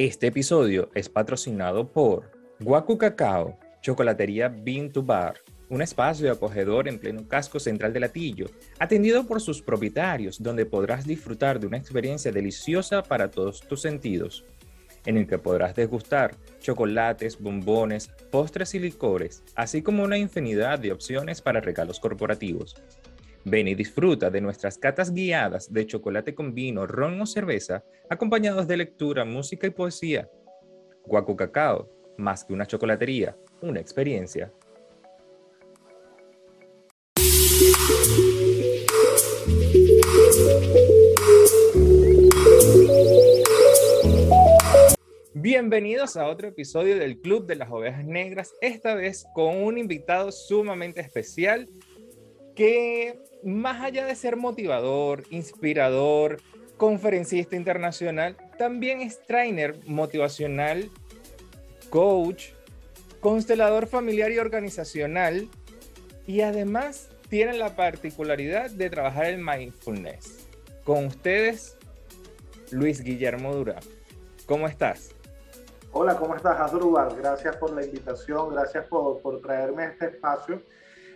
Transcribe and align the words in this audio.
Este 0.00 0.28
episodio 0.28 0.88
es 0.94 1.10
patrocinado 1.10 1.92
por 1.92 2.30
Guacu 2.58 2.96
Cacao, 2.96 3.58
Chocolatería 3.82 4.48
Bean 4.48 4.90
to 4.90 5.02
Bar, 5.02 5.34
un 5.68 5.82
espacio 5.82 6.32
acogedor 6.32 6.88
en 6.88 6.98
pleno 6.98 7.28
casco 7.28 7.60
central 7.60 7.92
de 7.92 8.00
Latillo, 8.00 8.46
atendido 8.78 9.26
por 9.26 9.42
sus 9.42 9.60
propietarios, 9.60 10.42
donde 10.42 10.64
podrás 10.64 11.06
disfrutar 11.06 11.60
de 11.60 11.66
una 11.66 11.76
experiencia 11.76 12.32
deliciosa 12.32 13.02
para 13.02 13.30
todos 13.30 13.60
tus 13.60 13.82
sentidos, 13.82 14.46
en 15.04 15.18
el 15.18 15.26
que 15.26 15.36
podrás 15.36 15.76
degustar 15.76 16.34
chocolates, 16.60 17.38
bombones, 17.38 18.08
postres 18.30 18.74
y 18.74 18.78
licores, 18.78 19.42
así 19.54 19.82
como 19.82 20.02
una 20.02 20.16
infinidad 20.16 20.78
de 20.78 20.92
opciones 20.92 21.42
para 21.42 21.60
regalos 21.60 22.00
corporativos. 22.00 22.74
Ven 23.44 23.68
y 23.68 23.74
disfruta 23.74 24.28
de 24.28 24.42
nuestras 24.42 24.76
catas 24.76 25.14
guiadas 25.14 25.72
de 25.72 25.86
chocolate 25.86 26.34
con 26.34 26.54
vino, 26.54 26.86
ron 26.86 27.18
o 27.22 27.26
cerveza, 27.26 27.82
acompañados 28.10 28.68
de 28.68 28.76
lectura, 28.76 29.24
música 29.24 29.66
y 29.66 29.70
poesía. 29.70 30.28
Guacu 31.06 31.36
Cacao, 31.36 31.88
más 32.18 32.44
que 32.44 32.52
una 32.52 32.66
chocolatería, 32.66 33.34
una 33.62 33.80
experiencia. 33.80 34.52
Bienvenidos 45.32 46.18
a 46.18 46.26
otro 46.26 46.48
episodio 46.48 46.98
del 46.98 47.18
Club 47.20 47.46
de 47.46 47.56
las 47.56 47.70
Ovejas 47.70 48.04
Negras, 48.04 48.52
esta 48.60 48.94
vez 48.94 49.24
con 49.34 49.56
un 49.62 49.78
invitado 49.78 50.30
sumamente 50.30 51.00
especial 51.00 51.68
que 52.60 53.18
más 53.42 53.82
allá 53.82 54.04
de 54.04 54.14
ser 54.14 54.36
motivador, 54.36 55.22
inspirador, 55.30 56.42
conferencista 56.76 57.56
internacional, 57.56 58.36
también 58.58 59.00
es 59.00 59.22
trainer 59.22 59.80
motivacional, 59.86 60.90
coach, 61.88 62.48
constelador 63.20 63.86
familiar 63.86 64.30
y 64.30 64.36
organizacional 64.36 65.48
y 66.26 66.42
además 66.42 67.08
tiene 67.30 67.54
la 67.54 67.76
particularidad 67.76 68.70
de 68.70 68.90
trabajar 68.90 69.24
el 69.24 69.38
mindfulness. 69.38 70.46
Con 70.84 71.06
ustedes, 71.06 71.78
Luis 72.70 73.00
Guillermo 73.00 73.54
Durán. 73.54 73.80
¿Cómo 74.44 74.68
estás? 74.68 75.14
Hola, 75.92 76.14
¿cómo 76.18 76.36
estás, 76.36 76.60
Asdrúbal? 76.60 77.16
Gracias 77.16 77.56
por 77.56 77.72
la 77.72 77.86
invitación, 77.86 78.52
gracias 78.52 78.84
por, 78.84 79.22
por 79.22 79.40
traerme 79.40 79.84
a 79.84 79.86
este 79.86 80.08
espacio 80.08 80.60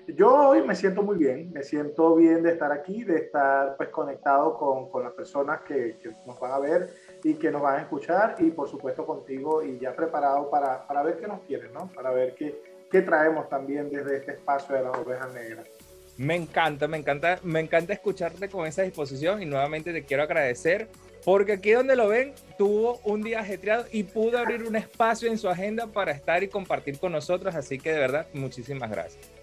yo 0.09 0.49
hoy 0.51 0.63
me 0.63 0.75
siento 0.75 1.03
muy 1.03 1.17
bien, 1.17 1.51
me 1.53 1.63
siento 1.63 2.15
bien 2.15 2.43
de 2.43 2.53
estar 2.53 2.73
aquí, 2.73 3.05
de 3.05 3.17
estar 3.17 3.77
pues 3.77 3.89
conectado 3.89 4.57
con, 4.59 4.91
con 4.91 5.03
las 5.03 5.13
personas 5.13 5.63
que, 5.63 5.97
nos 6.27 6.39
van 6.39 6.53
a 6.53 6.59
ver 6.59 6.91
y 7.23 7.35
que 7.35 7.51
nos 7.51 7.63
van 7.63 7.77
a 7.77 7.83
escuchar 7.83 8.37
y 8.39 8.51
por 8.51 8.69
supuesto 8.69 9.07
contigo 9.07 9.63
y 9.63 9.79
ya 9.79 9.95
preparado 9.95 10.51
para, 10.51 10.87
para 10.87 11.03
ver 11.03 11.19
qué 11.19 11.27
nos 11.27 11.41
quieren, 11.43 11.73
¿no? 11.73 11.91
Para 11.95 12.11
ver 12.11 12.35
qué, 12.35 12.61
qué 12.91 13.03
traemos 13.03 13.49
también 13.49 13.91
desde 13.91 14.19
este 14.19 14.33
espacio 14.33 14.75
de 14.75 14.83
las 14.83 14.97
ovejas 14.99 15.33
negras. 15.33 15.69
Me 16.17 16.37
encanta, 16.37 16.87
me 16.87 16.99
encanta, 16.99 17.41
me 17.43 17.61
encanta 17.61 17.93
escucharte 17.93 18.49
con 18.49 18.67
esa 18.67 18.83
disposición 18.83 19.43
y 19.43 19.47
nuevamente 19.47 19.93
te 19.93 20.05
quiero 20.05 20.23
agradecer 20.23 20.89
porque 21.25 21.55
aquí 21.55 21.73
donde 21.73 21.97
lo 21.97 22.09
ven 22.09 22.35
tuvo 22.59 23.01
un 23.05 23.23
día 23.23 23.41
ajetreado 23.41 23.87
y 23.91 24.05
pudo 24.05 24.39
abrir 24.39 24.63
un 24.65 24.77
espacio 24.77 25.29
en 25.31 25.39
su 25.39 25.49
agenda 25.49 25.87
para 25.87 26.13
estar 26.13 26.43
y 26.43 26.49
compartir 26.49 26.99
con 26.99 27.13
nosotros, 27.13 27.55
así 27.55 27.79
que 27.79 27.93
de 27.93 27.99
verdad 27.99 28.27
muchísimas 28.35 28.91
gracias. 28.91 29.34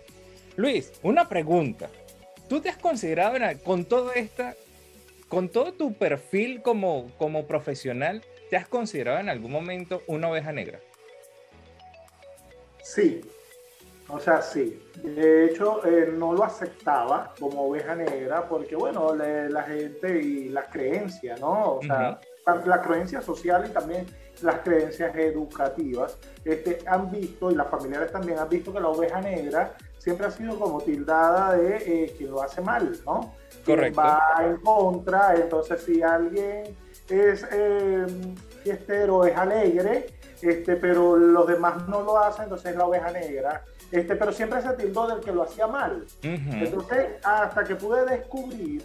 Luis, 0.62 0.94
una 1.02 1.28
pregunta. 1.28 1.90
¿Tú 2.48 2.62
te 2.62 2.70
has 2.70 2.78
considerado 2.78 3.36
con 3.64 3.86
todo 3.86 4.14
esta, 4.14 4.54
con 5.28 5.50
todo 5.50 5.73
tu 5.73 5.94
perfil 5.94 6.62
como, 6.62 7.09
como 7.17 7.48
profesional, 7.48 8.22
te 8.52 8.58
has 8.58 8.67
considerado 8.67 9.20
en 9.20 9.30
algún 9.30 9.52
momento 9.52 10.04
una 10.06 10.30
oveja 10.30 10.52
negra? 10.52 10.80
Sí, 12.84 13.22
o 14.08 14.20
sea, 14.20 14.39
sí. 14.44 14.80
De 15.02 15.45
hecho, 15.45 15.84
eh, 15.84 16.14
no 16.16 16.34
lo 16.34 16.44
aceptaba 16.44 17.33
como 17.39 17.64
oveja 17.64 17.95
negra 17.95 18.48
porque, 18.48 18.76
bueno, 18.76 19.16
la 19.16 19.64
gente 19.64 20.22
y 20.22 20.49
las 20.49 20.67
creencias, 20.67 21.39
¿no? 21.39 21.78
O 21.78 21.82
sea, 21.82 22.20
la 22.66 22.82
creencia 22.83 23.22
social 23.22 23.66
y 23.67 23.73
también 23.73 24.05
las 24.43 24.60
creencias 24.60 25.16
educativas 25.16 26.20
este, 26.45 26.80
han 26.86 27.10
visto, 27.10 27.49
y 27.49 27.55
las 27.55 27.70
familiares 27.70 28.11
también 28.11 28.38
han 28.38 28.49
visto 28.49 28.72
que 28.72 28.80
la 28.80 28.89
oveja 28.89 29.22
negra 29.22 29.76
siempre 30.02 30.26
ha 30.26 30.32
sido 30.32 30.58
como 30.58 30.82
tildada 30.82 31.54
de 31.54 31.76
eh, 31.76 32.16
quien 32.17 32.32
lo 32.32 32.42
hace 32.42 32.60
mal, 32.60 32.92
¿no? 33.06 33.36
Correcto. 33.64 34.02
va 34.02 34.20
en 34.39 34.58
contra, 34.58 35.36
entonces 35.36 35.84
si 35.84 36.02
alguien 36.02 36.76
es 37.08 37.45
eh, 37.52 38.08
fiestero, 38.64 39.26
es 39.26 39.38
alegre, 39.38 40.08
este, 40.42 40.76
pero 40.78 41.16
los 41.16 41.45
demás 41.45 41.88
no 41.88 42.02
lo 42.02 42.17
hacen, 42.17 42.45
entonces 42.45 42.72
es 42.72 42.78
la 42.78 42.86
oveja 42.86 43.11
negra. 43.11 43.64
Este, 43.92 44.16
pero 44.16 44.32
siempre 44.32 44.61
se 44.64 44.73
tildó 44.73 45.06
del 45.06 45.20
que 45.20 45.32
lo 45.32 45.44
hacía 45.44 45.67
mal. 45.67 46.08
Entonces, 46.23 47.17
hasta 47.23 47.64
que 47.64 47.76
pude 47.76 48.04
descubrir 48.06 48.84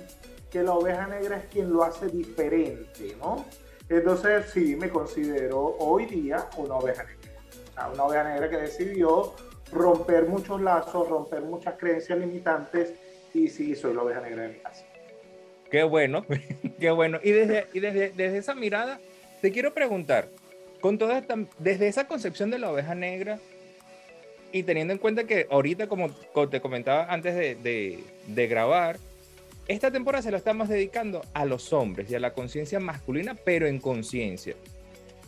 que 0.51 0.63
la 0.63 0.73
oveja 0.73 1.07
negra 1.07 1.39
es 1.39 1.45
quien 1.47 1.73
lo 1.73 1.83
hace 1.83 2.09
diferente, 2.09 3.17
¿no? 3.19 3.47
Entonces, 3.89 4.51
sí, 4.53 4.77
me 4.77 4.91
considero 4.91 5.77
hoy 5.79 6.05
día 6.07 6.47
una 6.59 6.75
oveja 6.75 7.05
negra. 7.05 7.89
una 7.95 8.05
oveja 8.05 8.25
negra 8.25 8.51
que 8.51 8.57
decidió 8.59 9.33
romper 9.73 10.27
muchos 10.27 10.61
lazos, 10.61 11.09
romper 11.09 11.43
muchas 11.43 11.75
creencias 11.79 12.19
limitantes 12.19 12.95
y 13.35 13.49
sí, 13.49 13.75
soy 13.75 13.95
la 13.95 14.03
oveja 14.03 14.21
negra 14.21 14.43
de 14.43 14.49
mi 14.49 14.59
casa. 14.61 14.85
Qué 15.71 15.83
bueno, 15.83 16.25
qué 16.81 16.91
bueno. 16.91 17.19
Y 17.23 17.33
desde, 17.33 17.67
y 17.73 17.81
desde, 17.81 18.11
desde 18.11 18.39
esa 18.39 18.55
mirada, 18.55 19.01
te 19.41 19.51
quiero 19.51 19.75
preguntar, 19.75 20.29
con 20.81 20.99
toda 20.99 21.19
esta, 21.19 21.37
desde 21.59 21.89
esa 21.89 22.07
concepción 22.07 22.51
de 22.51 22.59
la 22.59 22.71
oveja 22.71 22.95
negra 22.95 23.39
y 24.53 24.63
teniendo 24.63 24.93
en 24.93 24.99
cuenta 24.99 25.25
que 25.25 25.47
ahorita, 25.51 25.89
como, 25.89 26.11
te 26.49 26.61
comentaba 26.61 27.13
antes 27.13 27.35
de, 27.35 27.57
de, 27.57 28.05
de 28.27 28.47
grabar, 28.47 28.99
esta 29.69 29.91
temporada 29.91 30.23
se 30.23 30.31
lo 30.31 30.37
estamos 30.37 30.69
dedicando 30.69 31.23
a 31.35 31.45
los 31.45 31.73
hombres 31.73 32.11
y 32.11 32.15
a 32.15 32.21
la 32.21 32.33
conciencia 32.33 32.79
masculina, 32.79 33.35
pero 33.35 33.67
en 33.67 33.81
conciencia. 33.81 34.55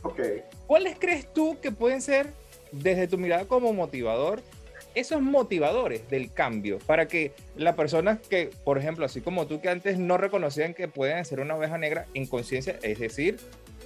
Ok. 0.03 0.21
¿Cuáles 0.66 0.97
crees 0.98 1.32
tú 1.32 1.59
que 1.60 1.72
pueden 1.72 2.00
ser 2.00 2.28
desde 2.72 3.08
tu 3.08 3.18
mirada 3.18 3.44
como 3.46 3.72
motivador, 3.72 4.42
esos 4.94 5.20
motivadores 5.20 6.08
del 6.08 6.32
cambio 6.32 6.78
para 6.78 7.06
que 7.06 7.32
las 7.56 7.76
personas 7.76 8.18
que, 8.18 8.50
por 8.64 8.78
ejemplo, 8.78 9.04
así 9.04 9.20
como 9.20 9.46
tú 9.46 9.60
que 9.60 9.68
antes 9.68 9.98
no 9.98 10.16
reconocían 10.16 10.74
que 10.74 10.88
pueden 10.88 11.24
ser 11.24 11.40
una 11.40 11.56
oveja 11.56 11.78
negra 11.78 12.06
en 12.14 12.26
conciencia, 12.26 12.78
es 12.82 12.98
decir, 12.98 13.38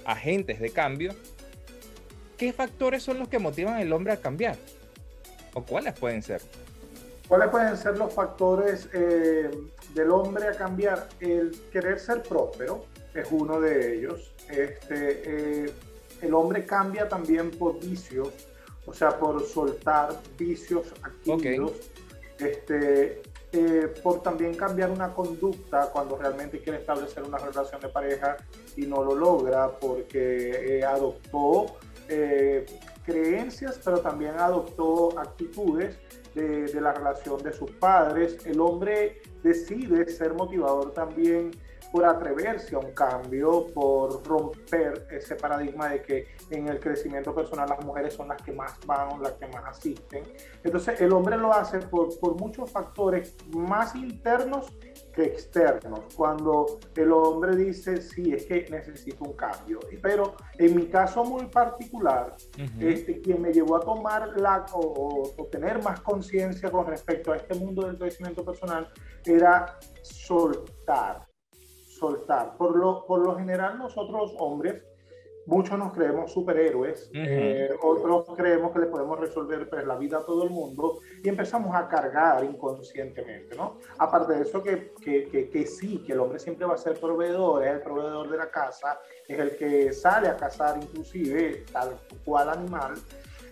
agentes 0.05 0.59
de 0.59 0.71
cambio, 0.71 1.13
¿qué 2.37 2.53
factores 2.53 3.03
son 3.03 3.19
los 3.19 3.27
que 3.27 3.39
motivan 3.39 3.75
al 3.75 3.91
hombre 3.93 4.13
a 4.13 4.17
cambiar? 4.17 4.57
¿O 5.53 5.63
cuáles 5.63 5.93
pueden 5.93 6.23
ser? 6.23 6.41
¿Cuáles 7.27 7.49
pueden 7.49 7.77
ser 7.77 7.97
los 7.97 8.13
factores 8.13 8.89
eh, 8.93 9.49
del 9.93 10.11
hombre 10.11 10.47
a 10.47 10.51
cambiar? 10.51 11.07
El 11.19 11.55
querer 11.71 11.99
ser 11.99 12.23
próspero 12.23 12.85
es 13.13 13.27
uno 13.31 13.61
de 13.61 13.95
ellos. 13.95 14.33
Este, 14.49 15.65
eh, 15.65 15.73
el 16.21 16.33
hombre 16.33 16.65
cambia 16.65 17.07
también 17.07 17.51
por 17.51 17.79
vicios 17.79 18.29
o 18.85 18.93
sea, 18.93 19.17
por 19.17 19.43
soltar 19.45 20.19
vicios 20.37 20.93
activos, 21.01 21.71
este, 22.39 23.21
eh, 23.51 23.93
por 24.01 24.21
también 24.21 24.55
cambiar 24.55 24.89
una 24.89 25.13
conducta 25.13 25.89
cuando 25.91 26.17
realmente 26.17 26.59
quiere 26.59 26.79
establecer 26.79 27.23
una 27.23 27.37
relación 27.37 27.79
de 27.79 27.87
pareja 27.87 28.37
y 28.75 28.85
no 28.87 29.03
lo 29.03 29.15
logra 29.15 29.69
porque 29.79 30.79
eh, 30.79 30.83
adoptó 30.83 31.77
eh, 32.09 32.65
creencias, 33.05 33.79
pero 33.83 33.99
también 33.99 34.35
adoptó 34.39 35.17
actitudes 35.19 35.97
de, 36.33 36.63
de, 36.63 36.81
la 36.81 36.93
relación 36.93 37.41
de 37.43 37.53
sus 37.53 37.69
padres. 37.71 38.43
El 38.45 38.59
hombre 38.59 39.21
decide 39.43 40.09
ser 40.09 40.33
motivador 40.33 40.91
también 40.93 41.51
por 41.93 42.05
atreverse 42.05 42.75
a 42.75 42.79
un 42.79 42.91
cambio, 42.91 43.67
por 43.71 44.25
romper 44.25 45.05
ese 45.11 45.35
paradigma 45.35 45.89
de 45.89 46.01
que 46.01 46.27
en 46.49 46.67
el 46.67 46.79
crecimiento 46.79 47.35
personal 47.35 47.69
las 47.69 47.85
mujeres 47.85 48.15
son 48.15 48.29
las 48.29 48.41
que 48.41 48.51
más 48.51 48.79
van, 48.87 49.21
las 49.21 49.33
que 49.33 49.45
más 49.45 49.63
asisten. 49.67 50.23
Entonces 50.63 50.99
el 51.01 51.13
hombre 51.13 51.37
lo 51.37 51.53
hace 51.53 51.77
por, 51.77 52.19
por 52.19 52.35
muchos 52.41 52.71
factores 52.71 53.37
más 53.55 53.93
internos 53.93 54.73
que 55.13 55.25
externos. 55.25 55.99
Cuando 56.15 56.79
el 56.95 57.11
hombre 57.11 57.55
dice, 57.55 58.01
sí, 58.01 58.33
es 58.33 58.47
que 58.47 58.65
necesito 58.71 59.25
un 59.25 59.33
cambio. 59.33 59.79
Pero 60.01 60.33
en 60.57 60.75
mi 60.75 60.87
caso 60.87 61.23
muy 61.23 61.45
particular, 61.45 62.35
este, 62.79 63.21
quien 63.21 63.39
me 63.39 63.53
llevó 63.53 63.75
a 63.75 63.81
tomar 63.81 64.29
la, 64.41 64.65
o, 64.73 65.31
o 65.37 65.45
tener 65.45 65.83
más 65.83 66.01
conciencia 66.01 66.71
con 66.71 66.87
respecto 66.87 67.33
a 67.33 67.37
este 67.37 67.53
mundo 67.53 67.85
del 67.85 67.99
crecimiento 67.99 68.43
personal 68.43 68.91
era 69.23 69.77
soltar 70.01 71.31
soltar. 72.03 72.57
Por 72.57 72.75
lo, 72.75 73.05
por 73.05 73.19
lo 73.19 73.35
general 73.35 73.77
nosotros 73.77 74.35
hombres 74.39 74.83
muchos 75.45 75.77
nos 75.77 75.93
creemos 75.93 76.31
superhéroes, 76.31 77.09
eh, 77.13 77.69
otros 77.81 78.25
creemos 78.35 78.71
que 78.71 78.79
le 78.79 78.85
podemos 78.87 79.19
resolver 79.19 79.69
pues, 79.69 79.85
la 79.85 79.95
vida 79.97 80.19
a 80.19 80.25
todo 80.25 80.43
el 80.43 80.49
mundo 80.49 80.99
y 81.21 81.29
empezamos 81.29 81.75
a 81.75 81.87
cargar 81.87 82.43
inconscientemente, 82.43 83.55
¿no? 83.55 83.77
Aparte 83.97 84.33
de 84.33 84.43
eso, 84.43 84.63
que, 84.63 84.93
que, 85.01 85.49
que, 85.51 85.67
sí, 85.67 86.01
que 86.05 86.13
el 86.13 86.19
hombre 86.19 86.39
siempre 86.39 86.65
va 86.65 86.75
a 86.75 86.77
ser 86.77 86.99
proveedor, 86.99 87.63
es 87.63 87.71
el 87.71 87.81
proveedor 87.81 88.29
de 88.29 88.37
la 88.37 88.49
casa, 88.49 88.99
es 89.27 89.37
el 89.37 89.57
que 89.57 89.91
sale 89.91 90.27
a 90.27 90.37
cazar 90.37 90.77
inclusive 90.81 91.65
tal 91.71 91.99
cual 92.23 92.49
animal, 92.49 92.93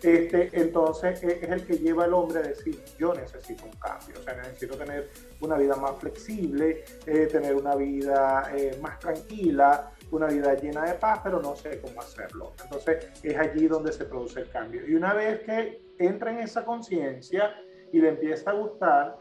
este, 0.04 0.50
entonces 0.54 1.22
es 1.24 1.44
el 1.44 1.66
que 1.66 1.78
lleva 1.78 2.06
al 2.06 2.14
hombre 2.14 2.40
a 2.40 2.42
decir, 2.44 2.84
yo 2.98 3.14
necesito 3.14 3.66
un 3.66 3.72
cambio, 3.74 4.16
o 4.20 4.24
sea, 4.24 4.36
necesito 4.36 4.76
tener 4.76 5.10
una 5.42 5.58
vida 5.58 5.76
más 5.76 5.96
flexible, 6.00 6.84
eh, 7.06 7.28
tener 7.28 7.56
una 7.56 7.76
vida 7.76 8.52
eh, 8.56 8.78
más 8.82 8.98
tranquila, 9.00 9.92
una 10.10 10.28
vida 10.28 10.56
llena 10.56 10.86
de 10.86 10.94
paz, 10.96 11.22
pero 11.24 11.40
no 11.40 11.56
sé 11.56 11.80
cómo 11.82 12.02
hacerlo. 12.02 12.54
Entonces 12.64 13.10
es 13.22 13.38
allí 13.38 13.68
donde 13.68 13.92
se 13.92 14.06
produce 14.06 14.42
el 14.42 14.50
cambio. 14.50 14.88
Y 14.88 14.96
una 14.96 15.14
vez 15.14 15.42
que 15.42 15.82
entra 16.00 16.32
en 16.32 16.40
esa 16.40 16.66
conciencia 16.66 17.54
y 17.92 18.00
le 18.00 18.10
empieza 18.10 18.52
a 18.52 18.54
gustar, 18.54 19.20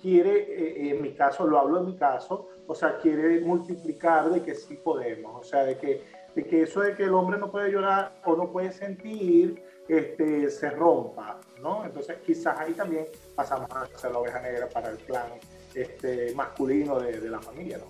quiere, 0.00 0.30
eh, 0.30 0.90
en 0.90 1.02
mi 1.02 1.14
caso, 1.14 1.46
lo 1.46 1.58
hablo 1.58 1.80
en 1.80 1.86
mi 1.86 1.96
caso, 1.96 2.48
o 2.66 2.74
sea, 2.74 2.98
quiere 2.98 3.40
multiplicar 3.40 4.30
de 4.30 4.42
que 4.42 4.54
sí 4.54 4.76
podemos, 4.76 5.40
o 5.40 5.42
sea, 5.42 5.64
de 5.64 5.78
que, 5.78 6.04
de 6.34 6.44
que 6.44 6.62
eso 6.62 6.80
de 6.80 6.94
que 6.94 7.04
el 7.04 7.14
hombre 7.14 7.38
no 7.38 7.50
puede 7.50 7.72
llorar 7.72 8.20
o 8.24 8.36
no 8.36 8.52
puede 8.52 8.72
sentir, 8.72 9.62
este, 9.88 10.50
se 10.50 10.70
rompa, 10.70 11.40
¿no? 11.60 11.84
Entonces 11.84 12.18
quizás 12.24 12.58
ahí 12.58 12.72
también 12.72 13.06
pasamos 13.34 13.70
a 13.70 13.86
ser 13.98 14.12
la 14.12 14.18
oveja 14.18 14.40
negra 14.40 14.68
para 14.68 14.90
el 14.90 14.98
clan 14.98 15.32
este, 15.74 16.34
masculino 16.34 17.00
de, 17.00 17.20
de 17.20 17.28
la 17.28 17.40
familia, 17.40 17.78
¿no? 17.78 17.86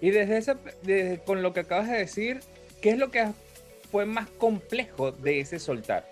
Y 0.00 0.10
desde 0.10 0.36
ese, 0.36 1.20
con 1.24 1.42
lo 1.42 1.52
que 1.52 1.60
acabas 1.60 1.88
de 1.88 1.98
decir, 1.98 2.40
¿qué 2.82 2.90
es 2.90 2.98
lo 2.98 3.10
que 3.10 3.32
fue 3.90 4.04
más 4.04 4.28
complejo 4.28 5.12
de 5.12 5.40
ese 5.40 5.58
soltar? 5.58 6.10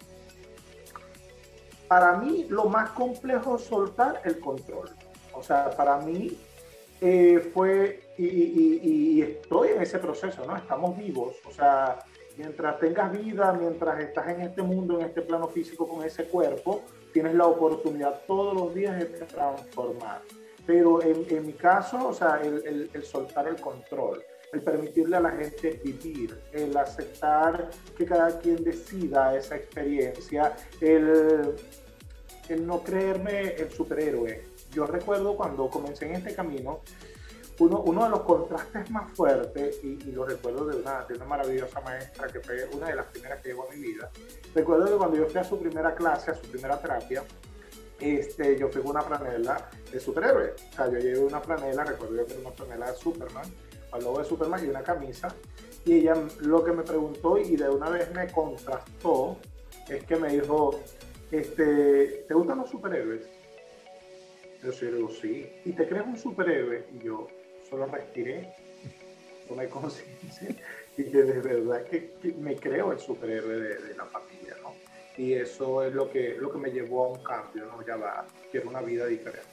Para 1.89 2.17
mí, 2.17 2.47
lo 2.49 2.67
más 2.67 2.91
complejo 2.91 3.57
es 3.57 3.65
soltar 3.65 4.23
el 4.25 4.41
control. 4.41 4.89
O 5.35 5.43
sea, 5.43 5.71
para 5.71 5.99
mí 5.99 6.39
eh, 7.03 7.51
fue, 7.53 8.01
y, 8.17 8.27
y, 8.27 9.21
estoy 9.21 9.71
en 9.71 9.83
ese 9.83 9.99
proceso, 9.99 10.47
¿no? 10.47 10.57
Estamos 10.57 10.97
vivos. 10.97 11.37
O 11.45 11.53
sea, 11.53 11.99
mientras 12.37 12.79
tengas 12.79 13.13
vida, 13.13 13.53
mientras 13.53 14.01
estás 14.01 14.29
en 14.29 14.43
este 14.43 14.63
mundo, 14.63 14.99
en 14.99 15.07
este 15.07 15.23
plano 15.23 15.49
físico 15.49 15.89
con 15.89 16.05
ese 16.05 16.25
cuerpo, 16.25 16.83
tienes 17.13 17.35
la 17.35 17.47
oportunidad 17.47 18.23
todos 18.27 18.55
los 18.55 18.75
días 18.75 18.99
de 18.99 19.07
transformar. 19.07 20.23
Pero 20.67 21.03
en, 21.03 21.27
en 21.29 21.47
mi 21.47 21.53
caso, 21.55 22.09
o 22.09 22.15
sea, 22.15 22.41
el, 22.43 22.91
soltar 23.05 23.49
el 23.49 23.61
control, 23.61 24.23
el 24.53 24.63
permitirle 24.63 25.17
a 25.17 25.21
la 25.21 25.31
gente 25.31 25.81
vivir, 25.83 26.39
el 26.53 26.77
aceptar 26.77 27.71
que 27.97 28.05
cada 28.05 28.39
quien 28.39 28.63
decida 28.63 29.37
esa 29.37 29.57
experiencia, 29.57 30.55
el 30.81 31.57
no 32.61 32.83
creerme 32.83 33.55
el 33.55 33.71
superhéroe. 33.71 34.45
Yo 34.73 34.87
recuerdo 34.87 35.37
cuando 35.37 35.69
comencé 35.69 36.07
en 36.07 36.17
este 36.17 36.35
camino, 36.35 36.81
uno, 37.63 38.05
de 38.05 38.11
los 38.11 38.21
contrastes 38.21 38.91
más 38.91 39.13
fuertes, 39.13 39.81
y, 39.83 39.99
y, 40.09 40.13
lo 40.13 40.25
recuerdo 40.25 40.67
de 40.67 40.77
una, 40.77 41.05
de 41.05 41.19
maravillosa 41.25 41.81
maestra 41.81 42.29
que 42.29 42.41
fue 42.41 42.69
una 42.73 42.89
de 42.89 42.97
las 42.97 43.07
primeras 43.07 43.41
que 43.41 43.49
llegó 43.51 43.69
a 43.69 43.75
mi 43.75 43.81
vida, 43.81 44.11
recuerdo 44.55 44.87
que 44.87 44.97
cuando 44.97 45.17
yo 45.17 45.27
fui 45.27 45.41
a 45.41 45.45
su 45.45 45.59
primera 45.59 45.95
clase, 45.95 46.31
a 46.31 46.35
su 46.35 46.51
primera 46.51 46.79
terapia, 46.81 47.23
este, 48.03 48.59
yo 48.59 48.69
fui 48.69 48.83
con 48.83 48.91
una 48.91 49.03
franela 49.03 49.71
de 49.91 50.01
superhéroe. 50.01 50.55
O 50.73 50.75
sea, 50.75 50.91
yo 50.91 50.99
llevé 50.99 51.21
una 51.21 51.41
franela, 51.41 51.85
recuerdo 51.85 52.17
yo 52.17 52.27
que 52.27 52.33
era 52.33 52.41
una 52.41 52.51
franela 52.51 52.91
de 52.91 52.97
Superman, 52.97 53.45
al 53.93 54.03
logo 54.03 54.19
de 54.19 54.25
Superman 54.25 54.65
y 54.65 54.69
una 54.69 54.83
camisa. 54.83 55.33
Y 55.85 56.01
ella 56.01 56.17
lo 56.41 56.65
que 56.65 56.73
me 56.73 56.83
preguntó 56.83 57.39
y 57.39 57.57
de 57.57 57.69
una 57.69 57.91
vez 57.91 58.13
me 58.13 58.31
contrastó 58.31 59.39
es 59.89 60.05
que 60.05 60.17
me 60.17 60.31
dijo, 60.31 60.81
este, 61.31 62.25
¿te 62.27 62.35
gustan 62.35 62.59
los 62.59 62.71
superhéroes? 62.71 63.25
Yo 64.63 64.73
sí, 64.73 64.87
digo, 64.87 65.09
sí. 65.09 65.53
¿Y 65.65 65.73
te 65.73 65.89
crees 65.89 66.07
un 66.07 66.17
superhéroe? 66.17 66.87
Y 66.93 67.05
yo 67.05 67.29
solo 67.73 67.87
respiré, 67.87 68.55
tomé 69.49 69.67
conciencia 69.69 70.55
y 70.99 71.05
que 71.05 71.23
de 71.23 71.41
verdad 71.41 71.85
que, 71.85 72.13
me 72.39 72.55
creo 72.57 72.93
el 72.93 73.01
superhéroe 73.01 73.57
de, 73.57 73.75
de 73.79 73.95
la 73.95 74.05
familia, 74.05 74.57
¿no? 74.63 74.75
y 75.17 75.35
eso 75.35 75.83
es 75.83 75.95
lo 75.95 76.11
que, 76.11 76.37
lo 76.39 76.51
que 76.51 76.59
me 76.59 76.71
llevó 76.71 77.05
a 77.05 77.09
un 77.09 77.23
cambio, 77.23 77.67
¿no? 77.67 77.85
Ya 77.87 77.97
va, 77.97 78.27
quiero 78.51 78.71
una 78.71 78.81
vida 78.81 79.07
diferente. 79.07 79.49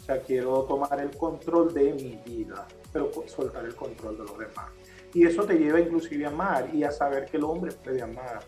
O 0.00 0.02
sea, 0.02 0.20
quiero 0.20 0.62
tomar 0.64 1.00
el 1.00 1.16
control 1.16 1.74
de 1.74 1.92
mi 1.92 2.20
vida, 2.24 2.66
pero 2.92 3.10
soltar 3.26 3.64
el 3.64 3.74
control 3.74 4.18
de 4.18 4.24
los 4.24 4.38
demás. 4.38 4.70
Y 5.12 5.26
eso 5.26 5.44
te 5.44 5.54
lleva 5.54 5.80
inclusive 5.80 6.24
a 6.24 6.28
amar 6.28 6.70
y 6.72 6.84
a 6.84 6.90
saber 6.90 7.26
que 7.26 7.36
el 7.36 7.44
hombre 7.44 7.72
puede 7.72 8.02
amar. 8.02 8.40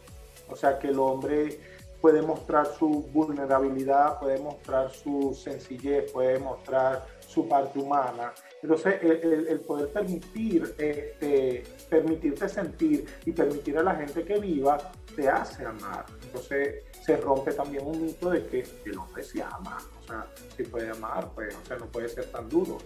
O 0.49 0.57
sea, 0.57 0.79
que 0.79 0.89
el 0.89 0.99
hombre 0.99 1.59
puede 2.01 2.23
mostrar 2.23 2.67
su 2.67 2.89
vulnerabilidad, 3.13 4.19
puede 4.19 4.39
mostrar 4.39 4.91
su 4.91 5.35
sencillez, 5.35 6.11
puede 6.13 6.39
mostrar 6.39 7.07
su 7.21 7.49
parte 7.49 7.79
humana. 7.79 8.33
Entonces, 8.63 8.95
el, 9.03 9.61
poder 9.61 9.89
permitir, 9.89 10.75
este, 10.79 11.65
permitirte 11.91 12.49
sentir 12.49 13.05
y 13.25 13.33
permitir 13.33 13.77
a 13.79 13.83
la 13.83 13.97
gente 13.97 14.23
que 14.23 14.39
viva 14.39 14.79
te 15.17 15.29
hace 15.29 15.65
amar. 15.67 16.07
Entonces 16.23 16.85
se 17.05 17.17
rompe 17.17 17.53
también 17.53 17.85
un 17.85 18.05
mito 18.05 18.31
de 18.31 18.47
que 18.47 18.65
el 18.85 18.97
hombre 18.97 19.25
se 19.25 19.43
ama, 19.43 19.79
o 20.01 20.07
sea, 20.07 20.27
si 20.57 20.63
puede 20.63 20.91
amar, 20.91 21.31
pues, 21.35 21.55
o 21.57 21.67
sea, 21.67 21.77
no 21.77 21.87
puede 21.87 22.09
ser 22.09 22.27
tan 22.27 22.49
duro. 22.49 22.79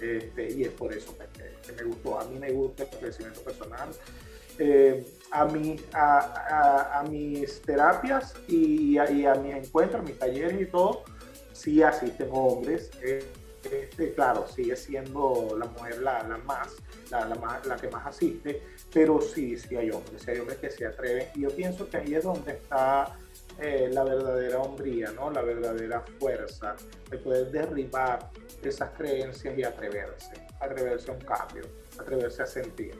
Este, 0.00 0.52
y 0.52 0.64
es 0.64 0.70
por 0.70 0.92
eso 0.92 1.16
que, 1.16 1.72
me 1.72 1.82
gustó. 1.84 2.20
A 2.20 2.24
mí 2.24 2.38
me 2.38 2.50
gusta 2.50 2.82
el 2.82 2.90
crecimiento 2.90 3.40
personal. 3.40 3.88
Eh, 4.58 5.02
a, 5.30 5.48
a, 5.94 7.00
a, 7.00 7.02
mis 7.04 7.62
terapias 7.62 8.34
y, 8.48 8.98
a, 8.98 9.10
y 9.10 9.24
a 9.24 9.34
mis 9.36 9.54
encuentros, 9.54 10.04
mis 10.04 10.18
talleres 10.18 10.60
y 10.60 10.66
todo, 10.66 11.04
sí 11.52 11.82
asisten 11.82 12.28
hombres. 12.30 12.90
Eh, 13.02 13.24
este, 13.70 14.12
claro, 14.14 14.46
sigue 14.48 14.76
siendo 14.76 15.56
la 15.58 15.66
mujer 15.66 15.98
la, 16.02 16.22
más, 16.44 16.68
la, 17.10 17.26
la, 17.26 17.60
la, 17.64 17.76
que 17.76 17.88
más 17.88 18.06
asiste, 18.06 18.62
pero 18.92 19.20
sí, 19.20 19.56
sí 19.56 19.76
hay 19.76 19.90
hombres, 19.90 20.26
hay 20.26 20.38
hombres 20.38 20.58
que 20.58 20.70
se 20.70 20.86
atreven. 20.86 21.28
Y 21.34 21.42
yo 21.42 21.50
pienso 21.50 21.88
que 21.88 21.98
ahí 21.98 22.14
es 22.14 22.24
donde 22.24 22.52
está 22.52 23.16
eh, 23.58 23.88
la 23.92 24.04
verdadera 24.04 24.58
hombría, 24.58 25.10
¿no? 25.12 25.30
la 25.30 25.42
verdadera 25.42 26.02
fuerza 26.18 26.74
de 27.10 27.18
poder 27.18 27.50
derribar 27.50 28.30
esas 28.62 28.90
creencias 28.96 29.56
y 29.56 29.62
atreverse, 29.62 30.32
atreverse 30.60 31.10
a 31.10 31.14
un 31.14 31.20
cambio, 31.20 31.62
atreverse 31.98 32.42
a 32.42 32.46
sentir. 32.46 32.98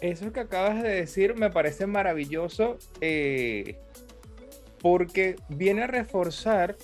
Eso 0.00 0.32
que 0.32 0.40
acabas 0.40 0.82
de 0.82 0.90
decir 0.90 1.34
me 1.34 1.50
parece 1.50 1.86
maravilloso 1.86 2.78
eh, 3.00 3.78
porque 4.80 5.36
viene 5.48 5.84
a 5.84 5.86
reforzar 5.86 6.76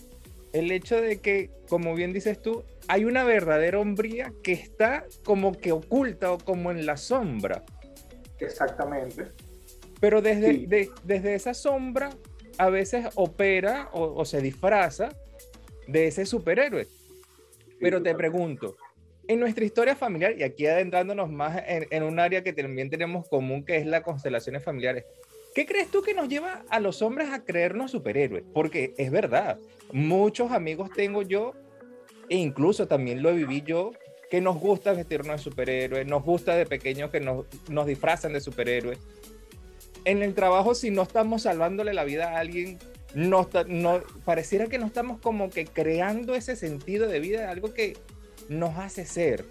el 0.53 0.71
hecho 0.71 1.01
de 1.01 1.19
que, 1.21 1.51
como 1.69 1.95
bien 1.95 2.13
dices 2.13 2.41
tú, 2.41 2.65
hay 2.89 3.05
una 3.05 3.25
verdadera 3.25 3.79
hombría 3.79 4.33
que 4.43 4.53
está 4.53 5.07
como 5.25 5.53
que 5.53 5.73
oculta 5.73 6.33
o 6.33 6.39
como 6.39 6.71
en 6.71 6.85
la 6.87 6.97
sombra. 6.97 7.65
Exactamente. 8.39 9.27
Pero 10.01 10.21
desde, 10.21 10.91
desde 11.05 11.35
esa 11.35 11.55
sombra 11.55 12.11
a 12.59 12.69
veces 12.69 13.06
opera 13.15 13.89
o, 13.93 14.25
se 14.25 14.41
disfraza 14.41 15.11
de 15.87 16.09
ese 16.09 16.27
superhéroe. 16.27 16.87
Pero 17.81 18.03
te 18.03 18.15
pregunto, 18.15 18.77
en 19.27 19.41
nuestra 19.41 19.65
historia 19.65 19.97
familiar, 19.97 20.35
y 20.37 20.43
aquí 20.43 20.67
adentrándonos 20.67 21.31
más 21.31 21.63
en, 21.67 21.87
en, 21.91 22.03
un 22.03 22.21
área 22.21 22.43
que 22.43 22.53
también 22.53 22.91
tenemos 22.91 23.29
común, 23.29 23.65
que 23.65 23.77
es 23.77 23.87
las 23.87 24.03
constelaciones 24.03 24.63
familiares, 24.63 25.05
¿qué 25.55 25.67
crees 25.67 25.89
tú 25.89 26.03
que 26.03 26.15
nos 26.15 26.29
lleva 26.29 26.65
a 26.69 26.81
los 26.81 27.03
hombres 27.03 27.31
a 27.31 27.44
creernos 27.44 27.91
superhéroes? 27.91 28.44
Porque 28.53 28.94
es 28.97 29.11
verdad, 29.11 29.59
muchos 29.93 30.53
amigos 30.53 30.91
tengo 30.94 31.23
yo, 31.23 31.53
e 32.29 32.37
incluso 32.37 32.87
también 32.87 33.23
lo 33.23 33.35
viví 33.35 33.63
yo, 33.63 33.93
que 34.31 34.41
nos 34.41 34.59
gusta 34.59 34.94
vestirnos 34.94 35.37
de 35.37 35.43
superhéroes, 35.43 36.06
nos 36.06 36.25
gusta 36.25 36.56
de 36.56 36.65
pequeños 36.65 37.11
que 37.11 37.21
nos, 37.21 37.44
nos 37.69 37.87
disfrazan 37.87 38.32
de 38.32 38.41
superhéroes. 38.41 38.99
En 40.05 40.23
el 40.23 40.35
trabajo, 40.35 40.75
si 40.75 40.91
no 40.91 41.03
estamos 41.03 41.43
salvándole 41.43 41.93
la 41.93 42.05
vida 42.05 42.31
a 42.31 42.39
alguien, 42.39 42.79
no, 43.15 43.49
pareciera 44.25 44.67
que 44.67 44.79
no 44.79 44.87
estamos 44.87 45.21
como 45.21 45.51
que 45.51 45.67
creando 45.67 46.35
ese 46.35 46.56
sentido 46.56 47.09
de 47.09 47.21
vida, 47.21 47.51
algo 47.51 47.75
que 47.75 47.97
nos 48.49 48.79
hace 48.79 49.05
ser. 49.05 49.44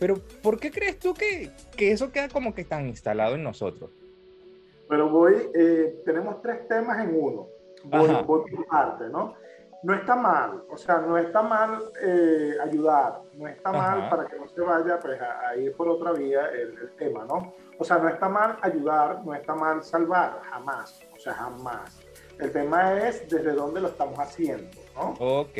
Pero, 0.00 0.20
¿por 0.42 0.58
qué 0.58 0.70
crees 0.70 0.98
tú 0.98 1.14
que, 1.14 1.50
que 1.76 1.92
eso 1.92 2.10
queda 2.10 2.28
como 2.28 2.54
que 2.54 2.64
tan 2.64 2.88
instalado 2.88 3.36
en 3.36 3.42
nosotros? 3.42 3.90
Pero 4.90 5.08
voy, 5.08 5.50
eh, 5.54 6.02
tenemos 6.04 6.42
tres 6.42 6.68
temas 6.68 6.98
en 7.02 7.14
uno. 7.14 7.48
Voy, 7.84 8.08
voy 8.26 8.50
por 8.50 8.66
parte, 8.66 9.08
¿no? 9.08 9.34
no 9.82 9.94
está 9.94 10.14
mal, 10.14 10.62
o 10.68 10.76
sea, 10.76 10.98
no 10.98 11.16
está 11.16 11.42
mal 11.42 11.90
eh, 12.02 12.54
ayudar, 12.62 13.22
no 13.34 13.48
está 13.48 13.72
mal 13.72 14.10
para 14.10 14.26
que 14.26 14.36
no 14.36 14.46
se 14.46 14.60
vaya 14.60 14.98
pues, 15.00 15.18
a, 15.20 15.56
ir 15.56 15.74
por 15.74 15.88
otra 15.88 16.12
vía 16.12 16.48
el, 16.48 16.90
tema, 16.96 17.24
¿no? 17.24 17.54
O 17.78 17.84
sea, 17.84 17.96
no 17.98 18.08
está 18.08 18.28
mal 18.28 18.58
ayudar, 18.60 19.24
no 19.24 19.34
está 19.34 19.54
mal 19.54 19.82
salvar, 19.82 20.40
jamás, 20.50 21.00
o 21.16 21.18
sea, 21.18 21.32
jamás. 21.34 21.98
El 22.38 22.52
tema 22.52 22.94
es 23.06 23.28
desde 23.28 23.52
dónde 23.52 23.80
lo 23.80 23.88
estamos 23.88 24.18
haciendo, 24.18 24.70
¿no? 24.94 25.14
Ok. 25.18 25.56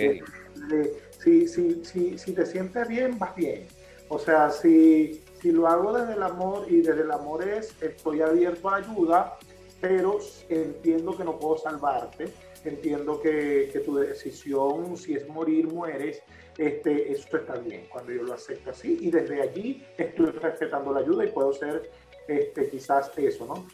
si, 1.18 1.48
si, 1.48 1.84
si, 1.84 2.18
si 2.18 2.34
te 2.34 2.44
sientes 2.44 2.88
bien, 2.88 3.18
vas 3.18 3.34
bien. 3.34 3.66
O 4.08 4.18
sea, 4.18 4.50
si, 4.50 5.24
si 5.40 5.50
lo 5.52 5.66
hago 5.66 5.92
desde 5.92 6.14
el 6.14 6.22
amor 6.22 6.66
y 6.68 6.80
desde 6.80 7.02
el 7.02 7.10
amor 7.10 7.42
es, 7.46 7.74
estoy 7.82 8.20
abierto 8.20 8.68
a 8.68 8.76
ayuda, 8.76 9.38
pero 9.80 10.18
entiendo 10.48 11.16
que 11.16 11.24
no 11.24 11.38
puedo 11.38 11.56
salvarte, 11.56 12.32
entiendo 12.64 13.20
que, 13.20 13.70
que 13.72 13.80
tu 13.80 13.96
decisión, 13.96 14.96
si 14.96 15.14
es 15.14 15.28
morir, 15.28 15.66
mueres, 15.68 16.22
este, 16.58 17.10
eso 17.10 17.36
está 17.38 17.54
bien 17.54 17.86
cuando 17.90 18.12
yo 18.12 18.22
lo 18.22 18.34
acepto 18.34 18.70
así 18.70 18.98
y 19.00 19.10
desde 19.10 19.40
allí 19.40 19.82
estoy 19.96 20.26
respetando 20.26 20.92
la 20.92 21.00
ayuda 21.00 21.24
y 21.24 21.28
puedo 21.28 21.54
ser 21.54 21.90
este, 22.28 22.68
quizás 22.68 23.10
eso, 23.16 23.46
¿no? 23.46 23.66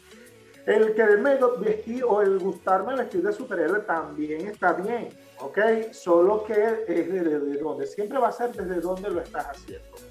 El 0.65 0.93
quererme 0.95 1.37
vestir 1.59 2.03
o 2.03 2.21
el 2.21 2.39
gustarme 2.39 2.95
vestir 2.95 3.21
de 3.23 3.33
superhéroe 3.33 3.81
también 3.81 4.47
está 4.47 4.73
bien, 4.73 5.09
¿ok? 5.39 5.91
Solo 5.91 6.43
que 6.43 6.53
es 6.87 7.11
desde 7.11 7.57
donde, 7.57 7.87
siempre 7.87 8.19
va 8.19 8.29
a 8.29 8.31
ser 8.31 8.51
desde 8.51 8.79
donde 8.79 9.09
lo 9.09 9.21
estás 9.21 9.47
haciendo. 9.47 10.06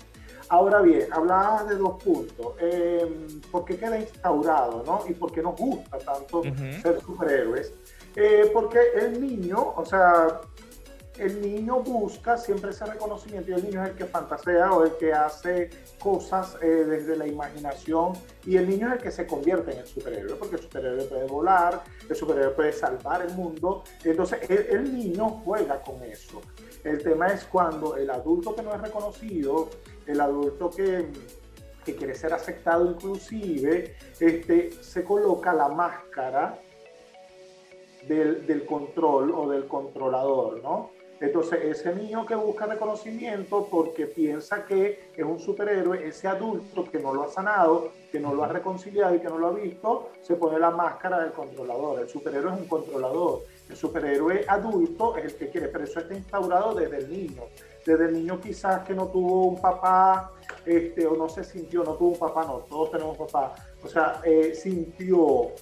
Ahora 0.49 0.81
bien, 0.81 1.13
hablabas 1.13 1.69
de 1.69 1.77
dos 1.77 2.03
puntos. 2.03 2.55
Eh, 2.61 3.41
¿Por 3.51 3.65
qué 3.65 3.77
queda 3.77 3.99
instaurado, 3.99 4.83
no? 4.87 5.03
Y 5.09 5.15
por 5.15 5.33
qué 5.33 5.43
nos 5.43 5.57
gusta 5.57 5.99
tanto 5.99 6.43
ser 6.43 7.01
superhéroes. 7.01 7.73
Eh, 8.15 8.51
porque 8.53 8.79
el 8.95 9.21
niño, 9.21 9.75
o 9.77 9.85
sea, 9.85 10.41
el 11.19 11.41
niño 11.41 11.81
busca 11.81 12.37
siempre 12.37 12.71
ese 12.71 12.85
reconocimiento 12.85 13.51
y 13.51 13.55
el 13.55 13.65
niño 13.65 13.83
es 13.83 13.91
el 13.91 13.97
que 13.97 14.05
fantasea 14.05 14.73
o 14.73 14.85
el 14.85 14.93
que 14.97 15.13
hace 15.13 15.71
cosas 15.99 16.57
eh, 16.63 16.67
desde 16.67 17.17
la 17.17 17.27
imaginación 17.27 18.13
y 18.45 18.57
el 18.57 18.69
niño 18.69 18.89
es 18.89 18.95
el 18.95 18.99
que 19.01 19.11
se 19.11 19.27
convierte 19.27 19.73
en 19.73 19.79
el 19.79 19.87
superhéroe 19.87 20.37
porque 20.37 20.57
el 20.57 20.63
superhéroe 20.63 21.05
puede 21.05 21.27
volar, 21.27 21.83
el 22.09 22.17
superhéroe 22.17 22.51
puede 22.55 22.73
salvar 22.73 23.23
el 23.23 23.35
mundo, 23.35 23.85
entonces 24.05 24.41
el, 24.49 24.93
niño 24.93 25.43
juega 25.45 25.83
con 25.83 26.03
eso. 26.03 26.41
El 26.85 27.03
tema 27.03 27.29
es 27.29 27.45
cuando 27.45 27.97
el 27.97 28.09
adulto 28.11 28.55
que 28.55 28.63
no 28.63 28.75
es 28.75 28.81
reconocido, 28.81 29.71
el 30.07 30.21
adulto 30.21 30.71
que, 30.71 31.07
que 31.85 31.95
quiere 31.95 32.15
ser 32.15 32.33
aceptado 32.33 32.91
inclusive, 32.91 33.97
este, 34.21 34.73
se 34.73 35.05
coloca 35.05 35.53
la 35.53 35.69
máscara 35.69 36.59
del, 38.07 38.47
del, 38.47 38.65
control 38.65 39.33
o 39.33 39.51
del 39.51 39.67
controlador, 39.67 40.63
¿no? 40.63 40.91
Entonces, 41.19 41.61
ese 41.65 41.95
niño 41.95 42.27
que 42.27 42.35
busca 42.35 42.67
reconocimiento 42.67 43.67
porque 43.71 44.07
piensa 44.07 44.67
que 44.67 45.11
es 45.17 45.25
un 45.25 45.41
superhéroe, 45.41 46.07
ese 46.07 46.29
adulto 46.29 46.85
que 46.91 46.99
no 46.99 47.15
lo 47.15 47.23
ha 47.23 47.29
sanado, 47.29 47.91
que 48.13 48.21
no 48.21 48.35
lo 48.35 48.45
ha 48.45 48.49
reconciliado 48.49 49.15
y 49.15 49.21
que 49.21 49.29
no 49.29 49.39
lo 49.39 49.47
ha 49.47 49.53
visto, 49.53 50.11
se 50.21 50.37
pone 50.37 50.59
la 50.59 50.71
máscara 50.71 51.21
del 51.21 51.33
controlador. 51.33 52.01
El 52.01 52.09
superhéroe 52.09 52.53
es 52.53 52.61
un 52.61 52.69
controlador. 52.69 53.45
El 53.69 53.77
superhéroe 53.77 54.45
adulto 54.47 55.17
es 55.17 55.25
el 55.25 55.35
que 55.37 55.49
quiere, 55.49 55.69
pero 55.69 55.85
eso 55.85 56.01
está 56.01 56.15
instaurado 56.15 56.75
desde 56.75 56.99
el 56.99 57.11
niño. 57.11 57.45
Desde 57.87 58.07
el 58.07 58.15
niño 58.15 58.41
quizás 58.41 58.85
que 58.85 58.95
no 58.95 59.07
tuvo 59.07 59.47
un 59.47 59.61
papá, 59.61 60.33
este, 60.65 61.07
o 61.07 61.17
no 61.17 61.29
se 61.29 61.45
sintió, 61.45 61.85
no 61.85 61.95
tuvo 61.95 62.11
un 62.11 62.19
papá, 62.19 62.45
no, 62.45 62.59
todos 62.69 62.91
tenemos 62.91 63.17
papá. 63.17 63.55
O 63.85 63.89
sea, 63.89 64.21
eh, 64.25 64.55
sintió 64.55 65.53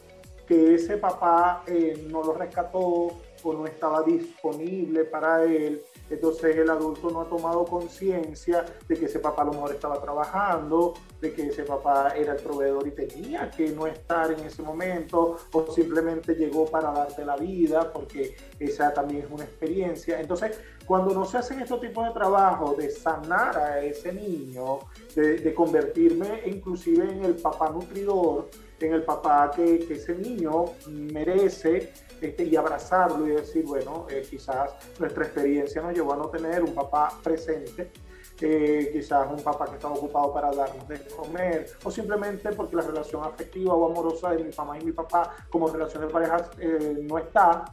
que 0.47 0.75
ese 0.75 0.97
papá 0.97 1.63
eh, 1.67 2.07
no 2.11 2.23
lo 2.23 2.33
rescató, 2.33 3.13
no 3.53 3.67
estaba 3.67 4.03
disponible 4.03 5.05
para 5.05 5.45
él. 5.45 5.83
Entonces 6.09 6.57
el 6.57 6.71
adulto 6.71 7.11
no 7.11 7.23
ha 7.23 7.29
tomado 7.29 7.65
conciencia 7.65 8.65
de 8.89 8.97
que 8.97 9.07
ese 9.07 9.19
papá 9.19 9.43
a 9.43 9.47
lo 9.47 9.53
mejor 9.53 9.73
estaba 9.73 10.01
trabajando, 10.01 10.95
de 11.21 11.33
que 11.33 11.49
ese 11.49 11.65
papá 11.65 12.15
era 12.17 12.35
el 12.35 12.43
proveedor 12.43 12.87
y 12.87 12.93
tenía 12.93 13.51
que 13.51 13.71
no 13.71 13.87
estar 13.87 14.31
en 14.33 14.41
ese 14.41 14.63
momento, 14.63 15.37
o 15.53 15.73
simplemente 15.73 16.35
llegó 16.35 16.67
para 16.67 16.93
darte 16.93 17.25
la 17.25 17.37
vida, 17.37 17.93
porque 17.93 18.37
esa 18.59 18.93
también 18.93 19.25
es 19.25 19.31
una 19.31 19.45
experiencia. 19.45 20.21
Entonces, 20.21 20.59
cuando 20.87 21.15
no 21.15 21.25
se 21.25 21.39
hacen 21.39 21.61
estos 21.61 21.81
tipos 21.81 22.07
de 22.07 22.13
trabajo 22.13 22.75
de 22.75 22.91
sanar 22.91 23.57
a 23.57 23.81
ese 23.81 24.13
niño, 24.13 24.81
de, 25.15 25.55
convertirme 25.55 26.43
inclusive 26.47 27.05
en 27.05 27.25
el 27.25 27.37
papá 27.37 27.71
nutridor, 27.71 28.51
en 28.81 28.93
el 28.93 29.03
papá 29.03 29.51
que, 29.55 29.81
que 29.81 29.95
ese 29.95 30.15
niño 30.15 30.67
merece, 30.89 31.93
este, 32.21 32.45
y 32.45 32.57
abrazarlo 32.57 33.27
y 33.27 33.31
decir, 33.31 33.65
bueno, 33.65 34.07
eh, 34.09 34.27
quizás 34.29 34.75
nuestra 34.99 35.25
experiencia 35.25 35.83
nos 35.83 35.95
llevó 35.95 36.15
a 36.15 36.17
no 36.17 36.29
tener 36.29 36.63
un 36.63 36.75
papá 36.75 37.13
presente, 37.23 37.91
quizás 38.37 39.31
un 39.31 39.43
papá 39.43 39.67
que 39.67 39.77
estaba 39.77 39.95
ocupado 39.95 40.33
para 40.33 40.51
darnos 40.51 40.87
de 40.89 41.01
comer, 41.09 41.67
o 41.85 41.91
simplemente 41.91 42.51
porque 42.53 42.77
la 42.77 42.83
relación 42.83 43.23
afectiva 43.25 43.75
o 43.75 43.91
amorosa 43.91 44.31
de 44.31 44.45
mi 44.45 44.51
mamá 44.57 44.79
y 44.79 44.85
mi 44.85 44.93
papá 44.93 45.35
como 45.51 45.69
relación 45.69 46.07
de 46.07 46.13
pareja 46.13 46.51
eh, 46.59 47.07
no 47.09 47.19
está, 47.19 47.65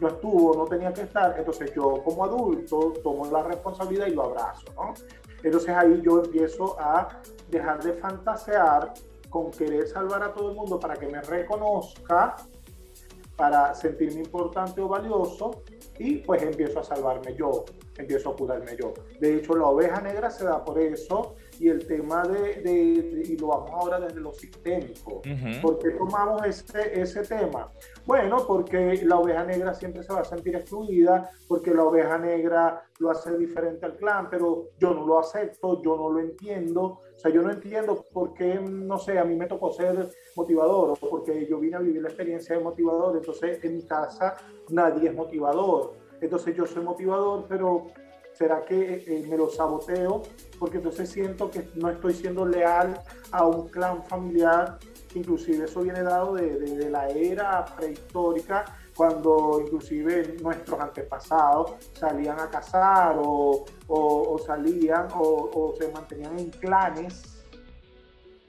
no 0.00 0.08
estuvo, 0.08 0.54
no 0.56 0.64
tenía 0.66 0.92
que 0.92 1.02
estar, 1.02 1.38
entonces 1.38 1.72
yo 1.74 2.02
como 2.04 2.24
adulto 2.24 2.92
tomo 3.02 3.26
la 3.26 3.42
responsabilidad 3.42 4.06
y 4.06 4.14
lo 4.14 4.24
abrazo, 4.24 4.66
¿no? 4.76 4.94
Entonces 5.42 5.70
ahí 5.70 6.02
yo 6.02 6.22
empiezo 6.22 6.76
a 6.78 7.08
dejar 7.48 7.82
de 7.82 7.94
fantasear 7.94 8.92
con 9.30 9.50
querer 9.50 9.86
salvar 9.88 10.22
a 10.22 10.34
todo 10.34 10.50
el 10.50 10.56
mundo 10.56 10.78
para 10.78 10.96
que 10.96 11.06
me 11.06 11.22
reconozca 11.22 12.36
para 13.40 13.74
sentirme 13.74 14.20
importante 14.20 14.82
o 14.82 14.88
valioso 14.88 15.62
y 15.98 16.16
pues 16.16 16.42
empiezo 16.42 16.80
a 16.80 16.84
salvarme 16.84 17.34
yo, 17.34 17.64
empiezo 17.96 18.28
a 18.28 18.36
curarme 18.36 18.76
yo. 18.78 18.92
De 19.18 19.36
hecho, 19.36 19.54
la 19.54 19.64
oveja 19.64 19.98
negra 20.02 20.28
se 20.28 20.44
da 20.44 20.62
por 20.62 20.78
eso 20.78 21.36
y 21.60 21.68
el 21.68 21.86
tema 21.86 22.22
de, 22.22 22.62
de, 22.62 23.22
y 23.28 23.36
lo 23.36 23.48
vamos 23.48 23.70
ahora 23.70 24.00
desde 24.00 24.18
lo 24.18 24.32
sistémico. 24.32 25.20
¿Por 25.60 25.78
qué 25.78 25.90
tomamos 25.90 26.42
ese, 26.46 26.98
ese 26.98 27.22
tema? 27.22 27.70
Bueno, 28.06 28.38
porque 28.46 28.98
la 29.04 29.18
oveja 29.18 29.44
negra 29.44 29.74
siempre 29.74 30.02
se 30.02 30.10
va 30.10 30.20
a 30.20 30.24
sentir 30.24 30.56
excluida, 30.56 31.30
porque 31.46 31.74
la 31.74 31.84
oveja 31.84 32.16
negra 32.16 32.82
lo 32.98 33.10
hace 33.10 33.36
diferente 33.36 33.84
al 33.84 33.96
clan, 33.96 34.30
pero 34.30 34.70
yo 34.78 34.94
no 34.94 35.06
lo 35.06 35.18
acepto, 35.18 35.82
yo 35.82 35.98
no 35.98 36.08
lo 36.08 36.20
entiendo. 36.20 36.82
O 37.14 37.18
sea, 37.18 37.30
yo 37.30 37.42
no 37.42 37.50
entiendo 37.50 38.06
por 38.10 38.32
qué, 38.32 38.54
no 38.54 38.98
sé, 38.98 39.18
a 39.18 39.24
mí 39.24 39.36
me 39.36 39.46
tocó 39.46 39.70
ser 39.70 40.08
motivador 40.36 40.98
porque 40.98 41.46
yo 41.46 41.58
vine 41.58 41.76
a 41.76 41.80
vivir 41.80 42.00
la 42.00 42.08
experiencia 42.08 42.56
de 42.56 42.64
motivador, 42.64 43.14
entonces 43.18 43.62
en 43.62 43.76
mi 43.76 43.82
casa 43.82 44.34
nadie 44.70 45.10
es 45.10 45.14
motivador. 45.14 45.92
Entonces 46.22 46.56
yo 46.56 46.64
soy 46.64 46.82
motivador, 46.82 47.44
pero 47.48 47.88
¿será 48.40 48.64
que 48.64 49.04
eh, 49.06 49.26
me 49.28 49.36
lo 49.36 49.50
saboteo? 49.50 50.22
Porque 50.58 50.78
entonces 50.78 51.10
siento 51.10 51.50
que 51.50 51.68
no 51.74 51.90
estoy 51.90 52.14
siendo 52.14 52.46
leal 52.46 52.98
a 53.32 53.44
un 53.44 53.68
clan 53.68 54.02
familiar, 54.04 54.78
inclusive 55.14 55.66
eso 55.66 55.82
viene 55.82 56.02
dado 56.02 56.36
de, 56.36 56.58
de 56.58 56.88
la 56.88 57.06
era 57.08 57.66
prehistórica, 57.76 58.64
cuando 58.96 59.60
inclusive 59.62 60.36
nuestros 60.40 60.80
antepasados 60.80 61.74
salían 61.92 62.40
a 62.40 62.48
cazar 62.48 63.16
o, 63.18 63.66
o, 63.88 64.38
salían 64.38 65.08
o, 65.14 65.50
o, 65.52 65.74
se 65.76 65.92
mantenían 65.92 66.38
en 66.38 66.48
clanes. 66.48 67.44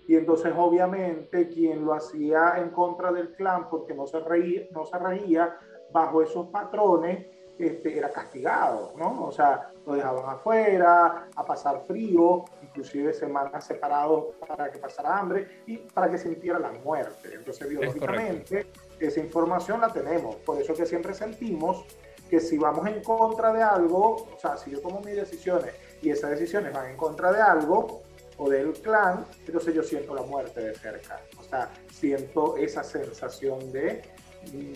Y 0.08 0.16
entonces 0.16 0.54
obviamente 0.56 1.50
quien 1.50 1.84
lo 1.84 1.94
hacía 1.94 2.54
en 2.60 2.70
contra 2.70 3.12
del 3.12 3.34
clan 3.34 3.70
porque 3.70 3.94
no 3.94 4.08
se 4.08 4.22
reía, 4.22 4.68
no 4.72 4.86
se 4.86 4.98
reía 4.98 5.58
bajo 5.92 6.22
esos 6.22 6.48
patrones, 6.48 7.28
este, 7.62 7.98
era 7.98 8.10
castigado, 8.12 8.94
¿no? 8.98 9.26
O 9.26 9.32
sea, 9.32 9.72
lo 9.86 9.94
dejaban 9.94 10.36
afuera, 10.36 11.28
a 11.36 11.46
pasar 11.46 11.84
frío, 11.88 12.46
inclusive 12.62 13.14
semanas 13.14 13.66
separados 13.66 14.36
para 14.48 14.72
que 14.72 14.80
pasara 14.80 15.20
hambre 15.20 15.62
y 15.66 15.78
para 15.78 16.10
que 16.10 16.18
sintiera 16.18 16.60
la 16.60 16.72
muerte. 16.72 17.30
Entonces, 17.34 17.70
biológicamente, 17.70 18.68
esa 19.00 19.20
información 19.20 19.82
la 19.82 19.90
tenemos. 19.90 20.36
Por 20.38 20.60
eso 20.62 20.74
que 20.74 20.86
siempre 20.86 21.14
sentimos 21.14 21.86
que 22.30 22.40
si 22.40 22.58
vamos 22.58 22.88
en 22.88 23.04
contra 23.04 23.52
de 23.52 23.62
algo, 23.62 24.28
o 24.34 24.40
sea, 24.40 24.56
si 24.58 24.72
yo 24.72 24.80
tomo 24.80 25.02
mis 25.02 25.16
decisiones 25.16 25.74
y 26.02 26.10
esas 26.10 26.32
decisiones 26.32 26.74
van 26.74 26.92
en 26.92 26.98
contra 26.98 27.32
de 27.32 27.42
algo 27.42 28.02
o 28.38 28.50
del 28.50 28.74
clan, 28.74 29.26
entonces 29.46 29.76
yo 29.76 29.84
siento 29.84 30.16
la 30.16 30.24
muerte 30.24 30.62
de 30.62 30.74
cerca. 30.74 31.20
O 31.38 31.44
sea, 31.44 31.70
siento 31.92 32.56
esa 32.58 32.84
sensación 32.84 33.72
de 33.72 34.02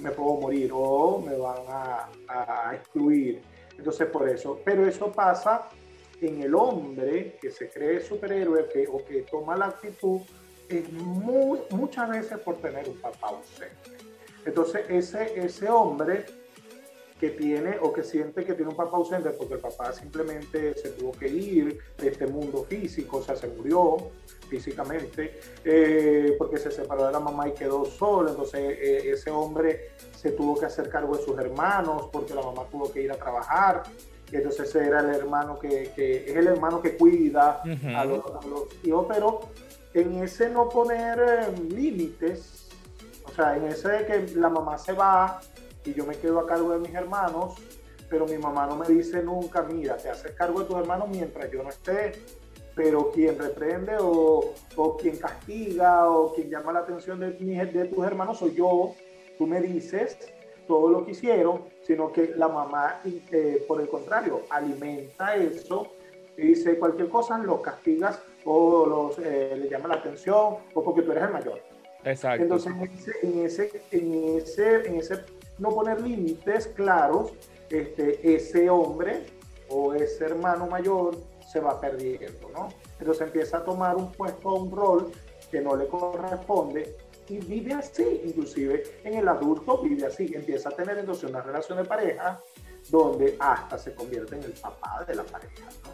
me 0.01 0.11
puedo 0.11 0.41
morir 0.41 0.71
o 0.73 1.21
me 1.21 1.35
van 1.35 1.57
a, 1.67 2.71
excluir. 2.73 3.41
Entonces, 3.77 4.07
por 4.07 4.29
eso, 4.29 4.59
pero 4.63 4.87
eso 4.87 5.11
pasa 5.11 5.69
en 6.21 6.41
el 6.41 6.55
hombre 6.55 7.37
que 7.41 7.51
se 7.51 7.69
cree 7.69 7.99
superhéroe 7.99 8.69
que, 8.69 8.87
o 8.87 9.03
que 9.03 9.23
toma 9.23 9.57
la 9.57 9.67
actitud, 9.67 10.21
es 10.69 10.91
muy, 10.91 11.59
muchas 11.71 12.09
veces 12.09 12.39
por 12.39 12.57
tener 12.57 12.87
un 12.87 12.99
papá 12.99 13.27
ausente. 13.27 13.91
Entonces, 14.45 14.85
ese, 14.89 15.39
ese 15.39 15.69
hombre 15.69 16.25
que 17.19 17.29
tiene 17.29 17.77
o 17.81 17.93
que 17.93 18.03
siente 18.03 18.43
que 18.43 18.53
tiene 18.53 18.71
un 18.71 18.77
papá 18.77 18.97
ausente 18.97 19.29
porque 19.31 19.53
el 19.53 19.59
papá 19.61 19.93
simplemente 19.93 20.73
se 20.73 20.89
tuvo 20.89 21.11
que 21.13 21.27
ir 21.27 21.79
de 21.97 22.09
este 22.09 22.27
mundo 22.27 22.65
físico, 22.65 23.17
o 23.17 23.23
sea, 23.23 23.35
se 23.35 23.47
murió 23.47 23.97
físicamente, 24.49 25.39
eh, 25.63 26.35
porque 26.37 26.57
se 26.57 26.71
separó 26.71 27.05
de 27.05 27.13
la 27.13 27.19
mamá 27.19 27.47
y 27.47 27.53
quedó 27.53 27.85
solo, 27.85 28.29
entonces 28.29 28.61
eh, 28.61 29.11
ese 29.11 29.31
hombre 29.31 29.91
se 30.15 30.31
tuvo 30.31 30.59
que 30.59 30.65
hacer 30.65 30.89
cargo 30.89 31.15
de 31.15 31.23
sus 31.23 31.37
hermanos 31.39 32.09
porque 32.11 32.33
la 32.33 32.41
mamá 32.41 32.63
tuvo 32.69 32.91
que 32.91 33.01
ir 33.01 33.11
a 33.11 33.15
trabajar, 33.15 33.83
entonces 34.31 34.73
era 34.75 34.99
el 34.99 35.15
hermano 35.15 35.57
que, 35.59 35.91
que 35.95 36.29
es 36.29 36.35
el 36.35 36.47
hermano 36.47 36.81
que 36.81 36.97
cuida 36.97 37.61
a, 37.63 38.05
los, 38.05 38.23
hijos, 38.83 39.05
pero 39.07 39.39
en 39.93 40.23
ese 40.23 40.49
no 40.49 40.67
poner 40.67 41.19
eh, 41.19 41.61
límites, 41.69 42.67
o 43.23 43.33
sea, 43.33 43.55
en 43.55 43.65
ese 43.65 43.89
de 43.89 44.05
que 44.05 44.35
la 44.35 44.49
mamá 44.49 44.77
se 44.77 44.93
va, 44.93 45.39
y 45.85 45.93
yo 45.93 46.05
me 46.05 46.15
quedo 46.15 46.39
a 46.39 46.47
cargo 46.47 46.71
de 46.71 46.79
mis 46.79 46.93
hermanos, 46.93 47.55
pero 48.09 48.25
mi 48.25 48.37
mamá 48.37 48.67
no 48.67 48.75
me 48.75 48.87
dice 48.87 49.21
nunca, 49.23 49.63
mira, 49.63 49.97
te 49.97 50.09
haces 50.09 50.31
cargo 50.31 50.61
de 50.61 50.65
tus 50.65 50.77
hermanos 50.77 51.09
mientras 51.09 51.51
yo 51.51 51.63
no 51.63 51.69
esté. 51.69 52.13
pero 52.75 53.09
quien 53.11 53.39
reprende 53.39 53.95
o, 53.99 54.53
o, 54.75 54.97
quien 54.97 55.17
castiga 55.17 56.09
o 56.09 56.33
quien 56.33 56.49
llama 56.49 56.73
la 56.73 56.79
atención 56.79 57.19
de, 57.21 57.31
de 57.31 57.85
tus 57.85 58.05
hermanos 58.05 58.39
soy 58.39 58.53
yo. 58.53 58.93
Tú 59.37 59.47
me 59.47 59.61
dices 59.61 60.17
todo 60.67 60.89
lo 60.89 61.05
que 61.05 61.11
hicieron, 61.11 61.61
sino 61.83 62.11
que 62.11 62.33
la 62.35 62.47
mamá, 62.47 63.01
eh, 63.05 63.63
por 63.67 63.79
el 63.79 63.87
contrario, 63.87 64.41
alimenta 64.49 65.35
eso 65.35 65.93
y 66.37 66.47
dice 66.47 66.77
cualquier 66.77 67.07
cosa, 67.09 67.37
lo 67.37 67.61
castigas 67.61 68.21
o 68.43 68.85
los, 68.85 69.19
eh, 69.19 69.55
le 69.57 69.69
llama 69.69 69.89
la 69.89 69.95
atención 69.95 70.57
o 70.73 70.83
porque 70.83 71.01
tú 71.01 71.11
eres 71.11 71.23
el 71.25 71.31
mayor. 71.31 71.61
Exacto. 72.03 72.43
Entonces, 72.43 72.73
en 73.23 73.39
ese, 73.45 73.81
en 73.91 74.35
ese, 74.37 74.87
en 74.87 74.95
ese, 74.95 75.15
no 75.57 75.69
poner 75.69 76.01
límites 76.01 76.67
claros, 76.67 77.33
este, 77.69 78.35
ese 78.35 78.69
hombre 78.69 79.25
o 79.69 79.93
ese 79.93 80.25
hermano 80.25 80.67
mayor 80.67 81.17
se 81.51 81.59
va 81.59 81.79
perdiendo, 81.79 82.49
¿no? 82.53 82.69
Entonces 82.99 83.27
empieza 83.27 83.57
a 83.57 83.63
tomar 83.63 83.95
un 83.95 84.11
puesto, 84.11 84.53
un 84.53 84.71
rol 84.75 85.11
que 85.49 85.61
no 85.61 85.75
le 85.75 85.87
corresponde 85.87 86.95
y 87.27 87.37
vive 87.39 87.73
así, 87.73 88.21
inclusive 88.23 88.83
en 89.03 89.15
el 89.15 89.27
adulto 89.27 89.81
vive 89.81 90.05
así, 90.05 90.31
empieza 90.35 90.69
a 90.69 90.71
tener 90.73 90.97
entonces 90.97 91.29
una 91.29 91.41
relación 91.41 91.77
de 91.77 91.85
pareja 91.85 92.39
donde 92.89 93.35
hasta 93.39 93.77
se 93.77 93.93
convierte 93.95 94.35
en 94.35 94.43
el 94.43 94.51
papá 94.51 95.03
de 95.07 95.15
la 95.15 95.23
pareja, 95.23 95.65
¿no? 95.83 95.91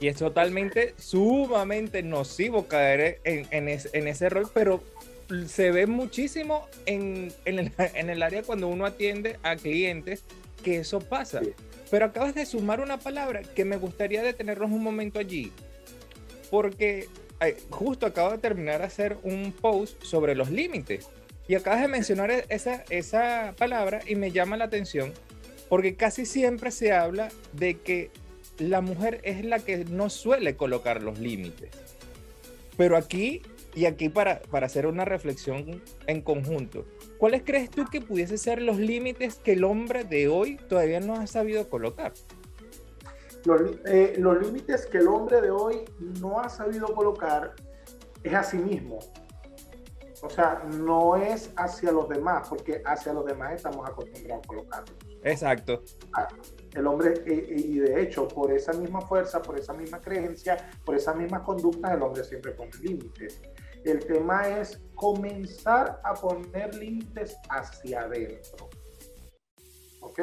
Y 0.00 0.08
es 0.08 0.16
totalmente, 0.16 0.94
sumamente 0.98 2.02
nocivo 2.02 2.66
caer 2.66 3.20
en, 3.24 3.46
en, 3.50 3.68
en 3.68 4.08
ese 4.08 4.28
rol, 4.28 4.50
pero 4.52 4.80
se 5.46 5.70
ve 5.70 5.86
muchísimo 5.86 6.66
en, 6.86 7.32
en, 7.44 7.58
el, 7.58 7.72
en, 7.94 8.10
el, 8.10 8.22
área 8.22 8.42
cuando 8.42 8.68
uno 8.68 8.86
atiende 8.86 9.38
a 9.42 9.56
clientes 9.56 10.24
que 10.62 10.78
eso 10.78 11.00
pasa. 11.00 11.40
Sí. 11.40 11.52
Pero 11.90 12.06
acabas 12.06 12.34
de 12.34 12.46
sumar 12.46 12.80
una 12.80 12.98
palabra 12.98 13.42
que 13.42 13.64
me 13.64 13.76
gustaría 13.76 14.22
detenernos 14.22 14.70
un 14.70 14.82
momento 14.82 15.18
allí, 15.18 15.52
porque 16.50 17.08
justo 17.68 18.06
acabo 18.06 18.30
de 18.30 18.38
terminar 18.38 18.80
de 18.80 18.86
hacer 18.86 19.18
un 19.22 19.52
post 19.52 20.02
sobre 20.02 20.34
los 20.34 20.50
límites 20.50 21.08
y 21.46 21.54
acabas 21.54 21.82
de 21.82 21.88
mencionar 21.88 22.30
esa, 22.48 22.84
esa 22.88 23.54
palabra 23.58 24.00
y 24.06 24.14
me 24.14 24.30
llama 24.32 24.56
la 24.56 24.64
atención 24.64 25.12
porque 25.68 25.96
casi 25.96 26.26
siempre 26.26 26.70
se 26.70 26.92
habla 26.92 27.30
de 27.52 27.78
que 27.78 28.10
la 28.58 28.80
mujer 28.80 29.20
es 29.24 29.44
la 29.44 29.58
que 29.58 29.84
no 29.84 30.10
suele 30.10 30.56
colocar 30.56 31.02
los 31.02 31.18
límites. 31.18 31.70
Pero 32.76 32.96
aquí, 32.96 33.42
y 33.74 33.86
aquí 33.86 34.08
para, 34.08 34.40
para 34.42 34.66
hacer 34.66 34.86
una 34.86 35.04
reflexión 35.04 35.82
en 36.06 36.22
conjunto, 36.22 36.84
¿cuáles 37.18 37.42
crees 37.44 37.70
tú 37.70 37.84
que 37.90 38.00
pudiese 38.00 38.38
ser 38.38 38.62
los 38.62 38.78
límites 38.78 39.36
que 39.36 39.52
el 39.52 39.64
hombre 39.64 40.04
de 40.04 40.28
hoy 40.28 40.56
todavía 40.68 41.00
no 41.00 41.14
ha 41.14 41.26
sabido 41.26 41.68
colocar? 41.68 42.12
Los, 43.44 43.60
eh, 43.84 44.14
los 44.18 44.40
límites 44.40 44.86
que 44.86 44.98
el 44.98 45.08
hombre 45.08 45.40
de 45.40 45.50
hoy 45.50 45.84
no 46.20 46.40
ha 46.40 46.48
sabido 46.48 46.86
colocar 46.94 47.54
es 48.22 48.32
a 48.32 48.42
sí 48.42 48.56
mismo. 48.56 48.98
O 50.22 50.30
sea, 50.30 50.62
no 50.72 51.16
es 51.16 51.50
hacia 51.54 51.92
los 51.92 52.08
demás, 52.08 52.48
porque 52.48 52.80
hacia 52.86 53.12
los 53.12 53.26
demás 53.26 53.56
estamos 53.56 53.86
acostumbrados 53.86 54.42
a 54.42 54.48
colocarlos. 54.48 54.96
Exacto. 55.22 55.82
El 56.74 56.86
hombre, 56.86 57.12
eh, 57.26 57.46
eh, 57.50 57.54
y 57.56 57.78
de 57.78 58.00
hecho, 58.00 58.26
por 58.26 58.50
esa 58.50 58.72
misma 58.72 59.02
fuerza, 59.02 59.42
por 59.42 59.58
esa 59.58 59.74
misma 59.74 60.00
creencia, 60.00 60.56
por 60.84 60.96
esa 60.96 61.12
misma 61.12 61.42
conducta, 61.42 61.92
el 61.92 62.02
hombre 62.02 62.24
siempre 62.24 62.52
pone 62.52 62.70
límites. 62.80 63.42
El 63.84 64.04
tema 64.06 64.60
es 64.60 64.80
comenzar 64.94 66.00
a 66.04 66.14
poner 66.14 66.74
límites 66.74 67.36
hacia 67.50 68.02
adentro. 68.02 68.70
¿Ok? 70.00 70.20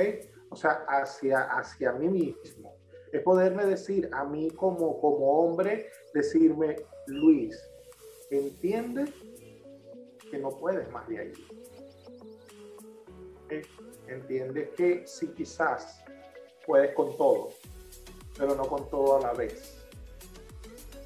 O 0.50 0.56
sea, 0.56 0.84
hacia, 0.88 1.44
hacia 1.44 1.92
mí 1.94 2.08
mismo 2.08 2.82
es 3.12 3.22
poderme 3.24 3.66
decir 3.66 4.10
a 4.14 4.24
mí 4.24 4.50
como, 4.52 5.00
como 5.00 5.40
hombre, 5.40 5.90
decirme, 6.14 6.78
Luis, 7.08 7.60
entiende 8.30 9.06
que 10.30 10.38
no 10.38 10.50
puedes 10.50 10.90
más 10.92 11.08
de 11.08 11.20
ahí. 11.20 11.34
¿Eh? 13.50 13.62
Entiende 14.08 14.70
que 14.72 15.06
sí 15.06 15.28
quizás 15.36 16.04
puedes 16.66 16.94
con 16.96 17.16
todo, 17.18 17.50
pero 18.38 18.56
no 18.56 18.66
con 18.66 18.90
todo 18.90 19.18
a 19.18 19.22
la 19.22 19.34
vez. 19.34 19.78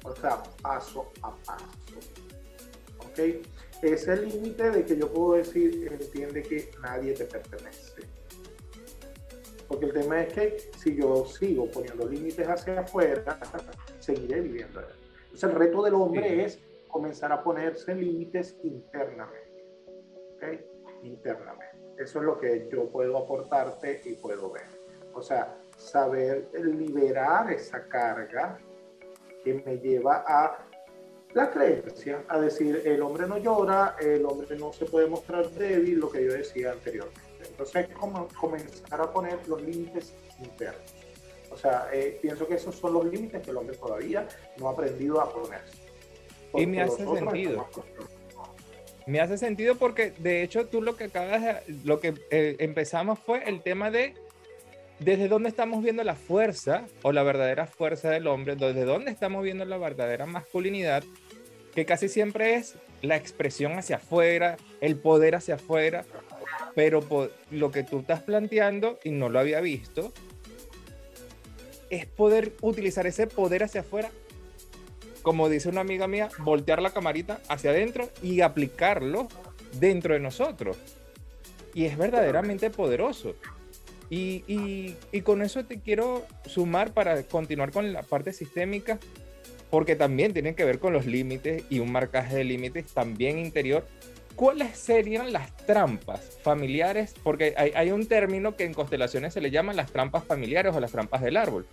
O 0.04 0.14
sea, 0.14 0.42
paso 0.62 1.10
a 1.22 1.34
paso. 1.44 1.85
¿Ok? 3.16 3.46
Es 3.82 4.08
el 4.08 4.28
límite 4.28 4.70
de 4.70 4.84
que 4.84 4.96
yo 4.96 5.12
puedo 5.12 5.34
decir, 5.34 5.88
entiende 5.92 6.42
que 6.42 6.70
nadie 6.80 7.12
te 7.14 7.24
pertenece 7.24 8.02
porque 9.68 9.86
el 9.86 9.92
tema 9.92 10.22
es 10.22 10.32
que 10.32 10.58
si 10.78 10.96
yo 10.96 11.24
sigo 11.26 11.68
poniendo 11.70 12.08
límites 12.08 12.46
hacia 12.48 12.80
afuera, 12.80 13.38
seguiré 13.98 14.40
viviendo. 14.40 14.80
Entonces 14.80 15.50
el 15.50 15.56
reto 15.56 15.82
del 15.82 15.94
hombre 15.94 16.44
es 16.44 16.60
comenzar 16.88 17.32
a 17.32 17.42
ponerse 17.42 17.94
límites 17.94 18.56
internamente. 18.62 19.64
¿okay? 20.36 20.64
Internamente. 21.02 21.76
Eso 21.98 22.20
es 22.20 22.24
lo 22.24 22.38
que 22.38 22.68
yo 22.70 22.88
puedo 22.90 23.16
aportarte 23.18 24.02
y 24.04 24.14
puedo 24.14 24.50
ver. 24.52 24.66
O 25.14 25.22
sea, 25.22 25.56
saber 25.76 26.48
liberar 26.54 27.50
esa 27.52 27.86
carga 27.88 28.58
que 29.42 29.54
me 29.54 29.78
lleva 29.78 30.24
a 30.26 30.65
la 31.34 31.50
creencia, 31.50 32.24
a 32.28 32.38
decir, 32.38 32.82
el 32.84 33.02
hombre 33.02 33.26
no 33.26 33.38
llora, 33.38 33.96
el 34.00 34.24
hombre 34.24 34.56
no 34.58 34.72
se 34.72 34.86
puede 34.86 35.06
mostrar 35.06 35.50
débil, 35.50 35.98
lo 35.98 36.10
que 36.10 36.24
yo 36.24 36.32
decía 36.32 36.72
anteriormente. 36.72 37.20
Entonces, 37.46 37.88
como 37.98 38.28
comenzar 38.28 39.00
a 39.00 39.12
poner 39.12 39.46
los 39.46 39.60
límites 39.62 40.14
internos. 40.42 40.94
O 41.50 41.56
sea, 41.56 41.88
eh, 41.92 42.18
pienso 42.20 42.46
que 42.46 42.54
esos 42.54 42.74
son 42.74 42.94
los 42.94 43.04
límites 43.06 43.42
que 43.42 43.50
el 43.50 43.56
hombre 43.56 43.76
todavía 43.76 44.26
no 44.58 44.68
ha 44.68 44.72
aprendido 44.72 45.20
a 45.20 45.32
ponerse. 45.32 45.78
Y 46.54 46.66
me 46.66 46.82
hace 46.82 47.04
sentido. 47.04 47.66
Me 49.06 49.20
hace 49.20 49.38
sentido 49.38 49.76
porque, 49.76 50.12
de 50.18 50.42
hecho, 50.42 50.66
tú 50.66 50.82
lo 50.82 50.96
que 50.96 51.04
acabas 51.04 51.42
de, 51.42 51.74
lo 51.84 52.00
que 52.00 52.14
eh, 52.30 52.56
empezamos 52.58 53.18
fue 53.18 53.48
el 53.48 53.62
tema 53.62 53.90
de 53.90 54.14
desde 54.98 55.28
dónde 55.28 55.48
estamos 55.48 55.82
viendo 55.82 56.02
la 56.04 56.14
fuerza 56.14 56.86
o 57.02 57.12
la 57.12 57.22
verdadera 57.22 57.66
fuerza 57.66 58.10
del 58.10 58.26
hombre, 58.26 58.56
desde 58.56 58.84
dónde 58.84 59.10
estamos 59.10 59.42
viendo 59.42 59.64
la 59.64 59.76
verdadera 59.76 60.26
masculinidad, 60.26 61.04
que 61.74 61.84
casi 61.84 62.08
siempre 62.08 62.54
es 62.54 62.76
la 63.02 63.16
expresión 63.16 63.72
hacia 63.78 63.96
afuera, 63.96 64.56
el 64.80 64.96
poder 64.96 65.34
hacia 65.34 65.56
afuera, 65.56 66.04
pero 66.74 67.02
lo 67.50 67.70
que 67.70 67.82
tú 67.82 68.00
estás 68.00 68.22
planteando, 68.22 68.98
y 69.04 69.10
no 69.10 69.28
lo 69.28 69.38
había 69.38 69.60
visto, 69.60 70.12
es 71.90 72.06
poder 72.06 72.54
utilizar 72.62 73.06
ese 73.06 73.26
poder 73.26 73.64
hacia 73.64 73.82
afuera, 73.82 74.10
como 75.22 75.48
dice 75.48 75.68
una 75.68 75.82
amiga 75.82 76.08
mía, 76.08 76.28
voltear 76.38 76.80
la 76.80 76.90
camarita 76.90 77.40
hacia 77.48 77.70
adentro 77.70 78.08
y 78.22 78.40
aplicarlo 78.40 79.28
dentro 79.78 80.14
de 80.14 80.20
nosotros. 80.20 80.78
Y 81.74 81.84
es 81.84 81.98
verdaderamente 81.98 82.70
poderoso. 82.70 83.34
Y, 84.08 84.94
con 85.24 85.42
eso 85.42 85.64
te 85.64 85.80
quiero 85.80 86.24
sumar 86.44 86.92
para 86.92 87.22
continuar 87.24 87.72
con 87.72 87.92
la 87.92 88.02
parte 88.02 88.32
sistémica, 88.32 88.98
porque 89.70 89.96
también 89.96 90.32
tiene 90.32 90.54
que 90.54 90.64
ver 90.64 90.78
con 90.78 90.92
los 90.92 91.06
límites 91.06 91.64
y 91.70 91.80
un 91.80 91.90
marcaje 91.90 92.36
de 92.36 92.44
límites 92.44 92.92
también 92.92 93.38
interior 93.38 93.84
¿cuáles 94.36 94.76
serían 94.76 95.32
las 95.32 95.56
trampas 95.56 96.38
familiares? 96.42 97.14
Porque 97.24 97.54
hay, 97.56 97.90
un 97.90 98.06
término 98.06 98.54
que 98.54 98.64
en 98.64 98.74
constelaciones 98.74 99.34
se 99.34 99.40
le 99.40 99.50
llaman 99.50 99.76
las 99.76 99.90
trampas 99.90 100.24
familiares 100.24 100.76
o 100.76 100.80
las 100.80 100.92
trampas 100.92 101.22
del 101.22 101.36
árbol. 101.36 101.66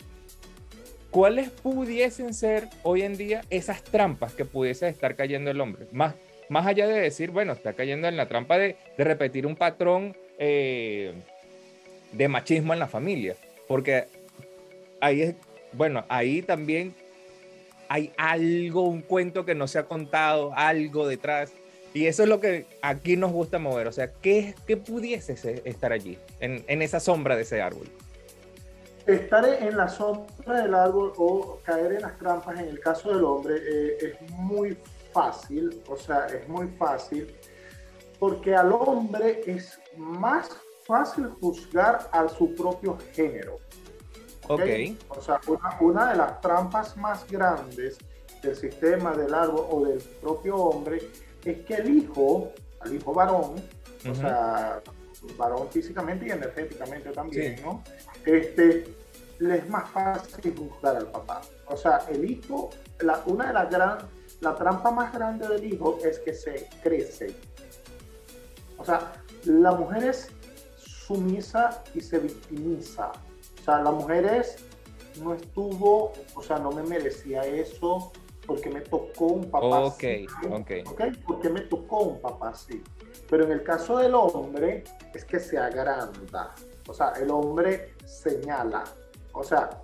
¿Cuáles 1.12 1.52
pudiesen 1.52 2.34
ser 2.34 2.70
hoy 2.82 3.04
en 3.04 3.16
día 3.16 3.42
esas 3.52 3.84
trampas 3.84 4.34
que 4.34 4.46
pudiese 4.46 4.88
estar 4.88 5.16
cayendo 5.16 5.52
el 5.52 5.62
hombre? 5.62 5.86
Más, 5.92 6.16
más 6.50 6.66
allá 6.66 6.88
de 6.88 7.00
decir, 7.00 7.30
bueno, 7.30 7.54
está 7.54 7.74
cayendo 7.74 8.08
en 8.08 8.18
la 8.18 8.28
trampa 8.28 8.58
de, 8.58 8.78
repetir 8.98 9.46
un 9.46 9.56
patrón 9.56 10.18
eh, 10.40 11.14
de 12.14 12.28
machismo 12.28 12.74
en 12.74 12.80
la 12.80 12.88
familia. 12.88 13.36
Porque 13.68 14.08
ahí 15.02 15.22
es, 15.22 15.36
bueno, 15.74 16.06
ahí 16.10 16.42
también 16.42 16.94
hay 17.90 18.12
algo, 18.18 18.84
un 18.88 19.02
cuento 19.02 19.46
que 19.46 19.56
no 19.56 19.68
se 19.68 19.80
ha 19.80 19.84
contado, 19.84 20.54
algo 20.56 21.08
detrás 21.08 21.52
y 21.94 22.08
eso 22.08 22.24
es 22.24 22.30
lo 22.30 22.40
que 22.40 22.66
aquí 22.82 23.16
nos 23.16 23.32
gusta 23.32 23.60
mover. 23.60 23.88
O 23.88 23.92
sea, 23.92 24.12
¿qué, 24.22 24.56
qué 24.66 24.78
pudiese 24.78 25.34
estar 25.64 25.92
allí, 25.92 26.18
en, 26.40 26.82
esa 26.82 27.00
sombra 27.00 27.36
de 27.36 27.44
ese 27.44 27.62
árbol? 27.62 27.88
Estar 29.06 29.46
en 29.46 29.78
la 29.78 29.88
sombra 29.88 30.62
del 30.62 30.74
árbol 30.74 31.14
o 31.18 31.60
caer 31.64 31.94
en 31.94 32.02
las 32.02 32.18
trampas, 32.18 32.60
en 32.60 32.68
el 32.68 32.80
caso 32.80 33.14
del 33.14 33.24
hombre, 33.24 33.56
eh, 33.58 33.98
es 34.02 34.30
muy 34.32 34.78
fácil. 35.12 35.82
O 35.88 35.96
sea, 35.96 36.26
es 36.28 36.48
muy 36.48 36.68
fácil 36.80 37.32
porque 38.18 38.56
al 38.56 38.72
hombre 38.72 39.42
es 39.46 39.78
más 39.96 40.50
fácil 40.86 41.30
juzgar 41.40 42.10
a 42.12 42.28
su 42.30 42.54
propio 42.56 42.98
género. 43.14 43.58
Ok. 44.48 44.62
O 45.10 45.22
sea, 45.22 45.40
una, 45.48 45.78
una 45.80 46.10
de 46.12 46.18
las 46.18 46.42
trampas 46.42 46.98
más 46.98 47.26
grandes 47.30 47.98
del 48.42 48.56
sistema 48.56 49.16
del 49.16 49.34
árbol 49.34 49.66
o 49.70 49.86
del 49.86 50.00
propio 50.22 50.58
hombre 50.58 51.02
es 51.46 51.62
que 51.62 51.76
el 51.76 51.98
hijo, 51.98 52.52
al 52.82 52.94
hijo 52.94 53.14
varón, 53.14 53.56
o 54.10 54.16
sea, 54.16 54.82
varón 55.38 55.70
físicamente 55.70 56.28
y 56.28 56.32
energéticamente 56.32 57.12
también, 57.12 57.62
¿no? 57.64 57.84
Este, 58.26 58.86
le 59.40 59.58
es 59.58 59.70
más 59.70 59.90
fácil 59.90 60.56
juzgar 60.58 60.98
al 60.98 61.08
papá. 61.08 61.42
O 61.68 61.78
sea, 61.78 62.02
el 62.10 62.30
hijo, 62.30 62.70
la, 63.00 63.22
una 63.26 63.48
de 63.48 63.54
las 63.54 63.70
gran, 63.70 63.98
la 64.42 64.56
trampa 64.56 64.92
más 64.92 65.14
grande 65.14 65.48
del 65.48 65.64
hijo 65.64 65.98
es 66.04 66.20
que 66.20 66.34
se 66.34 66.68
crece. 66.82 67.36
O 68.78 68.86
sea, 68.86 69.14
la 69.46 69.72
mujer 69.72 70.04
es 70.04 70.30
sumisa 71.14 71.84
y 71.94 72.02
se 72.02 72.20
victimiza. 72.20 73.12
O 73.62 73.64
sea, 73.64 73.82
la 73.82 73.92
mujer 73.92 74.26
es, 74.26 74.58
no 75.22 75.34
estuvo, 75.34 76.14
o 76.36 76.42
sea, 76.42 76.58
no 76.58 76.72
me 76.72 76.84
merecía 76.84 77.46
eso 77.46 78.12
porque 78.46 78.70
me 78.70 78.82
tocó 78.82 79.28
un 79.28 79.50
papá 79.50 79.86
Ok, 79.86 80.04
ok. 80.50 80.72
Porque 81.26 81.50
me 81.50 81.62
tocó 81.62 82.00
un 82.02 82.22
papá 82.22 82.50
así. 82.50 82.84
Pero 83.30 83.46
en 83.46 83.52
el 83.52 83.64
caso 83.64 83.98
del 83.98 84.16
hombre 84.16 84.84
es 85.14 85.24
que 85.24 85.40
se 85.40 85.58
agranda. 85.58 86.54
O 86.88 86.94
sea, 86.94 87.14
el 87.14 87.30
hombre 87.32 87.94
señala. 88.06 88.84
O 89.32 89.44
sea, 89.44 89.82